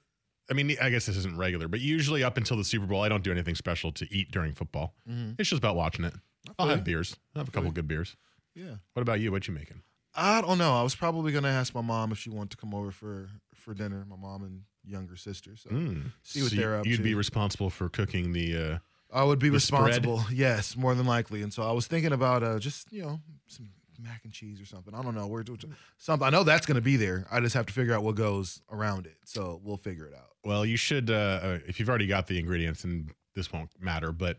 I 0.50 0.54
mean, 0.54 0.76
I 0.82 0.90
guess 0.90 1.06
this 1.06 1.16
isn't 1.16 1.36
regular, 1.38 1.66
but 1.68 1.80
usually 1.80 2.22
up 2.24 2.36
until 2.36 2.56
the 2.56 2.64
Super 2.64 2.84
Bowl, 2.84 3.00
I 3.00 3.08
don't 3.08 3.22
do 3.24 3.30
anything 3.30 3.54
special 3.54 3.90
to 3.92 4.06
eat 4.14 4.30
during 4.32 4.52
football. 4.52 4.94
It's 5.38 5.48
just 5.48 5.58
about 5.60 5.76
watching 5.76 6.04
it. 6.04 6.14
I'll 6.58 6.66
have 6.68 6.84
beers. 6.84 7.16
I'll 7.34 7.40
have 7.40 7.48
a 7.48 7.52
couple 7.52 7.70
good 7.70 7.86
beers. 7.88 8.16
Yeah. 8.54 8.74
What 8.92 9.02
about 9.02 9.20
you? 9.20 9.30
What 9.32 9.46
you 9.48 9.54
making? 9.54 9.82
I 10.14 10.42
don't 10.42 10.58
know. 10.58 10.74
I 10.74 10.82
was 10.82 10.94
probably 10.94 11.32
gonna 11.32 11.48
ask 11.48 11.74
my 11.74 11.80
mom 11.80 12.12
if 12.12 12.18
she 12.18 12.28
wanted 12.28 12.50
to 12.50 12.56
come 12.58 12.74
over 12.74 12.90
for 12.90 13.30
for 13.54 13.72
dinner. 13.72 14.04
My 14.06 14.16
mom 14.16 14.42
and 14.42 14.62
younger 14.84 15.16
sister. 15.16 15.56
So 15.56 15.70
Mm. 15.70 16.12
see 16.22 16.42
what 16.42 16.50
So 16.50 16.56
they're 16.56 16.76
up 16.76 16.84
You'd 16.86 16.98
to. 16.98 17.02
be 17.02 17.14
responsible 17.14 17.70
for 17.70 17.88
cooking 17.88 18.32
the. 18.32 18.56
Uh, 18.56 18.78
I 19.12 19.24
would 19.24 19.38
be 19.38 19.48
the 19.48 19.60
spread? 19.60 19.86
responsible. 19.86 20.24
Yes, 20.32 20.76
more 20.76 20.94
than 20.94 21.06
likely. 21.06 21.42
And 21.42 21.52
so 21.52 21.62
I 21.62 21.72
was 21.72 21.86
thinking 21.86 22.12
about 22.12 22.42
uh, 22.42 22.58
just 22.58 22.92
you 22.92 23.02
know 23.02 23.20
some 23.46 23.68
mac 24.02 24.22
and 24.24 24.32
cheese 24.32 24.60
or 24.60 24.64
something. 24.66 24.94
I 24.94 25.02
don't 25.02 25.14
know. 25.14 25.26
We're 25.26 25.42
doing 25.42 25.60
something. 25.98 26.26
I 26.26 26.30
know 26.30 26.44
that's 26.44 26.66
gonna 26.66 26.80
be 26.80 26.96
there. 26.96 27.26
I 27.30 27.40
just 27.40 27.54
have 27.54 27.66
to 27.66 27.72
figure 27.72 27.94
out 27.94 28.02
what 28.02 28.14
goes 28.14 28.60
around 28.70 29.06
it. 29.06 29.16
So 29.24 29.60
we'll 29.62 29.76
figure 29.76 30.06
it 30.06 30.14
out. 30.14 30.30
Well, 30.44 30.66
you 30.66 30.76
should, 30.76 31.10
uh, 31.10 31.14
uh, 31.14 31.58
if 31.66 31.78
you've 31.78 31.88
already 31.88 32.08
got 32.08 32.26
the 32.26 32.38
ingredients, 32.38 32.82
and 32.84 33.10
this 33.36 33.52
won't 33.52 33.70
matter, 33.80 34.10
but 34.10 34.38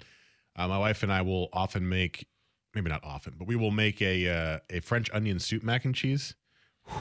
uh, 0.56 0.68
my 0.68 0.78
wife 0.78 1.02
and 1.04 1.14
I 1.14 1.22
will 1.22 1.48
often 1.54 1.88
make, 1.88 2.28
maybe 2.76 2.90
not 2.90 3.04
often, 3.04 3.36
but 3.38 3.48
we 3.48 3.56
will 3.56 3.72
make 3.72 4.02
a 4.02 4.28
uh, 4.28 4.60
a 4.70 4.80
French 4.82 5.10
onion 5.14 5.40
soup 5.40 5.64
mac 5.64 5.86
and 5.86 5.96
cheese. 5.96 6.36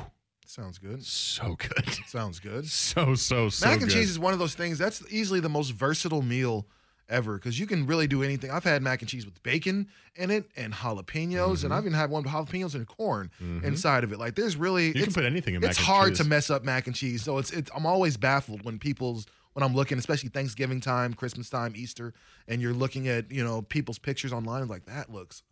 Sounds 0.46 0.78
good. 0.78 1.02
So 1.04 1.56
good, 1.56 1.88
Sounds 2.06 2.38
good. 2.38 2.66
so 2.70 3.14
so 3.14 3.48
so. 3.48 3.66
mac 3.66 3.80
and 3.80 3.88
good. 3.88 3.94
cheese 3.94 4.10
is 4.10 4.18
one 4.18 4.34
of 4.34 4.38
those 4.38 4.54
things 4.54 4.78
that's 4.78 5.02
easily 5.10 5.40
the 5.40 5.48
most 5.48 5.70
versatile 5.70 6.20
meal 6.20 6.66
ever 7.12 7.34
because 7.34 7.58
you 7.60 7.66
can 7.66 7.86
really 7.86 8.06
do 8.08 8.22
anything. 8.22 8.50
I've 8.50 8.64
had 8.64 8.82
mac 8.82 9.02
and 9.02 9.08
cheese 9.08 9.24
with 9.24 9.40
bacon 9.42 9.86
in 10.16 10.30
it 10.30 10.50
and 10.56 10.72
jalapenos, 10.72 11.36
Mm-hmm. 11.58 11.64
and 11.66 11.74
I've 11.74 11.84
even 11.84 11.92
had 11.92 12.10
one 12.10 12.22
with 12.24 12.32
jalapenos 12.32 12.74
and 12.74 12.86
corn 12.88 13.30
inside 13.62 14.02
of 14.02 14.12
it. 14.12 14.18
Like 14.18 14.34
there's 14.34 14.56
really 14.56 14.86
You 14.88 15.04
can 15.04 15.12
put 15.12 15.24
anything 15.24 15.54
in 15.54 15.60
mac 15.60 15.70
it's 15.70 15.78
hard 15.78 16.10
cheese. 16.10 16.18
to 16.18 16.24
mess 16.24 16.50
up 16.50 16.64
mac 16.64 16.86
and 16.86 16.96
cheese. 16.96 17.22
So 17.22 17.38
it's 17.38 17.50
it's 17.52 17.70
I'm 17.76 17.86
always 17.86 18.16
baffled 18.16 18.64
when 18.64 18.78
people's 18.78 19.26
when 19.52 19.62
I'm 19.62 19.74
looking, 19.74 19.98
especially 19.98 20.30
Thanksgiving 20.30 20.80
time, 20.80 21.12
Christmas 21.12 21.50
time, 21.50 21.74
Easter, 21.76 22.14
and 22.48 22.62
you're 22.62 22.72
looking 22.72 23.06
at 23.08 23.30
you 23.30 23.44
know 23.44 23.62
people's 23.62 23.98
pictures 23.98 24.32
online. 24.32 24.66
Like 24.66 24.86
that 24.86 25.12
looks 25.12 25.42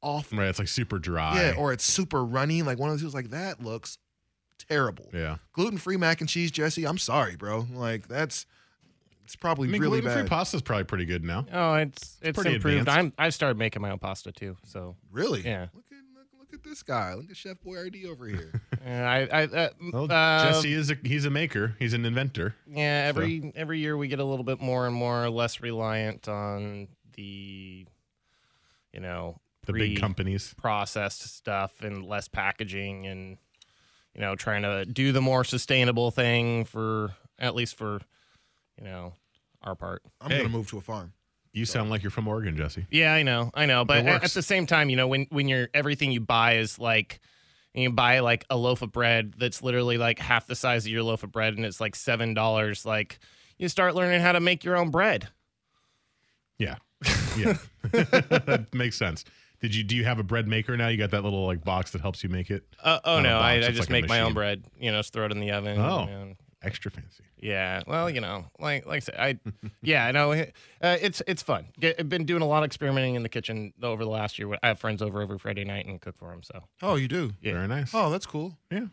awful. 0.00 0.38
Right, 0.38 0.48
it's 0.48 0.58
like 0.60 0.68
super 0.68 0.98
dry. 0.98 1.36
Yeah, 1.40 1.54
or 1.58 1.72
it's 1.72 1.84
super 1.84 2.24
runny. 2.24 2.62
Like 2.62 2.78
one 2.78 2.90
of 2.90 3.00
those 3.00 3.14
like 3.14 3.30
that 3.30 3.62
looks 3.62 3.98
terrible. 4.68 5.06
yeah. 5.12 5.36
Gluten 5.52 5.78
free 5.78 5.96
mac 5.96 6.20
and 6.20 6.30
cheese, 6.30 6.50
Jesse. 6.50 6.86
I'm 6.86 6.98
sorry, 6.98 7.36
bro. 7.36 7.66
Like 7.72 8.06
that's 8.08 8.46
it's 9.32 9.36
probably 9.40 9.68
I 9.68 9.72
mean, 9.72 9.80
really 9.80 10.00
gluten-free 10.00 10.22
bad. 10.24 10.28
pasta 10.30 10.56
is 10.56 10.62
probably 10.62 10.84
pretty 10.84 11.06
good 11.06 11.24
now. 11.24 11.46
Oh, 11.52 11.74
it's 11.74 12.18
it's 12.20 12.36
pretty 12.36 12.56
improved. 12.56 12.80
advanced. 12.80 12.98
I'm 12.98 13.12
I've 13.26 13.34
started 13.34 13.56
making 13.58 13.80
my 13.82 13.90
own 13.90 13.98
pasta 13.98 14.30
too. 14.32 14.56
So 14.64 14.96
really? 15.10 15.40
Yeah. 15.40 15.68
Look 15.74 15.84
at 15.90 15.98
look, 16.14 16.26
look 16.38 16.52
at 16.52 16.62
this 16.62 16.82
guy. 16.82 17.14
Look 17.14 17.30
at 17.30 17.36
Chef 17.36 17.56
Boyardee 17.66 18.06
over 18.06 18.26
here. 18.26 18.60
yeah, 18.84 19.10
I 19.10 19.40
I 19.40 19.42
uh, 19.44 19.68
Well, 19.92 20.04
uh, 20.04 20.44
Jesse 20.52 20.72
is 20.74 20.90
a 20.90 20.96
he's 21.02 21.24
a 21.24 21.30
maker. 21.30 21.74
He's 21.78 21.94
an 21.94 22.04
inventor. 22.04 22.54
Yeah, 22.68 23.04
every 23.06 23.52
every 23.56 23.78
year 23.78 23.96
we 23.96 24.08
get 24.08 24.20
a 24.20 24.24
little 24.24 24.44
bit 24.44 24.60
more 24.60 24.86
and 24.86 24.94
more 24.94 25.30
less 25.30 25.60
reliant 25.62 26.28
on 26.28 26.88
the, 27.16 27.86
you 28.92 29.00
know, 29.00 29.38
The 29.66 29.72
big 29.72 29.98
companies. 30.00 30.54
processed 30.58 31.34
stuff 31.36 31.80
and 31.82 32.04
less 32.04 32.28
packaging 32.28 33.06
and 33.06 33.38
you 34.14 34.20
know, 34.20 34.34
trying 34.36 34.60
to 34.62 34.84
do 34.84 35.10
the 35.12 35.22
more 35.22 35.42
sustainable 35.42 36.10
thing 36.10 36.66
for 36.66 37.12
at 37.38 37.54
least 37.54 37.76
for, 37.78 37.98
you 38.76 38.84
know, 38.84 39.14
our 39.64 39.74
part. 39.74 40.02
I'm 40.20 40.30
Hey. 40.30 40.38
gonna 40.38 40.48
move 40.48 40.68
to 40.70 40.78
a 40.78 40.80
farm. 40.80 41.12
You 41.52 41.64
sound 41.66 41.90
like 41.90 42.02
you're 42.02 42.10
from 42.10 42.26
Oregon, 42.28 42.56
Jesse. 42.56 42.86
Yeah, 42.90 43.12
I 43.12 43.22
know, 43.22 43.50
I 43.52 43.66
know, 43.66 43.84
but 43.84 43.98
at, 44.06 44.24
at 44.24 44.30
the 44.30 44.42
same 44.42 44.66
time, 44.66 44.88
you 44.88 44.96
know, 44.96 45.06
when 45.06 45.26
when 45.30 45.48
you're 45.48 45.68
everything 45.74 46.10
you 46.10 46.20
buy 46.20 46.56
is 46.56 46.78
like, 46.78 47.20
you 47.74 47.90
buy 47.90 48.20
like 48.20 48.44
a 48.48 48.56
loaf 48.56 48.80
of 48.82 48.90
bread 48.90 49.34
that's 49.36 49.62
literally 49.62 49.98
like 49.98 50.18
half 50.18 50.46
the 50.46 50.54
size 50.54 50.86
of 50.86 50.90
your 50.92 51.02
loaf 51.02 51.22
of 51.24 51.30
bread, 51.32 51.54
and 51.54 51.66
it's 51.66 51.80
like 51.80 51.94
seven 51.94 52.32
dollars. 52.32 52.86
Like, 52.86 53.18
you 53.58 53.68
start 53.68 53.94
learning 53.94 54.20
how 54.22 54.32
to 54.32 54.40
make 54.40 54.64
your 54.64 54.76
own 54.78 54.90
bread. 54.90 55.28
Yeah. 56.58 56.76
Yeah. 57.36 57.56
that 57.92 58.66
makes 58.74 58.96
sense. 58.98 59.24
Did 59.60 59.74
you 59.74 59.84
do 59.84 59.96
you 59.96 60.04
have 60.04 60.18
a 60.18 60.22
bread 60.22 60.46
maker 60.46 60.76
now? 60.76 60.88
You 60.88 60.98
got 60.98 61.10
that 61.12 61.24
little 61.24 61.46
like 61.46 61.64
box 61.64 61.92
that 61.92 62.00
helps 62.02 62.22
you 62.22 62.28
make 62.28 62.50
it 62.50 62.62
Uh, 62.82 62.98
oh 63.04 63.16
Not 63.16 63.22
no, 63.22 63.38
I, 63.38 63.52
I 63.54 63.60
just 63.70 63.80
like 63.80 63.90
make 63.90 64.08
my 64.08 64.20
own 64.20 64.34
bread. 64.34 64.64
You 64.78 64.90
know, 64.92 64.98
just 64.98 65.12
throw 65.14 65.24
it 65.24 65.32
in 65.32 65.40
the 65.40 65.50
oven. 65.52 65.78
Oh. 65.78 66.00
and- 66.10 66.36
extra 66.62 66.90
fancy. 66.90 67.24
Yeah, 67.38 67.82
well, 67.86 68.08
you 68.10 68.20
know, 68.20 68.44
like 68.58 68.86
like 68.86 68.96
I 68.96 68.98
said, 69.00 69.14
I 69.18 69.38
yeah, 69.82 70.06
I 70.06 70.12
know 70.12 70.32
uh, 70.32 70.44
it's 70.80 71.22
it's 71.26 71.42
fun. 71.42 71.66
Get, 71.80 71.96
I've 71.98 72.08
been 72.08 72.24
doing 72.24 72.42
a 72.42 72.46
lot 72.46 72.62
of 72.62 72.66
experimenting 72.66 73.14
in 73.16 73.22
the 73.22 73.28
kitchen 73.28 73.72
over 73.82 74.04
the 74.04 74.10
last 74.10 74.38
year. 74.38 74.52
I 74.62 74.68
have 74.68 74.78
friends 74.78 75.02
over 75.02 75.20
every 75.22 75.38
Friday 75.38 75.64
night 75.64 75.86
and 75.86 76.00
cook 76.00 76.16
for 76.18 76.30
them. 76.30 76.42
So 76.42 76.62
Oh, 76.82 76.94
you 76.96 77.08
do? 77.08 77.32
Yeah. 77.40 77.54
Very 77.54 77.68
nice. 77.68 77.90
Oh, 77.94 78.10
that's 78.10 78.26
cool. 78.26 78.56
Yeah. 78.70 78.86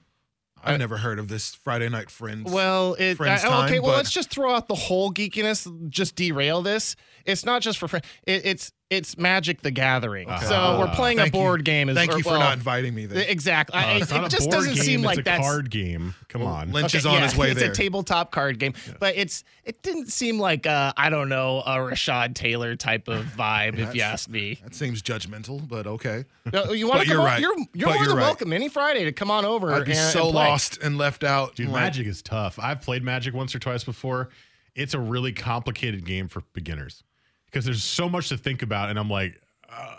I've 0.62 0.78
never 0.80 0.98
heard 0.98 1.20
of 1.20 1.30
this 1.30 1.56
Friday 1.56 1.88
night 1.88 2.10
friends. 2.12 2.52
well, 2.52 2.94
it 2.96 3.16
Friends 3.16 3.46
I- 3.46 3.48
oh, 3.48 3.66
okay. 3.66 3.80
well, 3.80 3.92
but- 3.92 3.98
let's 3.98 4.12
just 4.12 4.30
throw 4.30 4.54
out 4.54 4.68
the 4.68 4.76
whole 4.76 5.12
geekiness. 5.14 5.66
Just 5.90 6.16
derail 6.18 6.62
this. 6.62 6.98
It's 7.26 7.46
not 7.46 7.62
just 7.62 7.78
for 7.78 7.88
friends. 7.88 8.06
It, 8.28 8.46
it's 8.46 8.72
it's 8.90 9.18
Magic 9.18 9.62
the 9.62 9.70
Gathering. 9.72 10.28
So 10.42 10.56
Ah. 10.56 10.80
we're 10.80 10.88
playing 10.96 11.20
a 11.20 11.24
Thank 11.24 11.36
you. 11.36 11.40
board 11.40 11.64
game. 11.64 11.90
As, 11.90 11.96
Thank 11.96 12.14
or- 12.14 12.18
you 12.18 12.24
for 12.24 12.32
well, 12.32 12.40
not 12.40 12.54
inviting 12.58 12.96
me 12.96 13.06
there. 13.06 13.24
Exactly. 13.28 13.76
I- 13.80 13.94
Uh, 13.94 13.98
it 13.98 14.12
it 14.12 14.30
just 14.30 14.50
doesn't 14.50 14.74
game, 14.74 14.84
seem 14.84 15.00
it's 15.02 15.06
like 15.06 15.20
a 15.20 15.22
that's 15.24 15.42
card 15.44 15.70
game. 15.70 16.16
Come 16.28 16.42
on. 16.42 16.72
Lynch 16.72 16.96
is 16.96 17.06
on 17.06 17.14
yeah, 17.14 17.22
his 17.26 17.36
way 17.36 17.52
it's 17.52 17.60
there. 17.60 17.72
a 17.72 17.74
tabletop 17.76 18.32
card 18.32 18.58
game, 18.58 18.74
but 19.00 19.16
it's 19.16 19.44
it 19.64 19.84
didn't 19.84 20.12
seem 20.12 20.40
like 20.40 20.66
uh, 20.66 20.92
I 20.98 21.10
don't 21.12 21.30
know 21.30 21.60
a 21.66 21.76
Rashad 21.78 22.34
Taylor 22.34 22.76
type 22.76 23.08
of 23.08 23.26
vibe, 23.38 23.78
if 23.78 23.94
you 23.94 24.02
ask 24.02 24.28
me. 24.28 24.60
that 24.64 24.74
seems 24.74 25.04
judgmental, 25.04 25.68
but 25.68 25.86
okay. 25.86 26.26
No, 26.52 26.72
you 26.72 26.88
want 26.88 27.02
But 27.02 27.04
to 27.04 27.10
you're 27.10 27.18
come? 27.18 27.26
o- 27.26 27.30
right. 27.30 27.40
You're 27.42 27.56
you're 27.58 27.68
But 27.74 27.86
more 27.86 27.96
you're 27.98 28.08
than 28.08 28.18
right. 28.18 28.24
welcome 28.24 28.54
any 28.54 28.70
Friday 28.70 29.06
to 29.06 29.12
come 29.12 29.30
on 29.30 29.46
over. 29.46 29.72
I'd 29.72 29.86
be 29.86 29.92
and, 29.92 30.00
so 30.12 30.26
and 30.26 30.34
lost 30.36 30.80
and 30.82 30.98
left 30.98 31.24
out. 31.24 31.56
Dude, 31.56 31.68
Like, 31.70 31.84
Magic 31.84 32.08
is 32.08 32.24
tough. 32.24 32.58
I've 32.60 32.82
played 32.82 33.04
Magic 33.04 33.36
once 33.36 33.54
or 33.54 33.60
twice 33.60 33.84
before. 33.84 34.30
It's 34.76 34.94
a 34.96 35.00
really 35.00 35.32
complicated 35.32 36.06
game 36.06 36.28
for 36.28 36.42
beginners 36.54 37.04
because 37.52 37.66
there's 37.66 37.84
so 37.84 38.08
much 38.10 38.30
to 38.30 38.38
think 38.38 38.62
about, 38.62 38.90
and 38.90 39.00
I'm 39.00 39.10
like, 39.10 39.42
uh, 39.72 39.96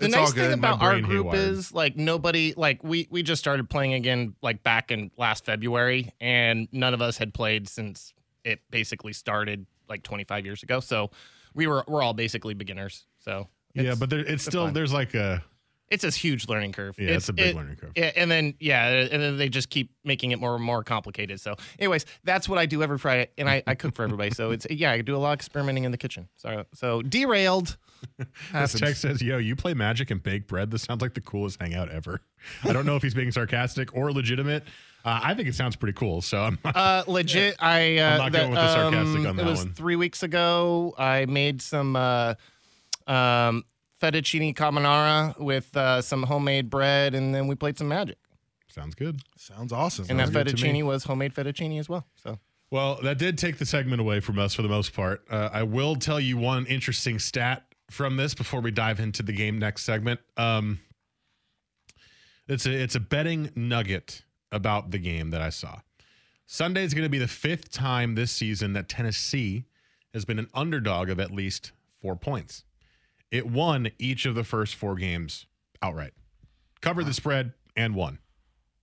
The 0.00 0.06
It's 0.06 0.14
all 0.14 0.22
nice 0.22 0.32
thing 0.32 0.52
about 0.52 0.82
our 0.82 1.00
group 1.00 1.26
haywired. 1.26 1.34
is 1.34 1.72
like 1.72 1.96
nobody 1.96 2.54
like 2.56 2.82
we 2.82 3.06
we 3.10 3.22
just 3.22 3.40
started 3.40 3.68
playing 3.70 3.94
again 3.94 4.34
like 4.42 4.62
back 4.62 4.90
in 4.90 5.10
last 5.16 5.44
February, 5.44 6.12
and 6.20 6.68
none 6.72 6.94
of 6.94 7.00
us 7.02 7.16
had 7.16 7.32
played 7.32 7.68
since 7.68 8.12
it 8.44 8.60
basically 8.70 9.12
started 9.12 9.66
like 9.88 10.02
25 10.02 10.44
years 10.44 10.62
ago. 10.62 10.80
So 10.80 11.10
we 11.54 11.66
were 11.66 11.84
we're 11.86 12.02
all 12.02 12.14
basically 12.14 12.54
beginners. 12.54 13.06
So 13.20 13.48
yeah, 13.74 13.94
but 13.98 14.10
there, 14.10 14.20
it's 14.20 14.44
still 14.44 14.66
fine. 14.66 14.74
there's 14.74 14.92
like 14.92 15.14
a 15.14 15.42
it's 15.90 16.02
a 16.04 16.10
huge 16.10 16.48
learning 16.48 16.72
curve. 16.72 16.98
Yeah, 16.98 17.10
it's 17.10 17.28
a 17.28 17.32
big 17.32 17.54
learning 17.54 17.76
curve. 17.76 17.92
Yeah, 17.94 18.10
and 18.16 18.30
then 18.30 18.54
yeah, 18.58 18.88
and 18.88 19.22
then 19.22 19.36
they 19.36 19.48
just 19.48 19.70
keep 19.70 19.90
making 20.04 20.30
it 20.32 20.40
more 20.40 20.54
and 20.54 20.64
more 20.64 20.82
complicated. 20.82 21.40
So, 21.40 21.54
anyways, 21.78 22.06
that's 22.24 22.48
what 22.48 22.58
I 22.58 22.66
do 22.66 22.82
every 22.82 22.98
Friday, 22.98 23.28
and 23.38 23.48
I, 23.48 23.62
I 23.66 23.74
cook 23.74 23.94
for 23.94 24.02
everybody. 24.02 24.30
So 24.30 24.50
it's 24.50 24.66
yeah, 24.70 24.90
I 24.92 25.00
do 25.02 25.14
a 25.14 25.18
lot 25.18 25.32
of 25.32 25.38
experimenting 25.38 25.84
in 25.84 25.92
the 25.92 25.98
kitchen. 25.98 26.28
So 26.36 26.64
so 26.74 27.02
derailed. 27.02 27.76
This 28.52 28.74
text 28.78 29.00
says, 29.00 29.22
"Yo, 29.22 29.38
you 29.38 29.56
play 29.56 29.72
Magic 29.72 30.10
and 30.10 30.22
bake 30.22 30.46
bread. 30.46 30.70
This 30.70 30.82
sounds 30.82 31.00
like 31.00 31.14
the 31.14 31.22
coolest 31.22 31.58
hangout 31.60 31.88
ever." 31.90 32.20
I 32.64 32.72
don't 32.74 32.84
know 32.84 32.96
if 32.96 33.02
he's 33.02 33.14
being 33.14 33.30
sarcastic 33.32 33.96
or 33.96 34.12
legitimate. 34.12 34.62
Uh, 35.06 35.20
I 35.22 35.34
think 35.34 35.48
it 35.48 35.54
sounds 35.54 35.74
pretty 35.76 35.94
cool. 35.94 36.20
So 36.20 36.42
I'm 36.42 36.58
Uh, 36.66 37.04
legit. 37.06 37.56
I 37.60 37.96
uh, 37.98 38.10
I'm 38.10 38.18
not 38.18 38.32
going 38.32 38.50
with 38.50 38.58
the 38.58 38.72
sarcastic 38.74 39.20
um, 39.20 39.26
on 39.26 39.38
It 39.38 39.42
that 39.42 39.46
was 39.50 39.60
one. 39.64 39.72
three 39.72 39.96
weeks 39.96 40.22
ago. 40.22 40.94
I 40.98 41.24
made 41.24 41.62
some 41.62 41.96
uh, 41.96 42.34
um, 43.06 43.64
fettuccine 44.04 44.54
carbonara 44.54 45.38
with 45.38 45.74
uh, 45.76 46.02
some 46.02 46.22
homemade 46.24 46.68
bread, 46.70 47.14
and 47.14 47.34
then 47.34 47.46
we 47.46 47.54
played 47.54 47.78
some 47.78 47.88
Magic. 47.88 48.18
sounds 48.68 48.94
good. 48.94 49.20
Sounds 49.36 49.72
awesome. 49.72 50.06
And 50.08 50.18
that 50.18 50.24
Sounds 50.32 50.36
good 50.36 50.56
to 50.56 50.64
me. 50.64 50.80
fettuccine 50.80 50.84
was 50.84 51.04
homemade 51.04 51.34
fettuccine 51.34 51.78
as 51.78 51.88
well. 51.88 52.06
So 52.16 52.38
Well, 52.70 52.98
that 53.02 53.18
did 53.18 53.38
take 53.38 53.58
the 53.58 53.66
segment 53.66 54.00
away 54.00 54.20
from 54.20 54.38
us 54.38 54.54
for 54.54 54.62
the 54.62 54.68
most 54.68 54.92
part. 54.94 55.24
Uh, 55.30 55.48
I 55.52 55.62
will 55.62 55.96
tell 55.96 56.20
you 56.20 56.36
one 56.36 56.66
interesting 56.66 57.18
stat 57.18 57.64
from 57.90 58.16
this 58.16 58.34
before 58.34 58.60
we 58.60 58.70
dive 58.70 59.00
into 59.00 59.22
the 59.22 59.32
game 59.32 59.58
next 59.58 59.84
segment. 59.84 60.20
Um, 60.36 60.80
it's 62.48 62.66
a 62.66 62.72
it's 62.72 62.94
a 62.94 63.00
betting 63.00 63.50
nugget 63.54 64.22
about 64.52 64.90
the 64.90 64.98
game 64.98 65.30
that 65.30 65.40
I 65.40 65.50
saw. 65.50 65.80
Sunday 66.46 66.84
is 66.84 66.92
going 66.92 67.04
to 67.04 67.10
be 67.10 67.18
the 67.18 67.28
fifth 67.28 67.70
time 67.70 68.14
this 68.14 68.30
season 68.30 68.74
that 68.74 68.88
Tennessee 68.88 69.64
has 70.12 70.24
been 70.24 70.38
an 70.38 70.48
underdog 70.52 71.08
of 71.08 71.18
at 71.18 71.30
least 71.30 71.72
four 72.02 72.16
points. 72.16 72.64
It 73.30 73.46
won 73.46 73.90
each 73.98 74.26
of 74.26 74.34
the 74.34 74.44
first 74.44 74.74
four 74.74 74.94
games 74.94 75.46
outright, 75.82 76.12
covered 76.80 77.06
the 77.06 77.14
spread, 77.14 77.52
and 77.76 77.94
won 77.94 78.18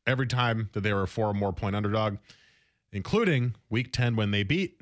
every 0.06 0.28
time 0.28 0.70
that 0.74 0.82
they 0.82 0.92
were 0.94 1.04
a 1.04 1.08
four 1.08 1.28
or 1.28 1.34
more 1.34 1.54
point 1.54 1.76
underdog 1.76 2.18
including 2.94 3.56
week 3.70 3.94
10 3.94 4.18
when 4.18 4.32
they 4.32 4.44
beat 4.44 4.82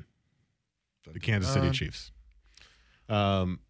the 1.12 1.20
Kansas 1.20 1.52
City 1.52 1.68
Um, 1.68 1.72
Chiefs. 1.72 2.10
Um, 3.08 3.60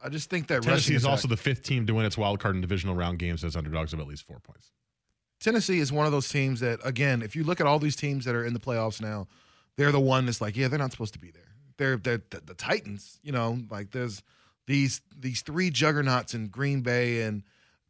I 0.00 0.08
just 0.10 0.28
think 0.30 0.48
that 0.48 0.62
Tennessee 0.62 0.94
is 0.94 1.04
attack- 1.04 1.10
also 1.10 1.28
the 1.28 1.36
fifth 1.38 1.62
team 1.62 1.86
to 1.86 1.94
win 1.94 2.04
its 2.04 2.18
wild 2.18 2.38
card 2.38 2.54
and 2.54 2.62
divisional 2.62 2.94
round 2.94 3.18
games 3.18 3.42
as 3.44 3.56
underdogs 3.56 3.92
of 3.92 4.00
at 4.00 4.06
least 4.06 4.26
four 4.26 4.40
points. 4.40 4.72
Tennessee 5.40 5.78
is 5.80 5.90
one 5.92 6.06
of 6.06 6.12
those 6.12 6.28
teams 6.28 6.60
that, 6.60 6.80
again, 6.84 7.22
if 7.22 7.34
you 7.34 7.44
look 7.44 7.60
at 7.60 7.66
all 7.66 7.78
these 7.78 7.96
teams 7.96 8.24
that 8.26 8.34
are 8.34 8.44
in 8.44 8.52
the 8.52 8.60
playoffs 8.60 9.00
now, 9.00 9.26
they're 9.76 9.92
the 9.92 10.00
one 10.00 10.26
that's 10.26 10.40
like, 10.40 10.56
yeah, 10.56 10.68
they're 10.68 10.78
not 10.78 10.92
supposed 10.92 11.12
to 11.14 11.18
be 11.18 11.30
there. 11.30 11.42
They're 11.78 11.96
they're 11.96 12.22
the, 12.30 12.40
the 12.44 12.54
Titans, 12.54 13.18
you 13.22 13.32
know, 13.32 13.58
like 13.70 13.90
there's 13.90 14.22
these 14.66 15.00
these 15.16 15.42
three 15.42 15.70
juggernauts 15.70 16.34
in 16.34 16.48
Green 16.48 16.82
Bay 16.82 17.22
and 17.22 17.42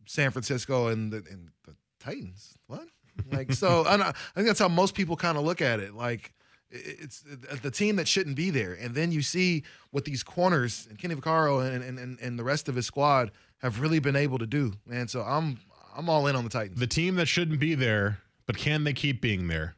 San 0.07 0.31
Francisco 0.31 0.89
and 0.89 1.13
the, 1.13 1.19
and 1.31 1.51
the 1.65 1.75
Titans. 1.99 2.55
What? 2.67 2.87
Like 3.31 3.53
so, 3.53 3.85
I, 3.87 3.95
I 3.95 4.13
think 4.35 4.47
that's 4.47 4.61
how 4.61 4.69
most 4.69 4.95
people 4.95 5.17
kind 5.17 5.37
of 5.39 5.45
look 5.45 5.61
at 5.61 5.81
it. 5.81 5.95
Like 5.95 6.33
it's 6.71 7.25
uh, 7.31 7.57
the 7.63 7.71
team 7.71 7.97
that 7.97 8.09
shouldn't 8.09 8.37
be 8.37 8.51
there, 8.51 8.75
and 8.75 8.95
then 8.95 9.13
you 9.13 9.23
see 9.23 9.65
what 9.91 10.05
these 10.05 10.23
corners 10.23 10.87
and 10.89 10.99
Kenny 10.99 11.15
Vaccaro 11.15 11.67
and 11.67 11.83
and, 11.83 11.99
and 11.99 12.19
and 12.21 12.39
the 12.39 12.45
rest 12.45 12.69
of 12.69 12.75
his 12.75 12.87
squad 12.87 13.33
have 13.59 13.81
really 13.81 13.99
been 13.99 14.17
able 14.17 14.39
to 14.39 14.47
do. 14.47 14.73
And 14.91 15.09
so 15.09 15.23
I'm 15.23 15.59
I'm 15.97 16.09
all 16.09 16.27
in 16.27 16.37
on 16.37 16.45
the 16.45 16.51
Titans. 16.51 16.79
The 16.79 16.87
team 16.87 17.17
that 17.17 17.27
shouldn't 17.27 17.61
be 17.61 17.75
there, 17.75 18.19
but 18.47 18.57
can 18.57 18.85
they 18.85 18.93
keep 18.93 19.21
being 19.21 19.49
there? 19.49 19.77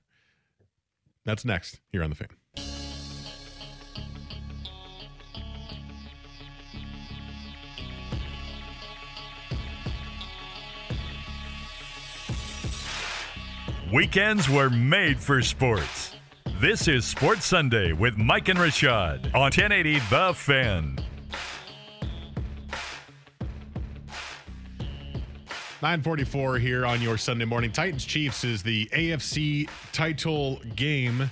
That's 1.24 1.44
next 1.44 1.80
here 1.90 2.02
on 2.02 2.11
the 2.11 2.16
fan. 2.16 2.28
Weekends 13.92 14.51
were 14.51 14.68
made 14.68 15.18
for 15.18 15.40
sports. 15.40 16.14
This 16.61 16.88
is 16.88 17.07
Sports 17.07 17.46
Sunday 17.46 17.94
with 17.94 18.18
Mike 18.18 18.51
and 18.51 18.59
Rashad 18.59 19.35
on 19.35 19.44
1080 19.44 19.98
The 20.11 20.35
Fan. 20.35 20.98
944 25.81 26.59
here 26.59 26.85
on 26.85 27.01
your 27.01 27.16
Sunday 27.16 27.46
morning. 27.46 27.72
Titans 27.72 28.05
Chiefs 28.05 28.44
is 28.44 28.62
the 28.62 28.90
AFC 28.92 29.70
title 29.92 30.61
game. 30.77 31.31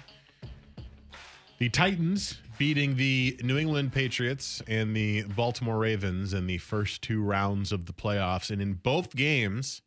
The 1.59 1.69
Titans 1.69 2.41
beating 2.57 2.97
the 2.97 3.39
New 3.43 3.59
England 3.59 3.93
Patriots 3.93 4.63
and 4.67 4.97
the 4.97 5.25
Baltimore 5.25 5.77
Ravens 5.77 6.33
in 6.33 6.47
the 6.47 6.57
first 6.57 7.03
two 7.03 7.23
rounds 7.23 7.71
of 7.71 7.85
the 7.85 7.93
playoffs. 7.93 8.51
And 8.51 8.63
in 8.63 8.75
both 8.75 9.15
games, 9.15 9.83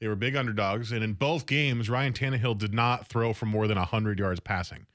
they 0.00 0.08
were 0.08 0.16
big 0.16 0.36
underdogs. 0.36 0.92
And 0.92 1.02
in 1.02 1.14
both 1.14 1.46
games, 1.46 1.88
Ryan 1.88 2.12
Tannehill 2.12 2.58
did 2.58 2.74
not 2.74 3.06
throw 3.06 3.32
for 3.32 3.46
more 3.46 3.66
than 3.66 3.78
100 3.78 4.18
yards 4.18 4.40
passing. 4.40 4.86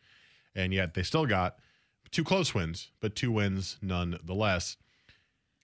And 0.55 0.73
yet 0.73 0.93
they 0.93 1.03
still 1.03 1.25
got 1.25 1.57
two 2.11 2.23
close 2.23 2.53
wins, 2.53 2.91
but 2.99 3.15
two 3.15 3.31
wins 3.31 3.77
nonetheless. 3.81 4.77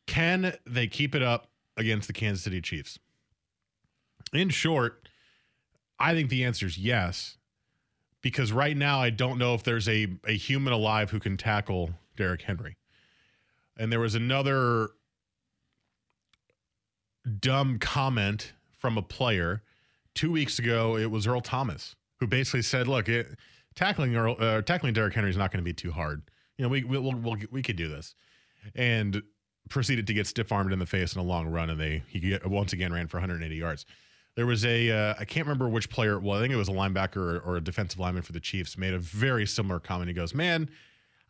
Can 0.08 0.56
they 0.65 0.88
keep 0.88 1.15
it 1.15 1.24
up 1.24 1.48
against 1.78 2.08
the 2.08 2.13
Kansas 2.13 2.43
City 2.43 2.62
Chiefs? 2.62 3.00
In 4.33 4.50
short, 4.50 5.08
I 6.00 6.13
think 6.13 6.29
the 6.29 6.44
answer 6.44 6.65
is 6.65 6.77
yes. 6.77 7.38
Because 8.21 8.52
right 8.52 8.75
now, 8.75 9.00
I 9.00 9.12
don't 9.12 9.38
know 9.38 9.54
if 9.54 9.63
there's 9.63 9.88
a, 9.88 10.08
a 10.25 10.36
human 10.36 10.73
alive 10.73 11.12
who 11.12 11.19
can 11.19 11.38
tackle 11.38 11.92
Derrick 12.17 12.42
Henry. 12.42 12.77
And 13.77 13.92
there 13.92 14.00
was 14.00 14.15
another 14.15 14.90
dumb 17.40 17.77
comment 17.77 18.54
from 18.86 19.00
a 19.00 19.02
player 19.02 19.63
two 20.13 20.31
weeks 20.31 20.60
ago. 20.60 20.96
It 20.96 21.10
was 21.10 21.25
Earl 21.25 21.42
Thomas 21.42 21.96
who 22.19 22.27
basically 22.27 22.62
said, 22.62 22.88
"Look, 22.88 23.10
it, 23.10 23.36
tackling 23.73 24.15
Earl, 24.15 24.36
uh, 24.40 24.62
tackling 24.62 24.94
Derrick 24.94 25.15
Henry 25.15 25.31
is 25.31 25.38
not 25.38 25.52
going 25.52 25.58
to 25.58 25.65
be 25.65 25.73
too 25.73 25.92
hard. 25.92 26.21
You 26.60 26.63
know, 26.63 26.69
we 26.69 26.83
we 26.83 27.00
we'll, 27.00 27.15
we'll, 27.15 27.38
we 27.52 27.63
could 27.63 27.77
do 27.77 27.88
this." 27.88 28.13
And 28.75 29.23
proceeded 29.71 30.06
to 30.06 30.13
get 30.13 30.27
stiff 30.27 30.52
armed 30.52 30.71
in 30.71 30.77
the 30.77 30.86
face 30.86 31.15
in 31.15 31.19
a 31.19 31.23
long 31.23 31.48
run, 31.48 31.71
and 31.71 31.79
they 31.79 32.04
he 32.08 32.19
get- 32.19 32.46
once 32.46 32.73
again 32.73 32.94
ran 32.94 33.08
for 33.08 33.17
180 33.17 33.56
yards. 33.56 33.88
There 34.36 34.46
was 34.46 34.63
a 34.63 34.92
uh, 34.92 35.15
I 35.19 35.25
can't 35.25 35.48
remember 35.48 35.67
which 35.67 35.90
player 35.90 36.13
it 36.13 36.21
was. 36.21 36.38
I 36.38 36.44
think 36.44 36.54
it 36.54 36.58
was 36.58 36.69
a 36.69 36.73
linebacker 36.73 37.17
or, 37.17 37.40
or 37.40 37.56
a 37.56 37.62
defensive 37.62 38.00
lineman 38.00 38.21
for 38.21 38.33
the 38.33 38.40
Chiefs 38.40 38.77
made 38.77 38.94
a 38.94 39.00
very 39.00 39.48
similar 39.48 39.79
comment. 39.79 40.10
He 40.10 40.13
goes, 40.13 40.36
"Man, 40.36 40.69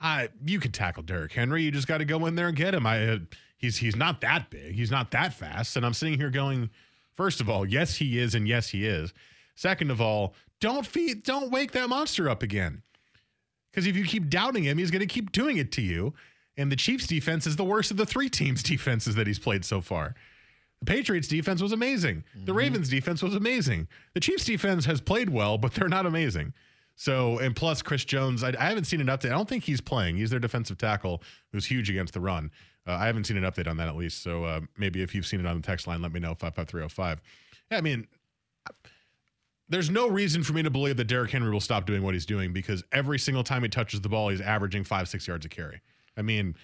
I 0.02 0.28
you 0.46 0.60
can 0.60 0.74
tackle 0.74 1.04
Derrick 1.04 1.32
Henry. 1.32 1.64
You 1.64 1.72
just 1.72 1.88
got 1.88 2.00
to 2.00 2.06
go 2.06 2.26
in 2.26 2.36
there 2.36 2.50
and 2.50 2.58
get 2.58 2.76
him. 2.76 2.86
I 2.86 3.08
uh, 3.08 3.18
he's 3.56 3.78
he's 3.78 3.96
not 3.96 4.20
that 4.20 4.50
big. 4.50 4.76
He's 4.76 4.92
not 4.92 5.12
that 5.12 5.34
fast." 5.34 5.78
And 5.78 5.86
I'm 5.86 5.94
sitting 5.94 6.20
here 6.20 6.30
going, 6.30 6.70
first 7.16 7.42
of 7.42 7.50
all, 7.50 7.66
yes 7.66 7.96
he 7.96 8.20
is, 8.20 8.36
and 8.36 8.48
yes 8.48 8.70
he 8.70 8.86
is. 8.86 9.14
Second 9.56 9.92
of 9.92 10.02
all, 10.02 10.34
don't 10.60 10.86
feed, 10.86 11.24
don't 11.24 11.52
wake 11.52 11.72
that 11.72 11.90
monster 11.90 12.30
up 12.30 12.44
again. 12.44 12.82
Because 13.72 13.88
if 13.88 13.96
you 13.96 14.06
keep 14.06 14.30
doubting 14.30 14.64
him, 14.64 14.78
he's 14.78 14.92
going 14.92 15.02
to 15.02 15.06
keep 15.06 15.32
doing 15.32 15.58
it 15.58 15.72
to 15.74 15.82
you. 15.82 16.14
And 16.58 16.72
the 16.72 16.78
Chiefs 16.78 17.08
defense 17.08 17.46
is 17.46 17.58
the 17.58 17.64
worst 17.66 17.92
of 17.92 17.98
the 17.98 18.06
three 18.06 18.30
teams' 18.30 18.64
defenses 18.72 19.16
that 19.16 19.28
he's 19.28 19.40
played 19.40 19.66
so 19.66 19.82
far. 19.82 20.16
The 20.80 20.86
Patriots 20.86 21.28
defense 21.28 21.62
was 21.62 21.72
amazing. 21.72 22.24
The 22.34 22.40
mm-hmm. 22.40 22.58
Ravens 22.58 22.90
defense 22.90 23.22
was 23.22 23.36
amazing. 23.36 23.88
The 24.14 24.20
Chiefs 24.20 24.46
defense 24.46 24.86
has 24.86 25.02
played 25.02 25.30
well, 25.30 25.58
but 25.58 25.74
they're 25.74 25.90
not 25.90 26.06
amazing. 26.06 26.54
So, 26.96 27.40
and 27.40 27.56
plus 27.56 27.82
Chris 27.82 28.06
Jones, 28.06 28.44
I, 28.44 28.50
I 28.58 28.70
haven't 28.70 28.86
seen 28.86 29.02
an 29.02 29.08
update. 29.08 29.26
I 29.26 29.36
don't 29.36 29.50
think 29.50 29.66
he's 29.66 29.82
playing. 29.82 30.18
He's 30.18 30.30
their 30.30 30.40
defensive 30.40 30.78
tackle 30.78 31.22
who's 31.52 31.66
huge 31.66 31.90
against 31.90 32.14
the 32.14 32.22
run. 32.22 32.52
Uh, 32.88 32.94
I 32.94 33.08
haven't 33.08 33.26
seen 33.26 33.38
an 33.38 33.44
update 33.44 33.68
on 33.68 33.78
that 33.78 33.88
at 33.88 33.96
least. 33.96 34.22
So 34.22 34.44
uh, 34.44 34.62
maybe 34.78 35.02
if 35.02 35.16
you've 35.16 35.26
seen 35.26 35.40
it 35.40 35.46
on 35.46 35.56
the 35.58 35.64
text 35.66 35.88
line, 35.88 36.02
let 36.02 36.12
me 36.14 36.20
know, 36.20 36.36
55305. 36.36 37.22
Yeah, 37.72 37.78
I 37.78 37.82
mean, 37.82 38.08
there's 39.68 39.90
no 39.90 40.08
reason 40.08 40.44
for 40.44 40.54
me 40.54 40.62
to 40.64 40.70
believe 40.70 40.98
that 40.98 41.06
Derrick 41.06 41.32
Henry 41.32 41.52
will 41.52 41.60
stop 41.60 41.86
doing 41.88 42.04
what 42.04 42.14
he's 42.14 42.26
doing 42.28 42.54
because 42.54 42.84
every 42.92 43.18
single 43.18 43.44
time 43.44 43.64
he 43.64 43.70
touches 43.70 44.02
the 44.02 44.10
ball, 44.10 44.30
he's 44.30 44.42
averaging 44.42 44.84
five, 44.84 45.08
six 45.10 45.28
yards 45.28 45.46
a 45.46 45.50
carry. 45.50 45.82
I 46.16 46.22
mean, 46.22 46.56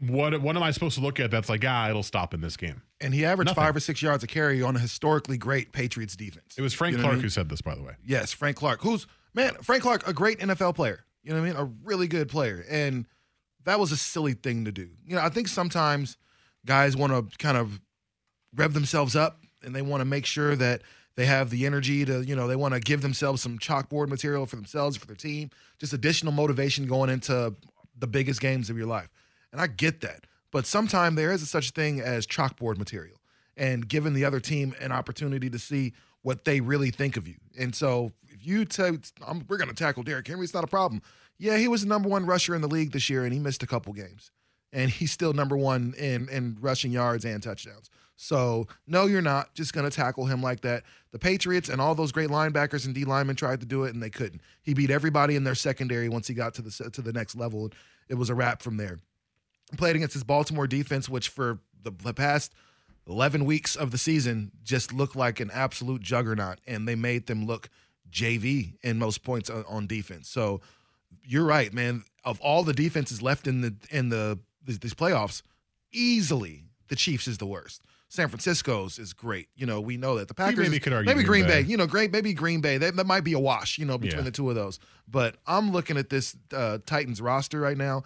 what 0.00 0.40
what 0.40 0.56
am 0.56 0.62
I 0.62 0.70
supposed 0.70 0.94
to 0.96 1.02
look 1.02 1.20
at 1.20 1.30
that's 1.30 1.50
like, 1.50 1.62
ah, 1.66 1.90
it'll 1.90 2.02
stop 2.02 2.32
in 2.32 2.40
this 2.40 2.56
game? 2.56 2.80
And 3.02 3.12
he 3.12 3.24
averaged 3.26 3.48
Nothing. 3.48 3.62
five 3.64 3.76
or 3.76 3.80
six 3.80 4.00
yards 4.00 4.24
a 4.24 4.26
carry 4.26 4.62
on 4.62 4.74
a 4.76 4.78
historically 4.78 5.36
great 5.36 5.72
Patriots 5.72 6.16
defense. 6.16 6.54
It 6.56 6.62
was 6.62 6.72
Frank 6.72 6.92
You 6.92 6.98
know 6.98 7.02
Clark 7.02 7.12
I 7.12 7.16
mean? 7.16 7.22
who 7.24 7.28
said 7.28 7.48
this, 7.50 7.60
by 7.60 7.74
the 7.74 7.82
way. 7.82 7.92
Yes, 8.04 8.32
Frank 8.32 8.56
Clark, 8.56 8.80
who's 8.80 9.06
man, 9.34 9.52
Frank 9.62 9.82
Clark, 9.82 10.08
a 10.08 10.14
great 10.14 10.38
NFL 10.40 10.74
player. 10.74 11.04
You 11.22 11.34
know 11.34 11.40
what 11.42 11.50
I 11.50 11.52
mean? 11.52 11.60
A 11.60 11.70
really 11.84 12.08
good 12.08 12.30
player. 12.30 12.64
And 12.70 13.06
that 13.64 13.78
was 13.78 13.92
a 13.92 13.96
silly 13.96 14.34
thing 14.34 14.64
to 14.64 14.72
do. 14.72 14.88
You 15.04 15.16
know, 15.16 15.22
I 15.22 15.28
think 15.28 15.48
sometimes 15.48 16.16
guys 16.66 16.96
want 16.96 17.12
to 17.12 17.38
kind 17.38 17.56
of 17.56 17.80
rev 18.54 18.74
themselves 18.74 19.16
up 19.16 19.40
and 19.62 19.74
they 19.74 19.82
want 19.82 20.00
to 20.00 20.04
make 20.04 20.26
sure 20.26 20.56
that 20.56 20.82
they 21.16 21.26
have 21.26 21.50
the 21.50 21.66
energy 21.66 22.04
to, 22.04 22.22
you 22.22 22.34
know, 22.34 22.46
they 22.46 22.56
want 22.56 22.74
to 22.74 22.80
give 22.80 23.02
themselves 23.02 23.42
some 23.42 23.58
chalkboard 23.58 24.08
material 24.08 24.46
for 24.46 24.56
themselves, 24.56 24.96
for 24.96 25.06
their 25.06 25.16
team, 25.16 25.50
just 25.78 25.92
additional 25.92 26.32
motivation 26.32 26.86
going 26.86 27.10
into 27.10 27.54
the 27.98 28.06
biggest 28.06 28.40
games 28.40 28.70
of 28.70 28.76
your 28.76 28.86
life. 28.86 29.12
And 29.52 29.60
I 29.60 29.66
get 29.66 30.00
that. 30.00 30.24
But 30.50 30.66
sometimes 30.66 31.16
there 31.16 31.32
is 31.32 31.48
such 31.48 31.68
a 31.70 31.72
thing 31.72 32.00
as 32.00 32.26
chalkboard 32.26 32.78
material 32.78 33.20
and 33.56 33.86
giving 33.86 34.14
the 34.14 34.24
other 34.24 34.40
team 34.40 34.74
an 34.80 34.92
opportunity 34.92 35.50
to 35.50 35.58
see 35.58 35.92
what 36.22 36.44
they 36.44 36.60
really 36.60 36.90
think 36.90 37.16
of 37.16 37.28
you. 37.28 37.36
And 37.58 37.74
so 37.74 38.12
if 38.40 38.46
you 38.46 38.66
I'm, 39.26 39.44
we're 39.48 39.56
going 39.56 39.68
to 39.68 39.74
tackle 39.74 40.02
Derrick 40.02 40.26
Henry, 40.26 40.44
it's 40.44 40.54
not 40.54 40.64
a 40.64 40.68
problem. 40.68 41.02
Yeah, 41.38 41.56
he 41.56 41.68
was 41.68 41.82
the 41.82 41.88
number 41.88 42.08
one 42.08 42.26
rusher 42.26 42.54
in 42.54 42.60
the 42.60 42.68
league 42.68 42.92
this 42.92 43.08
year, 43.08 43.24
and 43.24 43.32
he 43.32 43.38
missed 43.38 43.62
a 43.62 43.66
couple 43.66 43.92
games, 43.92 44.30
and 44.72 44.90
he's 44.90 45.12
still 45.12 45.32
number 45.32 45.56
one 45.56 45.94
in 45.96 46.28
in 46.28 46.58
rushing 46.60 46.92
yards 46.92 47.24
and 47.24 47.42
touchdowns. 47.42 47.90
So 48.16 48.66
no, 48.86 49.06
you're 49.06 49.22
not 49.22 49.54
just 49.54 49.72
going 49.72 49.88
to 49.88 49.94
tackle 49.94 50.26
him 50.26 50.42
like 50.42 50.60
that. 50.60 50.82
The 51.12 51.18
Patriots 51.18 51.70
and 51.70 51.80
all 51.80 51.94
those 51.94 52.12
great 52.12 52.28
linebackers 52.28 52.84
and 52.84 52.94
D 52.94 53.04
linemen 53.04 53.36
tried 53.36 53.60
to 53.60 53.66
do 53.66 53.84
it, 53.84 53.94
and 53.94 54.02
they 54.02 54.10
couldn't. 54.10 54.42
He 54.62 54.74
beat 54.74 54.90
everybody 54.90 55.36
in 55.36 55.44
their 55.44 55.54
secondary 55.54 56.08
once 56.08 56.28
he 56.28 56.34
got 56.34 56.54
to 56.54 56.62
the 56.62 56.90
to 56.90 57.02
the 57.02 57.12
next 57.12 57.36
level. 57.36 57.70
It 58.08 58.14
was 58.14 58.28
a 58.28 58.34
wrap 58.34 58.62
from 58.62 58.76
there 58.76 58.98
played 59.76 59.96
against 59.96 60.14
his 60.14 60.24
Baltimore 60.24 60.66
defense, 60.66 61.08
which 61.08 61.28
for 61.28 61.58
the, 61.82 61.90
the 61.90 62.14
past 62.14 62.52
11 63.08 63.44
weeks 63.44 63.76
of 63.76 63.90
the 63.90 63.98
season 63.98 64.52
just 64.62 64.92
looked 64.92 65.16
like 65.16 65.40
an 65.40 65.50
absolute 65.52 66.02
juggernaut, 66.02 66.58
and 66.66 66.86
they 66.86 66.94
made 66.94 67.26
them 67.26 67.46
look 67.46 67.68
JV 68.10 68.74
in 68.82 68.98
most 68.98 69.22
points 69.22 69.48
on, 69.50 69.64
on 69.68 69.86
defense. 69.86 70.28
So 70.28 70.60
you're 71.24 71.44
right, 71.44 71.72
man. 71.72 72.04
Of 72.24 72.40
all 72.40 72.62
the 72.64 72.72
defenses 72.74 73.22
left 73.22 73.46
in 73.46 73.60
the 73.62 73.74
in 73.90 74.08
the 74.10 74.38
these 74.64 74.78
these 74.78 74.94
playoffs, 74.94 75.42
easily 75.92 76.64
the 76.88 76.96
Chiefs 76.96 77.26
is 77.28 77.38
the 77.38 77.46
worst. 77.46 77.82
San 78.08 78.26
Francisco's 78.28 78.98
is 78.98 79.12
great. 79.12 79.48
You 79.54 79.66
know, 79.66 79.80
we 79.80 79.96
know 79.96 80.18
that 80.18 80.26
the 80.26 80.34
Packers. 80.34 80.58
maybe 80.68 80.80
could 80.80 80.92
argue 80.92 81.06
maybe 81.14 81.22
Green 81.24 81.44
Green 81.44 81.56
Bay. 81.58 81.62
Bay. 81.62 81.68
You 81.70 81.76
know, 81.76 81.86
great. 81.86 82.10
Maybe 82.10 82.34
Green 82.34 82.60
Bay. 82.60 82.76
That, 82.76 82.96
that 82.96 83.06
might 83.06 83.22
be 83.22 83.34
a 83.34 83.38
wash. 83.38 83.78
You 83.78 83.84
know, 83.86 83.98
between 83.98 84.18
Yeah. 84.18 84.24
the 84.24 84.32
two 84.32 84.48
of 84.48 84.56
those. 84.56 84.80
But 85.06 85.36
I'm 85.46 85.70
looking 85.70 85.96
at 85.96 86.10
this 86.10 86.36
uh, 86.52 86.78
Titans 86.86 87.20
roster 87.22 87.60
right 87.60 87.76
now. 87.76 88.02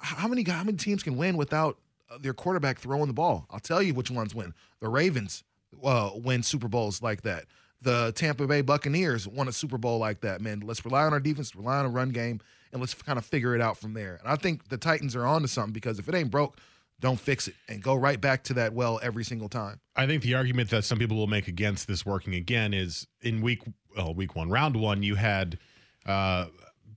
How 0.00 0.28
many 0.28 0.44
how 0.48 0.62
many 0.62 0.78
teams 0.78 1.02
can 1.02 1.16
win 1.16 1.36
without 1.36 1.76
uh, 2.08 2.18
their 2.20 2.34
quarterback 2.34 2.78
throwing 2.78 3.08
the 3.08 3.12
ball? 3.14 3.46
I'll 3.50 3.58
tell 3.58 3.82
you 3.82 3.94
which 3.94 4.12
ones 4.12 4.32
win. 4.32 4.54
The 4.80 4.88
Ravens 4.88 5.42
uh, 5.82 6.10
win 6.14 6.44
Super 6.44 6.68
Bowls 6.68 7.02
like 7.02 7.22
that. 7.22 7.46
The 7.80 8.12
Tampa 8.14 8.46
Bay 8.46 8.60
Buccaneers 8.60 9.28
won 9.28 9.48
a 9.48 9.52
Super 9.52 9.78
Bowl 9.78 9.98
like 9.98 10.20
that. 10.22 10.40
Man, 10.40 10.60
let's 10.60 10.84
rely 10.84 11.04
on 11.04 11.12
our 11.12 11.20
defense, 11.20 11.54
rely 11.54 11.78
on 11.78 11.86
a 11.86 11.90
run 11.90 12.10
game, 12.10 12.40
and 12.72 12.80
let's 12.80 12.94
kind 12.94 13.18
of 13.18 13.24
figure 13.24 13.54
it 13.54 13.60
out 13.60 13.76
from 13.76 13.94
there. 13.94 14.16
And 14.20 14.28
I 14.28 14.36
think 14.36 14.68
the 14.68 14.76
Titans 14.76 15.14
are 15.14 15.24
onto 15.24 15.46
something 15.46 15.72
because 15.72 15.98
if 15.98 16.08
it 16.08 16.14
ain't 16.14 16.30
broke, 16.30 16.58
don't 17.00 17.20
fix 17.20 17.46
it 17.46 17.54
and 17.68 17.80
go 17.80 17.94
right 17.94 18.20
back 18.20 18.42
to 18.44 18.54
that 18.54 18.72
well 18.72 18.98
every 19.02 19.24
single 19.24 19.48
time. 19.48 19.80
I 19.94 20.06
think 20.06 20.24
the 20.24 20.34
argument 20.34 20.70
that 20.70 20.84
some 20.84 20.98
people 20.98 21.16
will 21.16 21.28
make 21.28 21.46
against 21.46 21.86
this 21.86 22.04
working 22.04 22.34
again 22.34 22.74
is 22.74 23.06
in 23.22 23.40
week 23.40 23.62
well, 23.96 24.14
week 24.14 24.36
one, 24.36 24.48
round 24.48 24.76
one, 24.76 25.02
you 25.02 25.16
had 25.16 25.58
uh, 26.06 26.46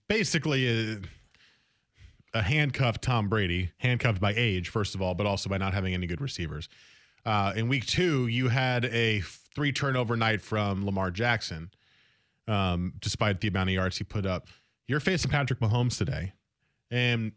basically 0.07 0.67
a, 0.67 0.97
a 2.33 2.41
handcuffed 2.41 3.01
Tom 3.01 3.27
Brady, 3.27 3.71
handcuffed 3.77 4.21
by 4.21 4.33
age, 4.35 4.69
first 4.69 4.95
of 4.95 5.01
all, 5.01 5.13
but 5.15 5.25
also 5.25 5.49
by 5.49 5.57
not 5.57 5.73
having 5.73 5.93
any 5.93 6.07
good 6.07 6.21
receivers. 6.21 6.69
Uh, 7.25 7.53
in 7.55 7.67
week 7.67 7.85
two, 7.85 8.27
you 8.27 8.49
had 8.49 8.85
a 8.85 9.21
three 9.55 9.71
turnover 9.71 10.15
night 10.15 10.41
from 10.41 10.85
Lamar 10.85 11.11
Jackson, 11.11 11.71
um, 12.47 12.93
despite 12.99 13.41
the 13.41 13.47
amount 13.47 13.69
of 13.69 13.75
yards 13.75 13.97
he 13.97 14.03
put 14.03 14.25
up. 14.25 14.47
You're 14.87 14.99
facing 14.99 15.31
Patrick 15.31 15.59
Mahomes 15.59 15.97
today, 15.97 16.33
and 16.89 17.31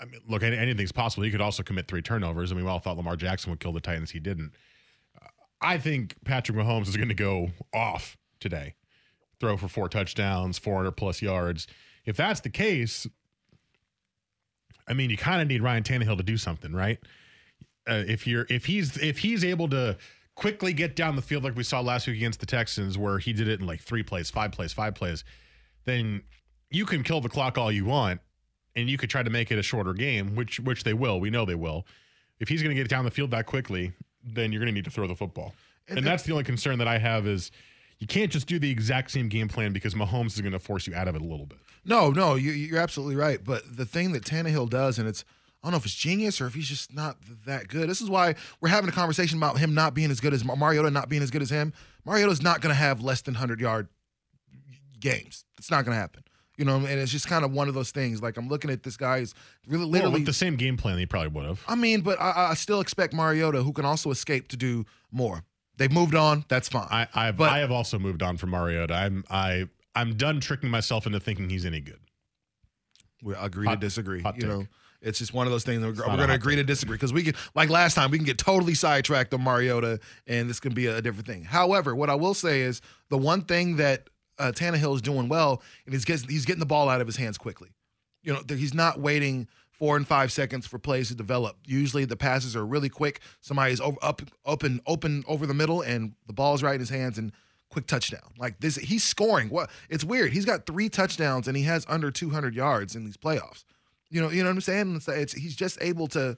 I 0.00 0.06
mean, 0.06 0.20
look, 0.26 0.42
anything's 0.42 0.92
possible. 0.92 1.24
He 1.24 1.30
could 1.30 1.40
also 1.40 1.62
commit 1.62 1.86
three 1.86 2.02
turnovers. 2.02 2.50
I 2.50 2.56
mean, 2.56 2.64
we 2.64 2.70
all 2.70 2.80
thought 2.80 2.96
Lamar 2.96 3.16
Jackson 3.16 3.50
would 3.50 3.60
kill 3.60 3.72
the 3.72 3.80
Titans. 3.80 4.10
He 4.10 4.18
didn't. 4.18 4.52
I 5.62 5.78
think 5.78 6.16
Patrick 6.24 6.58
Mahomes 6.58 6.88
is 6.88 6.96
going 6.96 7.08
to 7.08 7.14
go 7.14 7.50
off 7.72 8.16
today, 8.40 8.74
throw 9.38 9.56
for 9.56 9.68
four 9.68 9.88
touchdowns, 9.88 10.58
400 10.58 10.90
plus 10.92 11.22
yards. 11.22 11.68
If 12.04 12.16
that's 12.16 12.40
the 12.40 12.50
case, 12.50 13.06
I 14.88 14.92
mean, 14.94 15.08
you 15.08 15.16
kind 15.16 15.40
of 15.40 15.46
need 15.46 15.62
Ryan 15.62 15.84
Tannehill 15.84 16.16
to 16.16 16.24
do 16.24 16.36
something, 16.36 16.72
right? 16.72 16.98
Uh, 17.88 18.02
if 18.06 18.26
you're 18.26 18.46
if 18.48 18.66
he's 18.66 18.96
if 18.98 19.18
he's 19.18 19.44
able 19.44 19.68
to 19.68 19.96
quickly 20.34 20.72
get 20.72 20.96
down 20.96 21.16
the 21.16 21.22
field 21.22 21.44
like 21.44 21.56
we 21.56 21.62
saw 21.62 21.80
last 21.80 22.06
week 22.06 22.16
against 22.16 22.40
the 22.40 22.46
Texans, 22.46 22.96
where 22.96 23.18
he 23.18 23.32
did 23.32 23.48
it 23.48 23.60
in 23.60 23.66
like 23.66 23.80
three 23.80 24.02
plays, 24.02 24.30
five 24.30 24.52
plays, 24.52 24.72
five 24.72 24.94
plays, 24.94 25.24
then 25.84 26.22
you 26.70 26.86
can 26.86 27.02
kill 27.02 27.20
the 27.20 27.28
clock 27.28 27.58
all 27.58 27.70
you 27.70 27.84
want, 27.84 28.20
and 28.74 28.88
you 28.88 28.96
could 28.96 29.10
try 29.10 29.22
to 29.22 29.30
make 29.30 29.50
it 29.50 29.58
a 29.58 29.62
shorter 29.62 29.92
game, 29.92 30.34
which 30.34 30.60
which 30.60 30.84
they 30.84 30.94
will. 30.94 31.20
We 31.20 31.30
know 31.30 31.44
they 31.44 31.54
will. 31.54 31.86
If 32.40 32.48
he's 32.48 32.62
going 32.62 32.74
to 32.74 32.80
get 32.80 32.88
down 32.88 33.04
the 33.04 33.10
field 33.10 33.30
that 33.32 33.46
quickly, 33.46 33.92
then 34.24 34.52
you're 34.52 34.60
going 34.60 34.72
to 34.72 34.74
need 34.74 34.84
to 34.84 34.90
throw 34.90 35.06
the 35.06 35.14
football, 35.14 35.54
and, 35.88 36.04
that's 36.04 36.22
the 36.22 36.32
only 36.32 36.44
concern 36.44 36.78
that 36.78 36.88
I 36.88 36.98
have 36.98 37.26
is. 37.26 37.50
You 37.98 38.08
can't 38.08 38.32
just 38.32 38.48
do 38.48 38.58
the 38.58 38.68
exact 38.68 39.12
same 39.12 39.28
game 39.28 39.46
plan 39.46 39.72
because 39.72 39.94
Mahomes 39.94 40.34
is 40.34 40.40
going 40.40 40.50
to 40.54 40.58
force 40.58 40.88
you 40.88 40.94
out 40.96 41.06
of 41.06 41.14
it 41.14 41.22
a 41.22 41.24
little 41.24 41.46
bit. 41.46 41.58
No, 41.84 42.10
no, 42.10 42.34
you, 42.34 42.50
you're 42.50 42.80
absolutely 42.80 43.14
right. 43.14 43.38
But 43.44 43.76
the 43.76 43.86
thing 43.86 44.10
that 44.10 44.24
Tannehill 44.24 44.70
does, 44.70 44.98
and 44.98 45.06
it's 45.08 45.24
I 45.62 45.66
don't 45.68 45.72
know 45.72 45.78
if 45.78 45.84
it's 45.84 45.94
genius 45.94 46.40
or 46.40 46.46
if 46.46 46.54
he's 46.54 46.68
just 46.68 46.92
not 46.92 47.16
that 47.46 47.68
good. 47.68 47.88
This 47.88 48.00
is 48.00 48.10
why 48.10 48.34
we're 48.60 48.68
having 48.68 48.88
a 48.88 48.92
conversation 48.92 49.38
about 49.38 49.58
him 49.58 49.74
not 49.74 49.94
being 49.94 50.10
as 50.10 50.18
good 50.20 50.34
as 50.34 50.44
Mariota, 50.44 50.90
not 50.90 51.08
being 51.08 51.22
as 51.22 51.30
good 51.30 51.40
as 51.42 51.50
him. 51.50 51.72
Mariota's 52.04 52.42
not 52.42 52.60
going 52.60 52.70
to 52.74 52.78
have 52.78 53.00
less 53.00 53.22
than 53.22 53.34
hundred 53.34 53.60
yard 53.60 53.88
games. 55.00 55.44
It's 55.58 55.70
not 55.70 55.84
going 55.84 55.94
to 55.94 56.00
happen. 56.00 56.24
You 56.58 56.66
know, 56.66 56.76
and 56.76 56.86
it's 56.86 57.10
just 57.10 57.26
kind 57.26 57.44
of 57.44 57.52
one 57.52 57.68
of 57.68 57.74
those 57.74 57.90
things. 57.92 58.22
Like 58.22 58.36
I'm 58.36 58.48
looking 58.48 58.70
at 58.70 58.82
this 58.82 58.96
guy 58.96 59.18
is 59.18 59.34
really 59.66 59.84
Well, 59.84 59.90
literally. 59.90 60.14
with 60.14 60.26
the 60.26 60.32
same 60.32 60.56
game 60.56 60.76
plan, 60.76 60.98
he 60.98 61.06
probably 61.06 61.28
would 61.28 61.46
have. 61.46 61.60
I 61.66 61.74
mean, 61.74 62.02
but 62.02 62.20
I, 62.20 62.50
I 62.50 62.54
still 62.54 62.80
expect 62.80 63.14
Mariota, 63.14 63.62
who 63.62 63.72
can 63.72 63.84
also 63.84 64.10
escape, 64.10 64.48
to 64.48 64.56
do 64.56 64.84
more. 65.10 65.44
They've 65.78 65.90
moved 65.90 66.14
on. 66.14 66.44
That's 66.48 66.68
fine. 66.68 66.86
I 66.90 67.08
I've, 67.14 67.36
But- 67.36 67.50
I 67.50 67.58
have 67.58 67.70
also 67.72 67.98
moved 67.98 68.22
on 68.22 68.36
from 68.36 68.50
Mariota. 68.50 68.94
I'm 68.94 69.24
I 69.30 69.66
I'm 69.94 70.14
done 70.16 70.40
tricking 70.40 70.68
myself 70.70 71.06
into 71.06 71.20
thinking 71.20 71.48
he's 71.48 71.64
any 71.64 71.80
good. 71.80 71.98
We 73.22 73.34
agree 73.34 73.66
Hot- 73.66 73.80
to 73.80 73.86
disagree. 73.86 74.24
You 74.36 74.46
know, 74.46 74.66
it's 75.00 75.18
just 75.18 75.32
one 75.34 75.46
of 75.46 75.52
those 75.52 75.64
things. 75.64 75.80
That 75.80 75.96
we're, 75.96 76.08
we're 76.10 76.16
going 76.16 76.28
to 76.28 76.34
agree 76.34 76.56
to 76.56 76.64
disagree 76.64 76.96
because 76.96 77.12
we 77.12 77.22
can, 77.22 77.34
like 77.54 77.68
last 77.70 77.94
time, 77.94 78.10
we 78.10 78.18
can 78.18 78.26
get 78.26 78.38
totally 78.38 78.74
sidetracked 78.74 79.34
on 79.34 79.42
Mariota, 79.42 80.00
and 80.26 80.48
this 80.48 80.60
can 80.60 80.74
be 80.74 80.86
a, 80.86 81.00
different 81.02 81.26
thing. 81.26 81.44
However, 81.44 81.94
what 81.94 82.10
I 82.10 82.14
will 82.14 82.34
say 82.34 82.60
is 82.60 82.80
the 83.08 83.18
one 83.18 83.42
thing 83.42 83.76
that 83.76 84.08
uh, 84.38 84.52
Tannehill 84.54 84.94
is 84.94 85.02
doing 85.02 85.28
well, 85.28 85.62
and 85.84 85.94
he's 85.94 86.04
getting, 86.04 86.28
he's 86.28 86.44
getting 86.44 86.60
the 86.60 86.66
ball 86.66 86.88
out 86.88 87.00
of 87.00 87.06
his 87.06 87.16
hands 87.16 87.38
quickly. 87.38 87.70
You 88.22 88.32
know, 88.34 88.42
he's 88.48 88.74
not 88.74 89.00
waiting 89.00 89.48
four 89.70 89.96
and 89.96 90.06
five 90.06 90.30
seconds 90.30 90.66
for 90.66 90.78
plays 90.78 91.08
to 91.08 91.14
develop. 91.14 91.56
Usually, 91.66 92.04
the 92.04 92.16
passes 92.16 92.54
are 92.54 92.64
really 92.64 92.88
quick. 92.88 93.20
Somebody's 93.40 93.80
over, 93.80 93.96
up, 94.00 94.22
open, 94.44 94.80
open 94.86 95.24
over 95.26 95.46
the 95.46 95.54
middle, 95.54 95.80
and 95.80 96.12
the 96.26 96.32
ball's 96.32 96.62
right 96.62 96.74
in 96.74 96.80
his 96.80 96.90
hands, 96.90 97.18
and 97.18 97.32
quick 97.72 97.86
touchdown. 97.86 98.20
Like 98.38 98.60
this, 98.60 98.76
he's 98.76 99.02
scoring. 99.02 99.48
What? 99.48 99.70
It's 99.88 100.04
weird. 100.04 100.32
He's 100.32 100.44
got 100.44 100.66
three 100.66 100.88
touchdowns, 100.88 101.48
and 101.48 101.56
he 101.56 101.64
has 101.64 101.84
under 101.88 102.10
200 102.10 102.54
yards 102.54 102.94
in 102.94 103.04
these 103.04 103.16
playoffs. 103.16 103.64
You 104.10 104.20
know, 104.20 104.30
you 104.30 104.42
know 104.42 104.50
what 104.50 104.56
I'm 104.56 104.60
saying? 104.60 104.96
It's, 104.96 105.08
it's 105.08 105.32
he's 105.32 105.56
just 105.56 105.78
able 105.80 106.06
to 106.08 106.36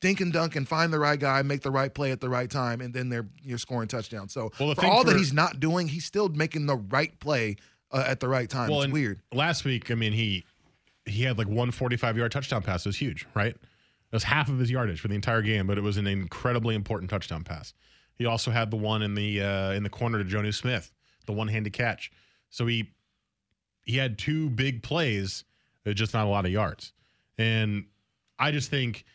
dink 0.00 0.20
and 0.20 0.32
dunk 0.32 0.56
and 0.56 0.66
find 0.66 0.92
the 0.92 0.98
right 0.98 1.18
guy, 1.18 1.42
make 1.42 1.62
the 1.62 1.70
right 1.70 1.92
play 1.92 2.12
at 2.12 2.20
the 2.20 2.28
right 2.28 2.48
time, 2.48 2.80
and 2.80 2.94
then 2.94 3.08
they're 3.08 3.26
you're 3.42 3.58
scoring 3.58 3.88
touchdowns. 3.88 4.32
So 4.32 4.52
Well, 4.58 4.74
for 4.74 4.86
all 4.86 5.04
that 5.04 5.16
he's 5.16 5.32
not 5.32 5.60
doing, 5.60 5.88
he's 5.88 6.04
still 6.04 6.28
making 6.28 6.66
the 6.66 6.76
right 6.76 7.18
play 7.20 7.56
uh, 7.90 8.04
at 8.06 8.20
the 8.20 8.28
right 8.28 8.48
time. 8.48 8.70
Well, 8.70 8.82
it's 8.82 8.92
weird. 8.92 9.20
Last 9.32 9.64
week, 9.64 9.90
I 9.90 9.94
mean, 9.94 10.12
he 10.12 10.44
he 11.04 11.24
had 11.24 11.36
like 11.36 11.48
one 11.48 11.70
45 11.70 12.16
yard 12.16 12.32
touchdown 12.32 12.62
pass. 12.62 12.86
It 12.86 12.88
was 12.88 12.96
huge, 12.96 13.26
right? 13.34 13.54
It 13.54 14.16
was 14.16 14.24
half 14.24 14.48
of 14.48 14.58
his 14.58 14.70
yardage 14.70 15.00
for 15.00 15.08
the 15.08 15.14
entire 15.14 15.42
game, 15.42 15.66
but 15.66 15.78
it 15.78 15.82
was 15.82 15.96
an 15.96 16.06
incredibly 16.06 16.74
important 16.74 17.10
touchdown 17.10 17.44
pass. 17.44 17.74
He 18.20 18.26
also 18.26 18.50
had 18.50 18.70
the 18.70 18.76
one 18.76 19.00
in 19.00 19.14
the 19.14 19.40
uh, 19.40 19.72
in 19.72 19.82
the 19.82 19.88
corner 19.88 20.22
to 20.22 20.24
Jonnu 20.24 20.52
Smith, 20.52 20.92
the 21.24 21.32
one 21.32 21.48
handed 21.48 21.72
catch. 21.72 22.12
So 22.50 22.66
he 22.66 22.90
he 23.86 23.96
had 23.96 24.18
two 24.18 24.50
big 24.50 24.82
plays, 24.82 25.44
uh, 25.86 25.92
just 25.92 26.12
not 26.12 26.26
a 26.26 26.28
lot 26.28 26.44
of 26.44 26.50
yards. 26.52 26.92
And 27.38 27.86
I 28.38 28.50
just 28.50 28.68
think 28.68 29.06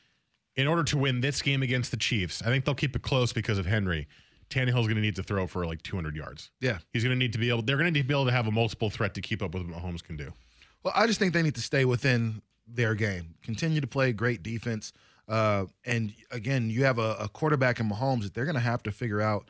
in 0.56 0.66
order 0.66 0.84
to 0.86 0.98
win 0.98 1.22
this 1.22 1.44
game 1.44 1.62
against 1.62 1.92
the 1.92 1.98
Chiefs, 1.98 2.42
I 2.42 2.46
think 2.46 2.66
they'll 2.66 2.74
keep 2.74 2.96
it 2.96 3.04
close 3.04 3.32
because 3.32 3.60
of 3.60 3.68
Henry. 3.68 4.08
Tannehill's 4.50 4.88
going 4.88 4.96
to 4.96 5.02
need 5.02 5.18
to 5.18 5.24
throw 5.24 5.46
for 5.46 5.68
like 5.68 5.84
200 5.84 6.16
yards. 6.16 6.50
Yeah. 6.60 6.80
He's 6.92 7.04
going 7.04 7.16
to 7.16 7.20
need 7.20 7.34
to 7.34 7.40
be 7.40 7.50
able. 7.50 7.62
They're 7.62 7.78
going 7.78 7.86
to 7.86 7.92
need 7.92 8.02
to 8.02 8.08
be 8.08 8.14
able 8.16 8.26
to 8.26 8.32
have 8.32 8.48
a 8.48 8.52
multiple 8.52 8.90
threat 8.90 9.14
to 9.14 9.22
keep 9.22 9.44
up 9.44 9.54
with 9.54 9.70
what 9.70 9.84
Mahomes 9.84 10.04
can 10.04 10.18
do. 10.18 10.34
Well, 10.82 10.94
I 10.96 11.06
just 11.06 11.20
think 11.20 11.32
they 11.34 11.44
need 11.44 11.56
to 11.56 11.62
stay 11.62 11.86
within 11.86 12.42
their 12.68 12.96
game, 12.96 13.36
continue 13.44 13.82
to 13.82 13.88
play 13.88 14.14
great 14.14 14.42
defense. 14.42 14.94
Uh, 15.28 15.66
and 15.86 16.14
again, 16.32 16.70
you 16.70 16.84
have 16.84 17.00
a, 17.00 17.16
a 17.20 17.30
quarterback 17.30 17.80
in 17.80 17.90
Mahomes 17.90 18.24
that 18.24 18.34
they're 18.34 18.46
going 18.46 18.56
to 18.56 18.62
have 18.62 18.84
to 18.84 18.92
figure 18.92 19.22
out 19.22 19.46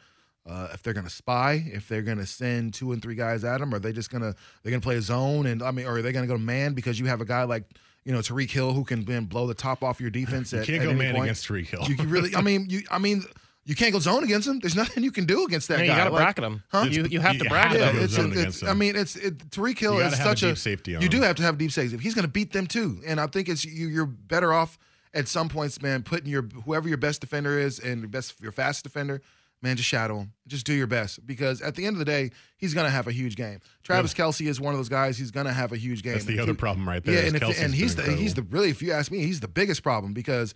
uh, 0.47 0.69
if 0.73 0.83
they're 0.83 0.93
going 0.93 1.05
to 1.07 1.11
spy, 1.11 1.63
if 1.73 1.87
they're 1.87 2.01
going 2.03 2.17
to 2.19 2.25
send 2.25 2.73
two 2.73 2.91
and 2.91 3.01
three 3.01 3.15
guys 3.15 3.43
at 3.43 3.61
him, 3.61 3.73
or 3.73 3.77
are 3.77 3.79
they 3.79 3.91
just 3.91 4.09
going 4.09 4.21
to 4.21 4.35
they're 4.63 4.69
going 4.69 4.81
to 4.81 4.85
play 4.85 4.95
a 4.95 5.01
zone, 5.01 5.47
and 5.47 5.61
I 5.63 5.71
mean, 5.71 5.85
or 5.85 5.97
are 5.97 6.01
they 6.01 6.11
going 6.11 6.27
to 6.27 6.33
go 6.33 6.37
man 6.37 6.73
because 6.73 6.99
you 6.99 7.07
have 7.07 7.19
a 7.19 7.25
guy 7.25 7.43
like 7.43 7.63
you 8.03 8.13
know 8.13 8.19
Tyreek 8.19 8.51
Hill 8.51 8.73
who 8.73 8.83
can 8.83 9.03
then 9.05 9.25
blow 9.25 9.47
the 9.47 9.55
top 9.55 9.83
off 9.83 9.99
your 9.99 10.11
defense. 10.11 10.53
You 10.53 10.59
can't 10.63 10.81
at 10.81 10.83
go 10.83 10.89
any 10.91 10.99
man 10.99 11.13
point. 11.13 11.25
against 11.25 11.47
Tyreek 11.47 11.67
Hill. 11.67 11.83
You, 11.87 11.95
you 11.95 12.03
really, 12.05 12.35
I 12.35 12.41
mean, 12.41 12.67
you, 12.69 12.83
I 12.91 12.99
mean, 12.99 13.23
you 13.65 13.73
can't 13.75 13.91
go 13.91 13.99
zone 13.99 14.23
against 14.23 14.47
him. 14.47 14.59
There's 14.59 14.75
nothing 14.75 15.03
you 15.03 15.11
can 15.11 15.25
do 15.25 15.43
against 15.45 15.67
that 15.69 15.79
Yeah, 15.79 15.85
you 15.85 15.89
got 15.97 16.03
to 16.05 16.09
Like, 16.11 16.21
bracket 16.21 16.43
him. 16.43 16.63
Huh? 16.69 16.85
You, 16.89 17.05
you 17.05 17.19
have 17.19 17.33
You 17.33 17.39
to 17.39 17.45
have 17.45 17.51
bracket 17.51 17.79
to 17.79 17.79
yeah, 17.79 17.91
go 17.91 17.97
him. 17.97 18.03
it's, 18.03 18.13
zone 18.13 18.25
it's, 18.31 18.39
against 18.39 18.63
I 18.65 18.73
mean, 18.75 18.95
it's 18.95 19.15
it, 19.15 19.49
Tyreek 19.49 19.79
Hill 19.79 19.95
You 19.95 20.01
is 20.01 20.13
have 20.17 20.27
a 20.27 20.29
such 20.29 20.41
deep 20.41 20.57
safety 20.59 20.95
on 20.95 21.01
You 21.01 21.09
do 21.09 21.21
have 21.23 21.35
to 21.37 21.43
have 21.43 21.57
deep 21.57 21.71
safety. 21.71 21.97
He's 21.97 22.13
going 22.13 22.25
to 22.25 22.31
beat 22.31 22.53
them 22.53 22.67
too, 22.67 23.01
and 23.07 23.19
I 23.19 23.25
think 23.25 23.49
it's 23.49 23.65
you, 23.65 23.87
you're 23.87 24.05
better 24.05 24.53
off 24.53 24.77
at 25.15 25.27
some 25.27 25.49
points, 25.49 25.81
man. 25.81 26.03
Putting 26.03 26.29
your 26.29 26.43
whoever 26.65 26.87
your 26.87 26.97
best 26.97 27.21
defender 27.21 27.57
is 27.57 27.79
and 27.79 28.01
your 28.01 28.09
best 28.09 28.39
your 28.41 28.51
fastest 28.51 28.83
defender, 28.83 29.21
man, 29.61 29.77
just 29.77 29.89
shadow 29.89 30.19
him. 30.19 30.33
Just 30.47 30.65
do 30.65 30.73
your 30.73 30.87
best 30.87 31.25
because 31.25 31.61
at 31.61 31.75
the 31.75 31.85
end 31.85 31.95
of 31.95 31.99
the 31.99 32.05
day, 32.05 32.31
he's 32.57 32.73
going 32.73 32.85
to 32.85 32.91
have 32.91 33.07
a 33.07 33.11
huge 33.11 33.35
game. 33.35 33.59
Travis 33.83 34.13
Kelce 34.13 34.47
is 34.47 34.61
one 34.61 34.73
of 34.73 34.79
those 34.79 34.89
guys. 34.89 35.17
He's 35.17 35.31
going 35.31 35.47
to 35.47 35.53
have 35.53 35.71
a 35.71 35.77
huge 35.77 36.03
game. 36.03 36.13
That's 36.13 36.25
the 36.25 36.39
other 36.39 36.51
you- 36.51 36.57
problem 36.57 36.87
right 36.87 37.03
there. 37.03 37.21
yeah, 37.21 37.27
and, 37.27 37.35
if, 37.35 37.61
and 37.61 37.73
he's 37.73 37.95
the 37.95 38.03
he's 38.03 38.35
the 38.35 38.43
really, 38.43 38.69
if 38.69 38.81
you 38.81 38.91
ask 38.91 39.11
me, 39.11 39.19
he's 39.19 39.39
the 39.39 39.47
biggest 39.47 39.81
problem 39.81 40.13
because 40.13 40.53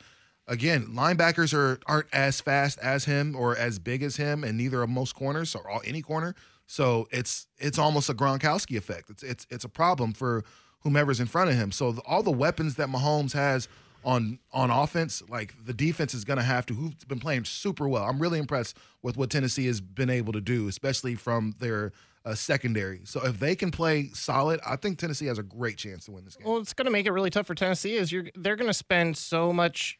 again, 0.47 0.87
linebackers 0.87 1.53
are 1.53 1.79
aren't 1.87 2.07
as 2.13 2.41
fast 2.41 2.77
as 2.79 3.05
him 3.05 3.35
or 3.35 3.55
as 3.57 3.79
big 3.79 4.03
as 4.03 4.17
him, 4.17 4.43
and 4.43 4.57
neither 4.57 4.81
are 4.81 4.87
most 4.87 5.15
corners 5.15 5.55
or 5.55 5.69
all, 5.69 5.81
any 5.85 6.01
corner. 6.01 6.35
So 6.67 7.07
it's 7.11 7.47
it's 7.57 7.79
almost 7.79 8.09
a 8.09 8.13
Gronkowski 8.13 8.77
effect. 8.77 9.09
It's 9.09 9.23
it's 9.23 9.47
it's 9.49 9.63
a 9.63 9.69
problem 9.69 10.13
for 10.13 10.43
whomever's 10.81 11.19
in 11.19 11.27
front 11.27 11.49
of 11.49 11.55
him. 11.55 11.71
So 11.71 11.91
the, 11.93 12.01
all 12.01 12.23
the 12.23 12.31
weapons 12.31 12.75
that 12.75 12.89
Mahomes 12.89 13.33
has 13.33 13.67
on 14.03 14.39
on 14.51 14.71
offense, 14.71 15.21
like 15.29 15.53
the 15.65 15.73
defense 15.73 16.13
is 16.13 16.23
going 16.23 16.37
to 16.37 16.43
have 16.43 16.65
to. 16.67 16.73
Who's 16.73 16.93
been 17.07 17.19
playing 17.19 17.45
super 17.45 17.87
well. 17.87 18.03
I'm 18.03 18.19
really 18.19 18.39
impressed 18.39 18.77
with 19.01 19.17
what 19.17 19.29
Tennessee 19.29 19.65
has 19.67 19.81
been 19.81 20.09
able 20.09 20.33
to 20.33 20.41
do, 20.41 20.67
especially 20.67 21.15
from 21.15 21.55
their 21.59 21.91
uh, 22.25 22.35
secondary. 22.35 23.01
So 23.05 23.25
if 23.25 23.39
they 23.39 23.55
can 23.55 23.71
play 23.71 24.09
solid, 24.13 24.59
I 24.65 24.75
think 24.75 24.97
Tennessee 24.99 25.25
has 25.27 25.37
a 25.37 25.43
great 25.43 25.77
chance 25.77 26.05
to 26.05 26.11
win 26.11 26.25
this 26.25 26.35
game. 26.35 26.47
Well, 26.47 26.57
it's 26.57 26.73
going 26.73 26.85
to 26.85 26.91
make 26.91 27.05
it 27.05 27.11
really 27.11 27.29
tough 27.29 27.47
for 27.47 27.55
Tennessee. 27.55 27.95
Is 27.95 28.11
you're 28.11 28.25
they're 28.35 28.55
going 28.55 28.67
to 28.67 28.73
spend 28.73 29.17
so 29.17 29.51
much 29.53 29.99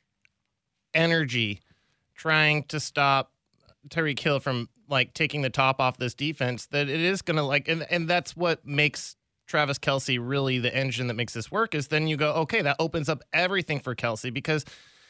energy 0.94 1.62
trying 2.16 2.64
to 2.64 2.80
stop 2.80 3.32
Tyreek 3.90 4.20
Hill 4.20 4.40
from 4.40 4.70
like 4.90 5.14
taking 5.14 5.42
the 5.42 5.50
top 5.50 5.80
off 5.80 5.98
this 5.98 6.14
defense 6.14 6.66
that 6.68 6.90
it 6.90 7.00
is 7.00 7.22
going 7.22 7.38
to 7.38 7.44
like, 7.44 7.68
and 7.68 7.86
and 7.90 8.08
that's 8.08 8.36
what 8.36 8.66
makes 8.66 9.16
Travis 9.50 9.80
Kelce 9.80 10.20
really 10.22 10.60
the 10.60 10.74
engine 10.74 11.08
that 11.08 11.16
makes 11.16 11.34
this 11.34 11.52
work. 11.52 11.76
Is 11.76 11.88
then 11.88 12.08
you 12.08 12.16
go, 12.16 12.34
okay, 12.34 12.62
that 12.62 12.78
opens 12.80 13.10
up 13.10 13.22
everything 13.34 13.80
for 13.80 13.96
Kelce 13.96 14.34
because 14.34 14.64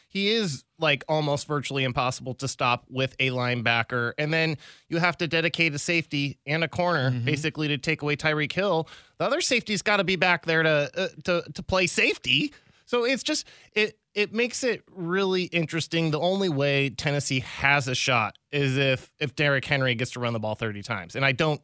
he 0.08 0.30
is 0.30 0.64
like 0.80 1.04
almost 1.08 1.48
virtually 1.48 1.84
impossible 1.84 2.34
to 2.36 2.48
stop 2.48 2.86
with 2.90 3.16
a 3.20 3.30
linebacker. 3.30 4.14
And 4.18 4.34
then 4.34 4.58
you 4.88 4.98
have 4.98 5.18
to 5.18 5.28
dedicate 5.28 5.76
a 5.76 5.80
safety 5.80 6.40
and 6.48 6.64
a 6.64 6.68
corner 6.68 7.12
basically 7.12 7.68
to 7.68 7.78
take 7.78 8.02
away 8.02 8.16
Tyreek 8.16 8.52
Hill. 8.52 8.88
The 9.20 9.26
other 9.26 9.42
safety's 9.42 9.84
got 9.84 9.98
to 9.98 10.04
be 10.04 10.16
back 10.16 10.46
there 10.46 10.64
to 10.64 10.90
uh, 10.98 11.08
to 11.26 11.44
to 11.54 11.64
play 11.64 11.86
safety. 11.86 12.54
So 12.86 13.04
it's 13.06 13.22
just 13.22 13.46
it 13.74 14.00
it 14.16 14.34
makes 14.34 14.64
it 14.64 14.84
really 14.92 15.44
interesting. 15.44 16.10
The 16.10 16.20
only 16.20 16.50
way 16.50 16.90
Tennessee 16.90 17.42
has 17.42 17.88
a 17.88 17.94
shot 17.94 18.38
is 18.52 18.78
if 18.78 19.12
if 19.20 19.36
Derrick 19.36 19.66
Henry 19.66 19.94
gets 19.94 20.12
to 20.12 20.20
run 20.20 20.34
the 20.34 20.40
ball 20.40 20.56
30 20.56 20.82
times. 20.82 21.16
And 21.16 21.24
I 21.24 21.34
don't 21.34 21.62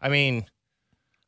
I 0.00 0.08
mean 0.08 0.46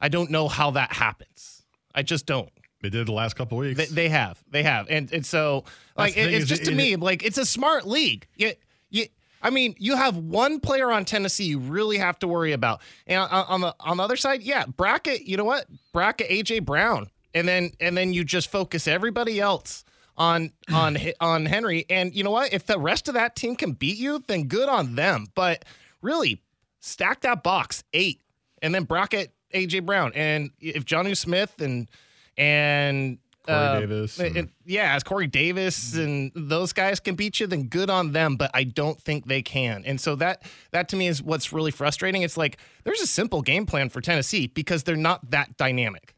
I 0.00 0.08
don't 0.08 0.30
know 0.30 0.48
how 0.48 0.70
that 0.72 0.92
happens. 0.92 1.62
I 1.94 2.02
just 2.02 2.26
don't. 2.26 2.48
They 2.82 2.88
did 2.88 3.06
the 3.06 3.12
last 3.12 3.34
couple 3.36 3.58
weeks. 3.58 3.76
They, 3.76 3.86
they 3.86 4.08
have, 4.08 4.42
they 4.50 4.62
have, 4.62 4.86
and 4.88 5.12
and 5.12 5.24
so 5.26 5.64
like 5.96 6.16
it, 6.16 6.32
it's 6.32 6.46
just 6.46 6.64
to 6.64 6.72
it- 6.72 6.76
me 6.76 6.92
it- 6.94 7.00
like 7.00 7.22
it's 7.22 7.36
a 7.38 7.44
smart 7.44 7.86
league. 7.86 8.26
You, 8.36 8.52
you, 8.88 9.04
I 9.42 9.50
mean, 9.50 9.74
you 9.78 9.96
have 9.96 10.16
one 10.16 10.60
player 10.60 10.90
on 10.90 11.04
Tennessee 11.04 11.44
you 11.44 11.58
really 11.58 11.98
have 11.98 12.18
to 12.20 12.28
worry 12.28 12.52
about, 12.52 12.80
and 13.06 13.20
on, 13.20 13.28
on 13.30 13.60
the 13.60 13.74
on 13.80 13.96
the 13.98 14.02
other 14.02 14.16
side, 14.16 14.42
yeah, 14.42 14.64
bracket. 14.66 15.22
You 15.22 15.36
know 15.36 15.44
what? 15.44 15.66
Bracket 15.92 16.30
AJ 16.30 16.64
Brown, 16.64 17.10
and 17.34 17.46
then 17.46 17.72
and 17.80 17.94
then 17.96 18.14
you 18.14 18.24
just 18.24 18.50
focus 18.50 18.88
everybody 18.88 19.40
else 19.40 19.84
on 20.16 20.50
on 20.72 20.96
on 21.20 21.44
Henry, 21.44 21.84
and 21.90 22.14
you 22.14 22.24
know 22.24 22.30
what? 22.30 22.54
If 22.54 22.64
the 22.64 22.78
rest 22.78 23.08
of 23.08 23.14
that 23.14 23.36
team 23.36 23.56
can 23.56 23.72
beat 23.72 23.98
you, 23.98 24.24
then 24.26 24.44
good 24.44 24.70
on 24.70 24.94
them. 24.94 25.26
But 25.34 25.66
really, 26.00 26.40
stack 26.80 27.20
that 27.22 27.42
box 27.42 27.84
eight, 27.92 28.22
and 28.62 28.74
then 28.74 28.84
bracket 28.84 29.34
AJ 29.54 29.84
Brown, 29.86 30.12
and 30.14 30.50
if 30.60 30.84
Jonnu 30.84 31.16
Smith 31.16 31.60
and 31.60 31.88
and 32.36 33.18
Corey 33.46 33.56
uh, 33.58 33.80
Davis 33.80 34.18
and- 34.20 34.36
and- 34.36 34.50
yeah, 34.64 34.94
as 34.94 35.02
Corey 35.02 35.26
Davis 35.26 35.94
and 35.96 36.30
those 36.34 36.72
guys 36.72 37.00
can 37.00 37.14
beat 37.16 37.40
you, 37.40 37.46
then 37.46 37.64
good 37.64 37.90
on 37.90 38.12
them. 38.12 38.36
But 38.36 38.50
I 38.54 38.64
don't 38.64 39.00
think 39.00 39.26
they 39.26 39.42
can. 39.42 39.82
And 39.84 40.00
so 40.00 40.14
that 40.16 40.42
that 40.70 40.88
to 40.90 40.96
me 40.96 41.08
is 41.08 41.22
what's 41.22 41.52
really 41.52 41.70
frustrating. 41.70 42.22
It's 42.22 42.36
like 42.36 42.58
there's 42.84 43.00
a 43.00 43.06
simple 43.06 43.42
game 43.42 43.66
plan 43.66 43.88
for 43.88 44.00
Tennessee 44.00 44.46
because 44.46 44.82
they're 44.84 44.96
not 44.96 45.30
that 45.30 45.56
dynamic. 45.56 46.14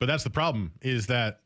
But 0.00 0.06
that's 0.06 0.24
the 0.24 0.30
problem 0.30 0.72
is 0.82 1.06
that 1.06 1.40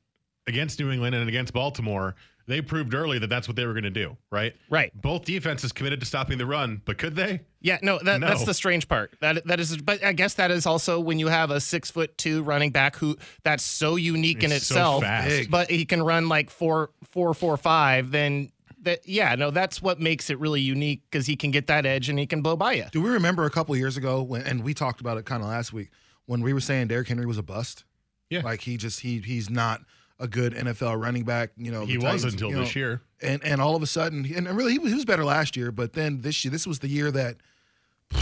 against 0.47 0.81
New 0.81 0.91
England 0.91 1.15
and 1.15 1.29
against 1.29 1.53
Baltimore, 1.53 2.17
they 2.49 2.63
proved 2.63 2.95
early 2.95 3.19
that 3.19 3.29
that's 3.29 3.47
what 3.47 3.57
they 3.57 3.67
were 3.67 3.75
going 3.75 3.85
to 3.85 3.91
do, 3.91 4.17
right? 4.31 4.55
Right. 4.71 4.91
Both 5.01 5.27
defenses 5.27 5.71
committed 5.71 6.01
to 6.01 6.07
stopping 6.07 6.39
the 6.39 6.47
run, 6.47 6.81
but 6.87 6.97
could 6.97 7.15
they? 7.15 7.43
Yeah, 7.61 7.79
no, 7.83 7.99
that, 8.03 8.23
that's 8.23 8.45
the 8.45 8.55
strange 8.55 8.89
part. 8.89 9.15
That 9.21 9.47
that 9.47 9.61
is, 9.61 9.77
but 9.77 10.03
I 10.03 10.15
guess 10.15 10.35
that 10.35 10.51
is 10.51 10.65
also 10.65 10.99
when 10.99 11.19
you 11.19 11.29
have 11.29 11.51
a 11.51 11.61
six 11.61 11.91
foot 11.91 12.17
two 12.17 12.43
running 12.43 12.71
back 12.71 12.97
who 12.97 13.19
that's 13.45 13.63
so 13.63 13.97
unique 13.97 14.43
in 14.43 14.51
He's 14.51 14.67
so 14.67 14.75
itself, 14.75 15.03
fast. 15.03 15.51
But 15.51 15.71
he 15.71 15.85
can 15.85 16.03
run 16.03 16.29
like 16.29 16.49
four 16.49 16.91
four 17.11 17.35
four 17.35 17.57
five. 17.59 18.11
Then 18.11 18.51
that 18.83 19.07
yeah, 19.07 19.35
no, 19.35 19.51
that's 19.51 19.83
what 19.83 20.01
makes 20.01 20.31
it 20.31 20.39
really 20.39 20.63
unique 20.63 21.03
because 21.11 21.27
he 21.27 21.37
can 21.37 21.51
get 21.51 21.67
that 21.67 21.85
edge 21.85 22.09
and 22.09 22.19
he 22.19 22.27
can 22.27 22.41
blow 22.41 22.57
by 22.57 22.73
you. 22.73 22.87
Do 22.91 23.03
we 23.03 23.11
remember 23.11 23.45
a 23.45 23.51
couple 23.51 23.77
years 23.77 23.99
ago 23.99 24.23
when, 24.23 24.43
and 24.43 24.65
we 24.65 24.73
talked 24.73 25.01
about 25.03 25.19
it 25.19 25.27
kind 25.27 25.43
of 25.43 25.49
last 25.49 25.73
week 25.73 25.91
when 26.25 26.41
we 26.41 26.55
were 26.55 26.61
saying 26.61 26.89
Derrick 26.89 27.09
Henry 27.09 27.27
was 27.27 27.37
a 27.39 27.43
bust? 27.43 27.85
Yeah. 28.31 28.41
like 28.43 28.61
he 28.61 28.77
just 28.77 29.01
he 29.01 29.19
he's 29.19 29.51
not 29.51 29.81
a 30.21 30.27
good 30.29 30.55
NFL 30.55 31.01
running 31.01 31.25
back. 31.25 31.51
You 31.57 31.71
know, 31.71 31.85
He 31.87 31.93
the 31.97 31.99
was 32.05 32.23
Titans, 32.23 32.35
until 32.35 32.49
you 32.51 32.55
know, 32.57 32.61
this 32.63 32.75
year. 32.77 33.03
and 33.23 33.43
and 33.45 33.61
all 33.61 33.77
of 33.77 33.83
a 33.83 33.87
sudden, 33.87 34.25
and 34.35 34.47
really 34.57 34.73
he 34.73 34.79
was, 34.79 34.91
he 34.91 34.97
was 34.97 35.05
better 35.05 35.25
last 35.25 35.57
year, 35.57 35.71
but 35.73 35.93
then 35.93 36.21
this 36.23 36.45
year, 36.45 36.51
this 36.53 36.67
was 36.67 36.81
the 36.81 36.89
year 36.89 37.11
that 37.11 37.37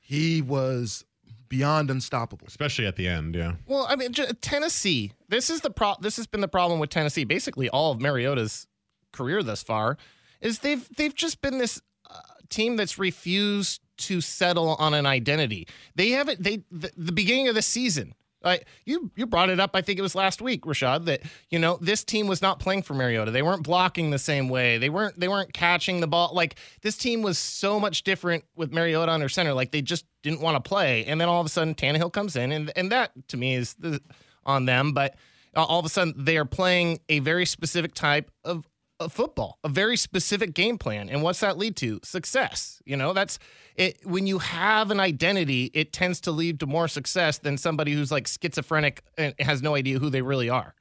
he 0.00 0.42
was 0.42 1.04
beyond 1.48 1.90
unstoppable. 1.90 2.46
Especially 2.46 2.86
at 2.86 2.96
the 2.96 3.06
end, 3.06 3.34
yeah. 3.34 3.54
Well, 3.66 3.86
I 3.88 3.96
mean, 3.96 4.12
j- 4.12 4.30
Tennessee. 4.40 5.12
This 5.28 5.50
is 5.50 5.60
the 5.60 5.70
pro. 5.70 5.94
This 6.00 6.16
has 6.16 6.26
been 6.26 6.40
the 6.40 6.48
problem 6.48 6.80
with 6.80 6.90
Tennessee. 6.90 7.24
Basically, 7.24 7.68
all 7.68 7.92
of 7.92 8.00
Mariota's 8.00 8.66
career 9.12 9.42
thus 9.42 9.62
far 9.62 9.98
is 10.40 10.60
they've 10.60 10.88
they've 10.96 11.14
just 11.14 11.40
been 11.42 11.58
this 11.58 11.80
uh, 12.10 12.18
team 12.48 12.76
that's 12.76 12.98
refused 12.98 13.80
to 13.98 14.20
settle 14.20 14.74
on 14.76 14.94
an 14.94 15.06
identity. 15.06 15.68
They 15.94 16.10
haven't. 16.10 16.42
They 16.42 16.64
the, 16.70 16.90
the 16.96 17.12
beginning 17.12 17.48
of 17.48 17.54
the 17.54 17.62
season. 17.62 18.14
Like 18.44 18.66
you, 18.84 19.10
you 19.16 19.26
brought 19.26 19.50
it 19.50 19.60
up. 19.60 19.70
I 19.74 19.82
think 19.82 19.98
it 19.98 20.02
was 20.02 20.14
last 20.14 20.42
week, 20.42 20.62
Rashad. 20.62 21.06
That 21.06 21.22
you 21.50 21.58
know 21.58 21.78
this 21.80 22.04
team 22.04 22.26
was 22.26 22.42
not 22.42 22.58
playing 22.58 22.82
for 22.82 22.94
Mariota. 22.94 23.30
They 23.30 23.42
weren't 23.42 23.62
blocking 23.62 24.10
the 24.10 24.18
same 24.18 24.48
way. 24.48 24.78
They 24.78 24.90
weren't. 24.90 25.18
They 25.18 25.28
weren't 25.28 25.52
catching 25.52 26.00
the 26.00 26.06
ball. 26.06 26.30
Like 26.32 26.56
this 26.82 26.96
team 26.96 27.22
was 27.22 27.38
so 27.38 27.78
much 27.80 28.02
different 28.02 28.44
with 28.56 28.72
Mariota 28.72 29.12
under 29.12 29.28
center. 29.28 29.52
Like 29.52 29.70
they 29.70 29.82
just 29.82 30.06
didn't 30.22 30.40
want 30.40 30.62
to 30.62 30.68
play. 30.68 31.04
And 31.04 31.20
then 31.20 31.28
all 31.28 31.40
of 31.40 31.46
a 31.46 31.50
sudden, 31.50 31.74
Tannehill 31.74 32.12
comes 32.12 32.36
in, 32.36 32.52
and 32.52 32.72
and 32.76 32.92
that 32.92 33.12
to 33.28 33.36
me 33.36 33.54
is 33.54 33.74
the, 33.74 34.00
on 34.44 34.66
them. 34.66 34.92
But 34.92 35.16
uh, 35.54 35.64
all 35.64 35.78
of 35.78 35.86
a 35.86 35.88
sudden, 35.88 36.14
they 36.16 36.36
are 36.36 36.44
playing 36.44 37.00
a 37.08 37.18
very 37.18 37.46
specific 37.46 37.94
type 37.94 38.30
of, 38.44 38.58
of 38.58 38.64
football, 39.10 39.58
a 39.64 39.68
very 39.68 39.96
specific 39.96 40.54
game 40.54 40.78
plan. 40.78 41.08
And 41.08 41.22
what's 41.22 41.40
that 41.40 41.58
lead 41.58 41.76
to? 41.76 42.00
Success. 42.02 42.80
You 42.84 42.96
know, 42.96 43.12
that's 43.12 43.38
it. 43.76 43.98
When 44.04 44.26
you 44.26 44.38
have 44.38 44.90
an 44.90 45.00
identity, 45.00 45.70
it 45.74 45.92
tends 45.92 46.20
to 46.22 46.30
lead 46.30 46.60
to 46.60 46.66
more 46.66 46.88
success 46.88 47.38
than 47.38 47.56
somebody 47.56 47.92
who's 47.92 48.12
like 48.12 48.28
schizophrenic 48.28 49.02
and 49.16 49.34
has 49.38 49.62
no 49.62 49.74
idea 49.74 49.98
who 49.98 50.10
they 50.10 50.22
really 50.22 50.50
are. 50.50 50.74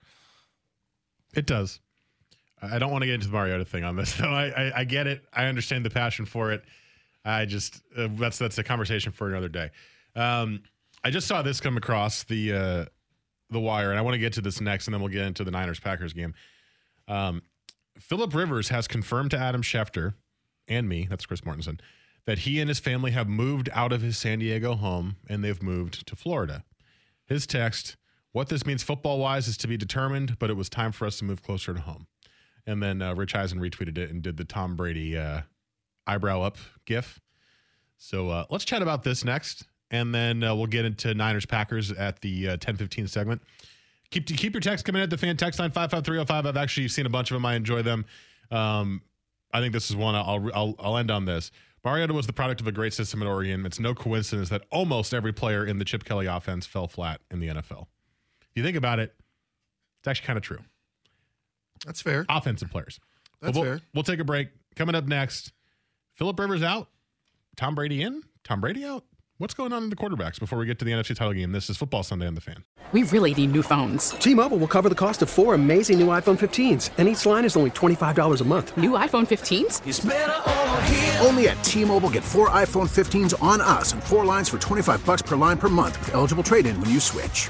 It 1.34 1.46
does. 1.48 1.80
I 2.62 2.78
don't 2.78 2.92
want 2.92 3.02
to 3.02 3.08
get 3.08 3.16
into 3.16 3.28
the 3.28 3.34
Mariota 3.34 3.66
thing 3.66 3.84
on 3.84 3.96
this, 3.96 4.14
though. 4.18 4.30
I, 4.30 4.48
I, 4.50 4.72
I 4.80 4.84
get 4.84 5.08
it. 5.08 5.24
I 5.34 5.46
understand 5.46 5.86
the 5.86 5.90
passion 5.90 6.26
for 6.26 6.52
it. 6.52 6.64
I 7.24 7.46
just 7.46 7.82
uh, 7.98 8.08
that's 8.14 8.38
that's 8.38 8.58
a 8.58 8.64
conversation 8.64 9.12
for 9.12 9.30
another 9.30 9.50
day. 9.50 9.70
Um, 10.16 10.62
I 11.04 11.10
just 11.10 11.28
saw 11.28 11.42
this 11.42 11.60
come 11.62 11.78
across 11.78 12.24
the 12.24 12.54
uh, 12.54 12.86
the 13.50 13.60
wire, 13.60 13.92
and 13.92 14.00
I 14.00 14.02
want 14.02 14.16
to 14.16 14.20
get 14.20 14.34
to 14.34 14.42
this 14.42 14.60
next, 14.60 14.88
and 14.88 14.94
then 14.94 15.02
we'll 15.02 15.12
get 15.12 15.26
into 15.26 15.44
the 15.44 15.52
Niners 15.52 15.80
Packers 15.80 16.14
game. 16.14 16.34
Um, 17.08 17.42
Philip 18.00 18.34
Rivers 18.34 18.70
has 18.70 18.88
confirmed 18.88 19.32
to 19.32 19.38
Adam 19.38 19.62
Schefter 19.62 20.16
and 20.68 20.88
me, 20.88 21.08
that's 21.10 21.26
Chris 21.26 21.42
Mortensen, 21.42 21.80
that 22.26 22.40
he 22.40 22.60
and 22.60 22.70
his 22.70 22.80
family 22.80 23.12
have 23.12 23.28
moved 23.28 23.70
out 23.74 23.92
of 23.92 24.02
his 24.02 24.18
San 24.18 24.40
Diego 24.40 24.76
home 24.76 25.18
and 25.28 25.44
they've 25.44 25.62
moved 25.62 26.08
to 26.08 26.16
Florida. 26.16 26.64
His 27.26 27.46
text, 27.46 27.98
what 28.32 28.50
this 28.50 28.66
means 28.66 28.84
football 28.84 29.20
wise 29.20 29.48
is 29.48 29.58
to 29.58 29.68
be 29.68 29.78
determined, 29.78 30.40
but 30.40 30.50
it 30.50 30.56
was 30.56 30.70
time 30.70 30.92
for 30.92 31.06
us 31.06 31.18
to 31.20 31.26
move 31.26 31.42
closer 31.42 31.74
to 31.74 31.82
home. 31.82 32.08
And 32.66 32.82
then 32.82 33.02
uh, 33.02 33.16
Rich 33.16 33.36
Eisen 33.36 33.60
retweeted 33.60 33.98
it 33.98 34.12
and 34.12 34.22
did 34.22 34.38
the 34.38 34.46
Tom 34.46 34.76
Brady 34.76 35.18
uh, 35.18 35.42
eyebrow 36.06 36.42
up 36.42 36.58
gif. 36.86 37.20
So 37.98 38.30
uh, 38.30 38.46
let's 38.50 38.66
chat 38.66 38.82
about 38.82 39.04
this 39.04 39.24
next, 39.24 39.66
and 39.90 40.14
then 40.14 40.44
uh, 40.44 40.56
we'll 40.56 40.68
get 40.68 40.86
into 40.86 41.14
Niners 41.14 41.46
Packers 41.46 41.92
at 41.92 42.22
the 42.22 42.50
uh, 42.50 42.58
10:15 42.58 43.10
segment. 43.10 43.42
Keep 44.12 44.28
keep 44.28 44.54
your 44.54 44.62
text 44.62 44.86
coming 44.86 45.02
at 45.02 45.10
the 45.10 45.18
fan 45.18 45.38
text 45.38 45.60
line 45.60 45.72
five 45.72 45.90
five 45.90 46.04
three 46.04 46.16
zero 46.16 46.26
five. 46.26 46.46
I've 46.46 46.58
actually 46.58 46.90
seen 46.90 47.06
a 47.06 47.10
bunch 47.10 47.32
of 47.32 47.36
them. 47.36 47.46
I 47.46 47.56
enjoy 47.56 47.82
them. 47.82 48.06
Um, 48.52 49.02
I 49.54 49.60
think 49.60 49.74
this 49.74 49.90
is 49.90 49.96
one. 49.96 50.16
I'll 50.16 50.50
I'll 50.54 50.76
I'll 50.80 50.98
end 50.98 51.10
on 51.10 51.26
this. 51.26 51.52
Mariota 51.84 52.14
was 52.14 52.28
the 52.28 52.34
product 52.34 52.62
of 52.62 52.68
a 52.68 52.72
great 52.72 52.94
system 52.94 53.22
at 53.22 53.28
Oregon. 53.28 53.66
It's 53.66 53.80
no 53.80 53.96
coincidence 53.96 54.50
that 54.50 54.64
almost 54.70 55.14
every 55.14 55.34
player 55.34 55.66
in 55.66 55.80
the 55.80 55.86
Chip 55.86 56.04
Kelly 56.04 56.28
offense 56.28 56.68
fell 56.68 56.88
flat 56.88 57.22
in 57.32 57.40
the 57.40 57.48
NFL. 57.48 57.88
If 58.42 58.50
you 58.56 58.64
think 58.64 58.78
about 58.78 59.00
it, 59.00 59.16
it's 60.00 60.08
actually 60.08 60.28
kind 60.28 60.38
of 60.38 60.44
true. 60.44 60.60
That's 61.86 62.02
fair. 62.02 62.26
Offensive 62.30 62.70
players. 62.70 63.00
That's 63.42 63.56
we'll, 63.56 63.64
fair. 63.64 63.82
We'll 63.96 64.04
take 64.04 64.20
a 64.20 64.24
break. 64.24 64.50
Coming 64.76 64.94
up 64.94 65.06
next, 65.06 65.54
Philip 66.16 66.40
Rivers 66.40 66.62
out. 66.62 66.90
Tom 67.56 67.74
Brady 67.74 68.02
in. 68.02 68.22
Tom 68.44 68.62
Brady 68.62 68.86
out. 68.86 69.06
What's 69.42 69.56
going 69.56 69.74
on 69.74 69.82
in 69.82 69.90
the 69.90 69.96
quarterbacks 69.96 70.40
before 70.40 70.60
we 70.60 70.68
get 70.68 70.78
to 70.78 70.86
the 70.86 70.92
NFC 70.92 71.16
title 71.16 71.34
game? 71.34 71.52
This 71.52 71.68
is 71.68 71.76
Football 71.76 72.04
Sunday 72.04 72.28
on 72.28 72.36
the 72.36 72.42
Fan. 72.42 72.64
We 72.92 73.02
really 73.02 73.34
need 73.34 73.54
new 73.54 73.64
phones. 73.64 74.12
T-Mobile 74.12 74.60
will 74.60 74.68
cover 74.68 74.88
the 74.88 74.94
cost 74.94 75.24
of 75.24 75.32
four 75.32 75.56
amazing 75.56 76.00
new 76.00 76.06
iPhone 76.10 76.38
15s, 76.38 76.92
and 77.00 77.08
each 77.08 77.26
line 77.26 77.44
is 77.44 77.56
only 77.56 77.72
$25 77.72 78.40
a 78.40 78.44
month. 78.44 78.78
New 78.78 78.92
iPhone 78.92 79.28
15s? 79.28 81.26
Only 81.26 81.48
at 81.48 81.64
T-Mobile 81.64 82.12
get 82.12 82.24
four 82.24 82.50
iPhone 82.50 82.88
15s 82.88 83.42
on 83.42 83.62
us 83.62 83.94
and 83.94 84.04
four 84.04 84.26
lines 84.26 84.48
for 84.48 84.60
25 84.60 85.04
bucks 85.08 85.24
per 85.24 85.36
line 85.36 85.58
per 85.58 85.70
month 85.70 85.98
with 85.98 86.14
eligible 86.14 86.44
trade-in 86.44 86.80
when 86.80 86.92
you 86.92 87.00
switch. 87.00 87.50